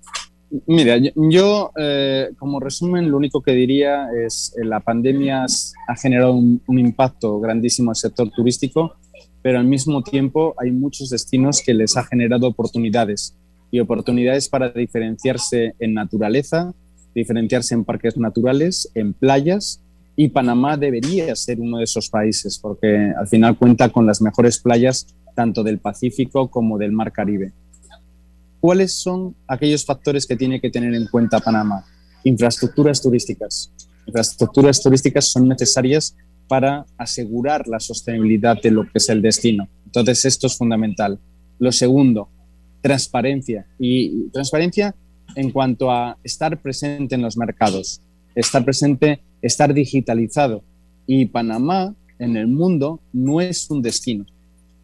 Mira, 0.67 0.97
yo 1.15 1.71
eh, 1.77 2.29
como 2.37 2.59
resumen 2.59 3.09
lo 3.09 3.15
único 3.15 3.41
que 3.41 3.53
diría 3.53 4.07
es 4.25 4.53
que 4.53 4.65
la 4.65 4.81
pandemia 4.81 5.45
ha 5.87 5.95
generado 5.95 6.33
un, 6.33 6.61
impacto 6.67 7.39
grandísimo 7.39 7.91
al 7.91 7.95
sector 7.95 8.29
turístico, 8.31 8.95
pero 9.41 9.59
al 9.59 9.65
mismo 9.65 10.03
tiempo 10.03 10.53
hay 10.57 10.71
muchos 10.71 11.09
destinos 11.09 11.61
que 11.65 11.73
les 11.73 11.95
ha 11.95 12.03
generado 12.03 12.47
oportunidades 12.47 13.33
y 13.71 13.79
oportunidades 13.79 14.49
para 14.49 14.69
diferenciarse 14.69 15.73
en 15.79 15.93
naturaleza, 15.93 16.73
diferenciarse 17.15 17.73
en 17.73 17.85
parques 17.85 18.17
naturales, 18.17 18.91
en 18.93 19.13
playas 19.13 19.81
y 20.17 20.27
Panamá 20.27 20.75
debería 20.75 21.33
ser 21.37 21.61
uno 21.61 21.77
de 21.77 21.85
esos 21.85 22.09
países 22.09 22.59
porque 22.59 23.13
al 23.17 23.27
final 23.27 23.57
cuenta 23.57 23.87
con 23.87 24.05
las 24.05 24.21
mejores 24.21 24.59
playas 24.59 25.07
tanto 25.33 25.63
del 25.63 25.79
Pacífico 25.79 26.51
como 26.51 26.77
del 26.77 26.91
Mar 26.91 27.13
Caribe. 27.13 27.53
¿Cuáles 28.61 28.93
son 28.93 29.35
aquellos 29.47 29.83
factores 29.83 30.27
que 30.27 30.35
tiene 30.35 30.61
que 30.61 30.69
tener 30.69 30.93
en 30.93 31.07
cuenta 31.07 31.39
Panamá? 31.39 31.83
Infraestructuras 32.23 33.01
turísticas. 33.01 33.73
Infraestructuras 34.05 34.79
turísticas 34.79 35.31
son 35.31 35.47
necesarias 35.47 36.15
para 36.47 36.85
asegurar 36.95 37.67
la 37.67 37.79
sostenibilidad 37.79 38.61
de 38.61 38.69
lo 38.69 38.83
que 38.83 38.99
es 38.99 39.09
el 39.09 39.23
destino. 39.23 39.67
Entonces, 39.85 40.25
esto 40.25 40.45
es 40.45 40.55
fundamental. 40.55 41.19
Lo 41.57 41.71
segundo, 41.71 42.29
transparencia. 42.81 43.65
Y 43.79 44.29
transparencia 44.29 44.93
en 45.35 45.49
cuanto 45.49 45.89
a 45.89 46.19
estar 46.23 46.61
presente 46.61 47.15
en 47.15 47.23
los 47.23 47.37
mercados, 47.37 48.01
estar 48.35 48.63
presente, 48.63 49.21
estar 49.41 49.73
digitalizado. 49.73 50.63
Y 51.07 51.25
Panamá 51.25 51.95
en 52.19 52.37
el 52.37 52.45
mundo 52.45 52.99
no 53.11 53.41
es 53.41 53.71
un 53.71 53.81
destino, 53.81 54.27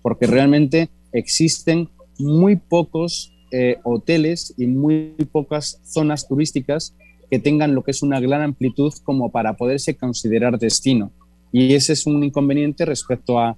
porque 0.01 0.25
realmente 0.25 0.89
existen 1.11 1.89
muy 2.17 2.55
pocos 2.55 3.36
eh, 3.51 3.77
hoteles 3.83 4.53
y 4.57 4.67
muy 4.67 5.15
pocas 5.31 5.79
zonas 5.83 6.27
turísticas 6.27 6.93
que 7.29 7.39
tengan 7.39 7.75
lo 7.75 7.83
que 7.83 7.91
es 7.91 8.03
una 8.03 8.19
gran 8.19 8.41
amplitud 8.41 8.93
como 9.03 9.31
para 9.31 9.53
poderse 9.53 9.95
considerar 9.95 10.59
destino. 10.59 11.11
Y 11.51 11.73
ese 11.73 11.93
es 11.93 12.05
un 12.05 12.23
inconveniente 12.23 12.85
respecto 12.85 13.39
a 13.39 13.57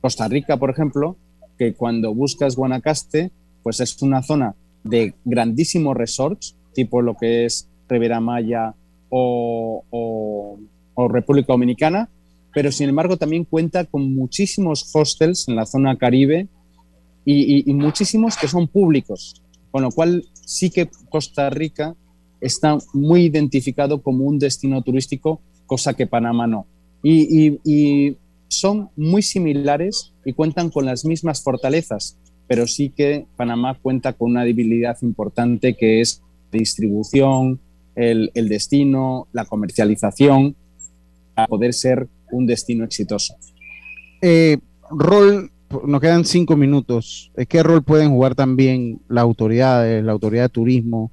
Costa 0.00 0.28
Rica, 0.28 0.56
por 0.56 0.70
ejemplo, 0.70 1.16
que 1.58 1.74
cuando 1.74 2.14
buscas 2.14 2.56
Guanacaste, 2.56 3.30
pues 3.62 3.80
es 3.80 4.00
una 4.02 4.22
zona 4.22 4.54
de 4.84 5.14
grandísimos 5.24 5.96
resorts, 5.96 6.56
tipo 6.74 7.02
lo 7.02 7.14
que 7.14 7.44
es 7.44 7.68
Rivera 7.88 8.20
Maya 8.20 8.74
o, 9.08 9.84
o 9.90 11.08
República 11.08 11.52
Dominicana, 11.52 12.08
pero 12.54 12.72
sin 12.72 12.88
embargo 12.88 13.16
también 13.16 13.44
cuenta 13.44 13.84
con 13.84 14.14
muchísimos 14.14 14.90
hostels 14.94 15.48
en 15.48 15.56
la 15.56 15.66
zona 15.66 15.96
caribe 15.96 16.48
y, 17.24 17.72
muchísimos 17.72 18.36
que 18.36 18.48
son 18.48 18.68
públicos, 18.68 19.42
con 19.70 19.82
lo 19.82 19.90
cual 19.90 20.24
sí 20.32 20.70
que 20.70 20.90
Costa 21.08 21.50
Rica 21.50 21.94
está 22.40 22.76
muy 22.92 23.24
identificado 23.24 24.02
como 24.02 24.24
un 24.24 24.38
destino 24.38 24.82
turístico, 24.82 25.40
cosa 25.66 25.94
que 25.94 26.06
Panamá 26.06 26.46
no. 26.46 26.66
Y, 27.02 28.16
son 28.48 28.90
muy 28.96 29.22
similares 29.22 30.12
y 30.26 30.34
cuentan 30.34 30.68
con 30.68 30.84
las 30.84 31.06
mismas 31.06 31.42
fortalezas, 31.42 32.18
pero 32.46 32.66
sí 32.66 32.90
que 32.90 33.24
Panamá 33.34 33.78
cuenta 33.80 34.12
con 34.12 34.32
una 34.32 34.44
debilidad 34.44 34.98
importante 35.00 35.74
que 35.74 36.02
es 36.02 36.20
la 36.52 36.58
distribución, 36.58 37.60
el, 37.94 38.30
destino, 38.34 39.26
la 39.32 39.46
comercialización, 39.46 40.54
para 41.34 41.48
poder 41.48 41.72
ser 41.72 42.08
un 42.30 42.46
destino 42.46 42.84
exitoso. 42.84 43.36
Eh, 44.20 44.58
rol, 44.90 45.51
nos 45.86 46.00
quedan 46.00 46.24
cinco 46.24 46.56
minutos. 46.56 47.30
Eh, 47.36 47.46
¿Qué 47.46 47.62
rol 47.62 47.82
pueden 47.82 48.10
jugar 48.10 48.34
también 48.34 49.00
las 49.08 49.22
autoridades, 49.22 50.02
la 50.04 50.12
autoridad 50.12 50.44
de 50.44 50.48
turismo? 50.48 51.10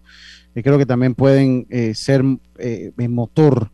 Eh, 0.55 0.63
creo 0.63 0.77
que 0.77 0.85
también 0.85 1.15
pueden 1.15 1.67
ser 1.93 2.23
motor 3.09 3.71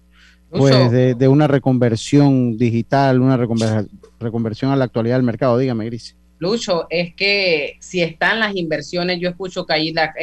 pues, 0.50 0.92
de, 0.92 1.28
una 1.28 1.48
reconversión 1.48 2.58
digital, 2.58 3.22
una 3.22 3.38
reconversión 4.20 4.72
a 4.72 4.76
la 4.76 4.86
actualidad 4.86 5.16
del 5.16 5.26
mercado. 5.26 5.58
Dígame, 5.58 5.86
Gris. 5.86 6.16
Lucho, 6.40 6.86
es 6.90 7.16
que 7.16 7.78
si 7.80 8.02
están 8.02 8.40
las 8.40 8.56
inversiones, 8.56 9.20
yo 9.20 9.30
escucho 9.30 9.66
que 9.66 9.74
hay 9.74 9.94
la 9.94 10.14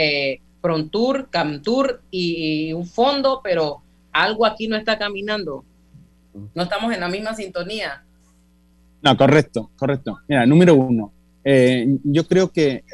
Frontour, 0.60 1.28
Camtour 1.30 2.02
y 2.10 2.72
un 2.72 2.86
fondo, 2.86 3.40
pero 3.42 3.82
algo 4.12 4.46
aquí 4.46 4.68
no 4.68 4.76
está 4.76 4.98
caminando 4.98 5.64
no 6.54 6.62
estamos 6.62 6.92
en 6.92 7.00
la 7.00 7.08
misma 7.08 7.34
sintonía. 7.34 8.04
No, 9.02 9.16
correcto, 9.16 9.70
correcto. 9.76 10.18
Mira, 10.28 10.46
número 10.46 10.74
uno, 10.74 11.12
eh, 11.44 11.98
yo 12.04 12.26
creo 12.26 12.50
que 12.50 12.84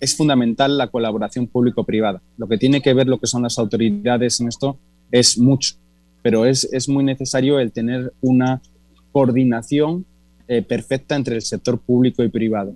es 0.00 0.16
fundamental 0.16 0.78
la 0.78 0.88
colaboración 0.88 1.48
público-privada. 1.48 2.22
Lo 2.36 2.46
que 2.46 2.58
tiene 2.58 2.80
que 2.80 2.94
ver 2.94 3.08
lo 3.08 3.18
que 3.18 3.26
son 3.26 3.42
las 3.42 3.58
autoridades 3.58 4.40
en 4.40 4.48
esto 4.48 4.78
es 5.10 5.38
mucho, 5.38 5.74
pero 6.22 6.44
es, 6.44 6.64
es 6.72 6.88
muy 6.88 7.02
necesario 7.02 7.58
el 7.58 7.72
tener 7.72 8.12
una 8.20 8.60
coordinación 9.12 10.04
eh, 10.46 10.62
perfecta 10.62 11.16
entre 11.16 11.36
el 11.36 11.42
sector 11.42 11.78
público 11.78 12.22
y 12.22 12.28
privado. 12.28 12.74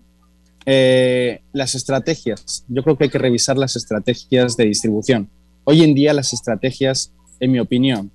Eh, 0.67 1.41
las 1.53 1.75
estrategias, 1.75 2.65
yo 2.69 2.83
creo 2.83 2.97
que 2.97 3.05
hay 3.05 3.11
que 3.11 3.19
revisar 3.19 3.57
las 3.57 3.77
estrategias 3.77 4.57
de 4.57 4.67
distribución. 4.67 5.29
Hoy 5.65 5.83
en 5.83 5.95
día 5.95 6.13
las 6.13 6.33
estrategias, 6.33 7.13
en 7.41 7.53
mi 7.53 7.61
opinión, 7.61 8.11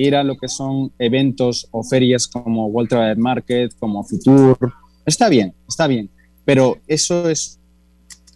ir 0.00 0.14
a 0.14 0.24
lo 0.24 0.36
que 0.36 0.48
son 0.48 0.92
eventos 0.98 1.68
o 1.70 1.82
ferias 1.82 2.26
como 2.26 2.66
World 2.66 3.18
Market, 3.18 3.72
como 3.78 4.02
Future, 4.02 4.56
está 5.04 5.28
bien, 5.28 5.54
está 5.68 5.86
bien, 5.86 6.10
pero 6.44 6.78
eso 6.86 7.28
es, 7.28 7.60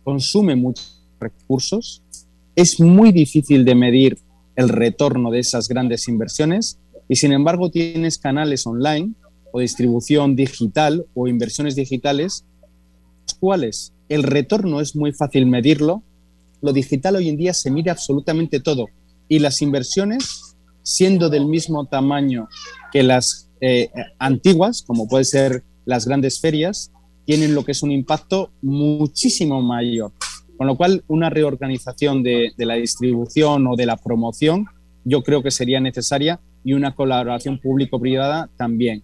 consume 0.03 0.57
muchos 0.57 1.03
recursos, 1.19 2.03
es 2.55 2.79
muy 2.81 3.13
difícil 3.13 3.65
de 3.65 3.75
medir 3.75 4.19
el 4.57 4.69
retorno 4.69 5.31
de 5.31 5.41
esas 5.41 5.69
grandes 5.69 6.07
inversiones 6.07 6.79
y 7.09 7.17
sin 7.17 7.33
embargo 7.33 7.71
tienes 7.71 8.19
canales 8.19 8.67
online 8.67 9.15
o 9.51 9.61
distribución 9.61 10.37
digital 10.37 11.07
o 11.15 11.29
inversiones 11.29 11.77
digitales, 11.77 12.45
los 13.27 13.35
cuales 13.39 13.93
el 14.09 14.23
retorno 14.23 14.81
es 14.81 14.95
muy 14.95 15.13
fácil 15.13 15.47
medirlo, 15.47 16.03
lo 16.61 16.73
digital 16.73 17.17
hoy 17.17 17.31
en 17.31 17.37
día 17.37 17.55
se 17.55 17.71
mide 17.71 17.91
absolutamente 17.91 18.61
todo 18.61 18.87
y 19.29 19.39
las 19.39 19.63
inversiones 19.63 20.44
siendo 20.85 21.31
del 21.31 21.47
mismo 21.47 21.87
tamaño 21.87 22.49
que 22.93 23.03
las 23.03 23.51
eh, 23.61 23.91
antiguas, 24.19 24.85
como 24.87 25.09
puede 25.09 25.25
ser 25.25 25.65
las 25.85 26.07
grandes 26.07 26.41
ferias, 26.41 26.93
tienen 27.25 27.55
lo 27.55 27.65
que 27.65 27.73
es 27.73 27.83
un 27.83 27.91
impacto 27.91 28.53
muchísimo 28.63 29.63
mayor. 29.63 30.13
Con 30.57 30.67
lo 30.69 30.77
cual, 30.77 31.03
una 31.09 31.31
reorganización 31.31 32.23
de, 32.23 32.53
la 32.59 32.75
distribución 32.75 33.67
o 33.67 33.75
de 33.75 33.87
la 33.87 33.97
promoción 33.97 34.67
yo 35.07 35.23
creo 35.23 35.43
que 35.43 35.51
sería 35.51 35.81
necesaria 35.81 36.41
y 36.63 36.73
una 36.73 36.95
colaboración 36.95 37.59
público-privada 37.59 38.49
también. 38.57 39.03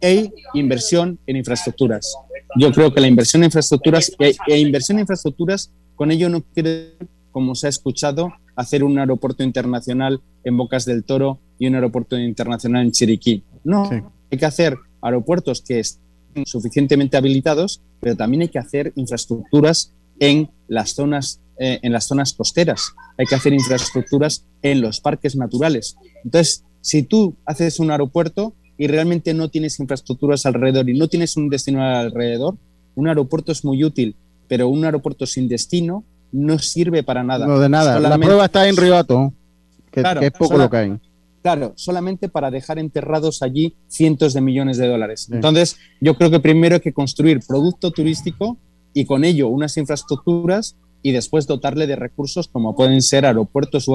E 0.00 0.30
inversión 0.52 1.18
en 1.26 1.36
infraestructuras. 1.36 2.14
Yo 2.56 2.70
creo 2.72 2.92
que 2.92 3.00
la 3.00 3.08
inversión 3.08 3.42
en 3.42 3.46
infraestructuras 3.46 4.12
e, 4.18 4.36
e 4.46 4.58
inversión 4.58 4.98
en 4.98 5.02
infraestructuras, 5.02 5.72
con 5.96 6.10
ello 6.10 6.28
no 6.28 6.42
quiere, 6.42 6.94
como 7.32 7.54
se 7.54 7.66
ha 7.66 7.70
escuchado, 7.70 8.32
hacer 8.56 8.84
un 8.84 8.98
aeropuerto 8.98 9.42
internacional 9.42 10.20
en 10.44 10.56
Bocas 10.56 10.84
del 10.84 11.04
Toro 11.04 11.38
y 11.58 11.66
un 11.66 11.74
aeropuerto 11.74 12.18
internacional 12.18 12.84
en 12.84 12.92
Chiriquí. 12.92 13.42
No, 13.64 13.90
hay 13.90 14.38
que 14.38 14.46
hacer 14.46 14.76
aeropuertos 15.00 15.62
que 15.62 15.80
estén 15.80 16.46
suficientemente 16.46 17.16
habilitados, 17.16 17.80
pero 18.00 18.16
también 18.16 18.42
hay 18.42 18.48
que 18.48 18.58
hacer 18.58 18.92
infraestructuras 18.96 19.92
en 20.20 20.50
las 20.68 20.90
zonas 20.90 21.40
eh, 21.56 21.78
en 21.82 21.92
las 21.92 22.06
zonas 22.08 22.32
costeras. 22.32 22.94
Hay 23.16 23.26
que 23.26 23.36
hacer 23.36 23.52
infraestructuras 23.52 24.44
en 24.60 24.80
los 24.80 24.98
parques 24.98 25.36
naturales. 25.36 25.96
Entonces, 26.24 26.64
si 26.80 27.04
tú 27.04 27.36
haces 27.46 27.78
un 27.78 27.92
aeropuerto 27.92 28.54
y 28.76 28.88
realmente 28.88 29.34
no 29.34 29.48
tienes 29.50 29.78
infraestructuras 29.78 30.46
alrededor 30.46 30.90
y 30.90 30.98
no 30.98 31.06
tienes 31.06 31.36
un 31.36 31.48
destino 31.48 31.80
alrededor, 31.84 32.56
un 32.96 33.06
aeropuerto 33.06 33.52
es 33.52 33.64
muy 33.64 33.84
útil, 33.84 34.16
pero 34.48 34.68
un 34.68 34.84
aeropuerto 34.84 35.26
sin 35.26 35.46
destino 35.46 36.02
no 36.34 36.58
sirve 36.58 37.04
para 37.04 37.22
nada. 37.22 37.46
No, 37.46 37.58
de 37.58 37.68
nada. 37.68 38.00
la 38.00 38.18
prueba 38.18 38.46
está 38.46 38.68
en 38.68 38.76
Ribato, 38.76 39.32
que, 39.90 40.02
es 40.20 40.32
poco 40.32 40.58
lo 40.58 40.68
que 40.68 40.76
hay. 40.76 40.92
Claro, 41.42 41.74
solamente 41.76 42.28
para 42.28 42.50
dejar 42.50 42.78
enterrados 42.78 43.42
allí 43.42 43.76
cientos 43.86 44.34
de 44.34 44.40
millones 44.40 44.76
de 44.78 44.88
dólares. 44.88 45.28
Entonces, 45.30 45.76
yo 46.00 46.16
creo 46.16 46.30
que 46.30 46.40
primero 46.40 46.76
hay 46.76 46.80
que 46.80 46.92
construir 46.92 47.40
producto 47.46 47.90
turístico 47.92 48.58
y 48.92 49.04
con 49.04 49.24
ello 49.24 49.48
unas 49.48 49.76
infraestructuras 49.76 50.76
y 51.02 51.12
después 51.12 51.46
dotarle 51.46 51.86
de 51.86 51.96
recursos 51.96 52.48
como 52.48 52.74
pueden 52.74 53.00
ser 53.02 53.26
aeropuertos. 53.26 53.86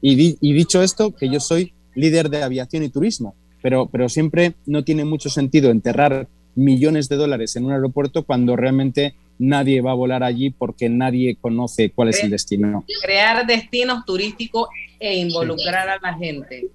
Y, 0.00 0.36
y 0.40 0.52
dicho 0.52 0.82
esto, 0.82 1.12
que 1.12 1.28
yo 1.28 1.40
soy 1.40 1.72
líder 1.94 2.30
de 2.30 2.42
aviación 2.42 2.84
y 2.84 2.90
turismo, 2.90 3.34
pero, 3.62 3.88
pero 3.88 4.08
siempre 4.08 4.54
no 4.66 4.84
tiene 4.84 5.04
mucho 5.04 5.28
sentido 5.28 5.70
enterrar 5.70 6.28
millones 6.54 7.08
de 7.08 7.16
dólares 7.16 7.56
en 7.56 7.64
un 7.64 7.72
aeropuerto 7.72 8.24
cuando 8.24 8.56
realmente 8.56 9.14
nadie 9.40 9.80
va 9.80 9.92
a 9.92 9.94
volar 9.94 10.22
allí 10.22 10.50
porque 10.50 10.88
nadie 10.88 11.36
conoce 11.40 11.90
cuál 11.90 12.10
es 12.10 12.22
el 12.22 12.30
destino. 12.30 12.84
Crear 13.02 13.46
destinos 13.46 14.04
turísticos 14.04 14.68
e 15.00 15.16
involucrar 15.16 15.88
a 15.88 15.98
la 16.00 16.14
gente. 16.14 16.68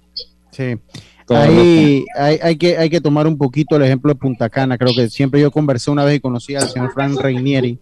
Sí. 0.50 0.76
Ahí 1.28 2.04
hay, 2.14 2.56
que, 2.56 2.76
hay 2.76 2.90
que 2.90 3.00
tomar 3.00 3.26
un 3.26 3.38
poquito 3.38 3.76
el 3.76 3.82
ejemplo 3.82 4.12
de 4.12 4.18
Punta 4.18 4.48
Cana. 4.48 4.76
Creo 4.76 4.94
que 4.94 5.08
siempre 5.08 5.40
yo 5.40 5.50
conversé 5.50 5.90
una 5.90 6.04
vez 6.04 6.16
y 6.16 6.20
conocí 6.20 6.54
al 6.54 6.68
señor 6.68 6.92
Frank 6.92 7.20
Reinieri 7.20 7.78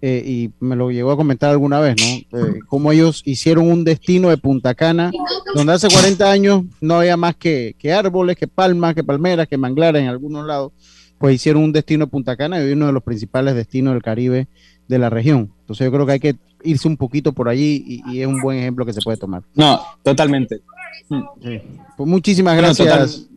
eh, 0.00 0.22
y 0.24 0.50
me 0.60 0.76
lo 0.76 0.90
llegó 0.90 1.12
a 1.12 1.16
comentar 1.16 1.50
alguna 1.50 1.80
vez, 1.80 1.96
¿no? 1.98 2.38
Eh, 2.38 2.58
cómo 2.68 2.92
ellos 2.92 3.22
hicieron 3.24 3.70
un 3.70 3.84
destino 3.84 4.30
de 4.30 4.36
Punta 4.36 4.74
Cana 4.74 5.10
donde 5.54 5.72
hace 5.72 5.88
40 5.88 6.30
años 6.30 6.64
no 6.80 6.98
había 6.98 7.16
más 7.16 7.34
que, 7.36 7.74
que 7.78 7.92
árboles, 7.92 8.36
que 8.36 8.46
palmas, 8.46 8.94
que 8.94 9.02
palmeras, 9.02 9.48
que 9.48 9.56
manglares 9.56 10.02
en 10.02 10.08
algunos 10.08 10.46
lados 10.46 10.72
pues 11.18 11.34
hicieron 11.34 11.62
un 11.62 11.72
destino 11.72 12.06
de 12.06 12.10
Punta 12.10 12.36
Cana 12.36 12.62
y 12.62 12.72
uno 12.72 12.86
de 12.86 12.92
los 12.92 13.02
principales 13.02 13.54
destinos 13.54 13.94
del 13.94 14.02
Caribe 14.02 14.48
de 14.86 14.98
la 14.98 15.10
región. 15.10 15.52
Entonces 15.60 15.84
yo 15.84 15.92
creo 15.92 16.06
que 16.06 16.12
hay 16.12 16.20
que 16.20 16.36
irse 16.64 16.88
un 16.88 16.96
poquito 16.96 17.32
por 17.32 17.48
allí 17.48 18.02
y, 18.06 18.20
es 18.20 18.26
un 18.26 18.40
buen 18.40 18.58
ejemplo 18.58 18.84
que 18.84 18.92
se 18.92 19.00
puede 19.02 19.16
tomar. 19.16 19.42
No, 19.54 19.80
totalmente. 20.02 20.60
Pues 21.08 22.08
muchísimas 22.08 22.56
gracias. 22.56 23.28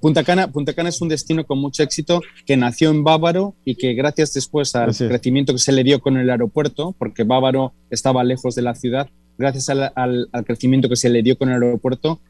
Punta, 0.00 0.24
Cana, 0.24 0.50
Punta 0.50 0.72
Cana 0.72 0.88
es 0.88 1.00
un 1.00 1.08
destino 1.08 1.44
con 1.44 1.58
mucho 1.58 1.82
éxito 1.82 2.20
que 2.44 2.56
nació 2.56 2.90
en 2.90 3.04
Bávaro 3.04 3.54
y 3.64 3.76
que 3.76 3.94
gracias 3.94 4.32
después 4.32 4.74
al 4.74 4.94
crecimiento 4.94 5.52
que 5.52 5.58
se 5.58 5.72
le 5.72 5.84
dio 5.84 6.00
con 6.00 6.16
el 6.16 6.28
aeropuerto, 6.30 6.94
porque 6.98 7.22
Bávaro 7.22 7.72
estaba 7.90 8.24
lejos 8.24 8.54
de 8.54 8.62
la 8.62 8.74
ciudad, 8.74 9.08
gracias 9.38 9.68
al, 9.68 9.92
al 9.94 10.44
crecimiento 10.44 10.88
que 10.88 10.96
se 10.96 11.08
le 11.08 11.22
dio 11.22 11.38
con 11.38 11.50
el 11.50 11.62
aeropuerto, 11.62 12.20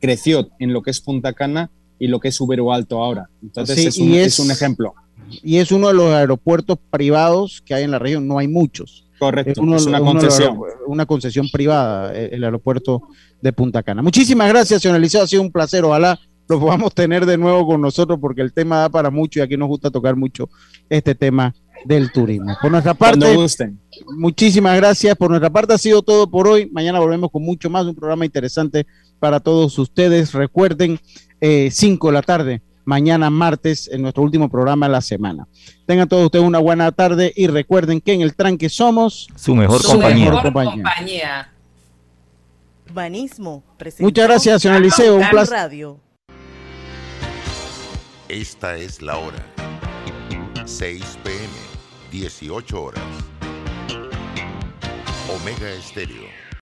creció 0.00 0.50
en 0.60 0.72
lo 0.72 0.82
que 0.82 0.90
es 0.90 1.00
Punta 1.00 1.32
Cana 1.32 1.70
y 1.98 2.08
lo 2.08 2.20
que 2.20 2.28
es 2.28 2.40
Ubero 2.40 2.72
Alto 2.72 3.02
ahora. 3.02 3.28
Entonces 3.42 3.78
es, 3.78 3.98
un, 3.98 4.14
es, 4.14 4.38
un, 4.38 4.50
ejemplo. 4.50 4.94
Y 5.42 5.56
es 5.56 5.72
uno 5.72 5.88
de 5.88 5.94
los 5.94 6.12
aeropuertos 6.12 6.78
privados 6.90 7.62
que 7.64 7.74
hay 7.74 7.84
en 7.84 7.90
la 7.90 7.98
región, 7.98 8.26
no 8.26 8.38
hay 8.38 8.48
muchos. 8.48 9.06
Correcto, 9.18 9.50
es, 9.74 9.86
una 9.86 10.00
concesión. 10.00 10.58
una 10.86 11.06
concesión 11.06 11.48
privada, 11.50 12.14
eh, 12.14 12.30
el, 12.32 12.44
aeropuerto 12.44 13.02
de 13.42 13.52
Punta 13.52 13.82
Cana. 13.82 14.00
Muchísimas 14.00 14.48
gracias, 14.48 14.80
señor 14.80 14.96
Eliseo, 14.96 15.22
ha 15.22 15.26
sido 15.26 15.42
un 15.42 15.50
placer, 15.50 15.84
ojalá 15.84 16.18
lo 16.48 16.60
podamos 16.60 16.94
tener 16.94 17.26
de 17.26 17.36
nuevo 17.36 17.66
con 17.66 17.80
nosotros 17.80 18.18
porque 18.20 18.40
el 18.40 18.52
tema 18.52 18.78
da 18.78 18.88
para 18.88 19.10
mucho 19.10 19.38
y 19.38 19.42
aquí 19.42 19.56
nos 19.56 19.68
gusta 19.68 19.90
tocar 19.90 20.16
mucho 20.16 20.48
este 20.88 21.14
tema 21.14 21.54
del 21.84 22.10
turismo. 22.10 22.56
Por 22.60 22.70
nuestra 22.70 22.94
parte, 22.94 23.36
muchísimas 24.16 24.76
gracias. 24.76 25.16
Por 25.16 25.30
nuestra 25.30 25.50
parte 25.50 25.74
ha 25.74 25.78
sido 25.78 26.02
todo 26.02 26.28
por 26.28 26.48
hoy. 26.48 26.68
Mañana 26.72 26.98
volvemos 26.98 27.30
con 27.30 27.42
mucho 27.42 27.70
más, 27.70 27.86
un 27.86 27.94
programa 27.94 28.24
interesante 28.24 28.86
para 29.18 29.40
todos 29.40 29.78
ustedes. 29.78 30.32
Recuerden, 30.32 30.98
5 31.40 31.40
eh, 31.40 32.10
de 32.10 32.12
la 32.12 32.22
tarde, 32.22 32.62
mañana 32.84 33.30
martes, 33.30 33.88
en 33.92 34.02
nuestro 34.02 34.22
último 34.22 34.48
programa 34.48 34.86
de 34.86 34.92
la 34.92 35.00
semana. 35.00 35.46
Tengan 35.86 36.08
todos 36.08 36.26
ustedes 36.26 36.44
una 36.44 36.58
buena 36.58 36.90
tarde 36.92 37.32
y 37.36 37.46
recuerden 37.46 38.00
que 38.00 38.12
en 38.12 38.22
el 38.22 38.34
tranque 38.34 38.68
somos 38.68 39.28
su 39.36 39.54
mejor 39.54 39.82
compañía. 39.84 40.32
Urbanismo. 42.88 43.62
Muchas 43.98 44.26
gracias, 44.26 44.62
señor 44.62 44.78
Eliseo. 44.78 45.16
Un 45.16 45.28
placer. 45.28 45.70
Esta 48.28 48.76
es 48.76 49.02
la 49.02 49.16
hora. 49.18 49.44
6 50.64 51.18
pm, 51.22 51.48
18 52.10 52.82
horas. 52.82 53.02
Omega 55.30 55.70
Estéreo 55.70 56.37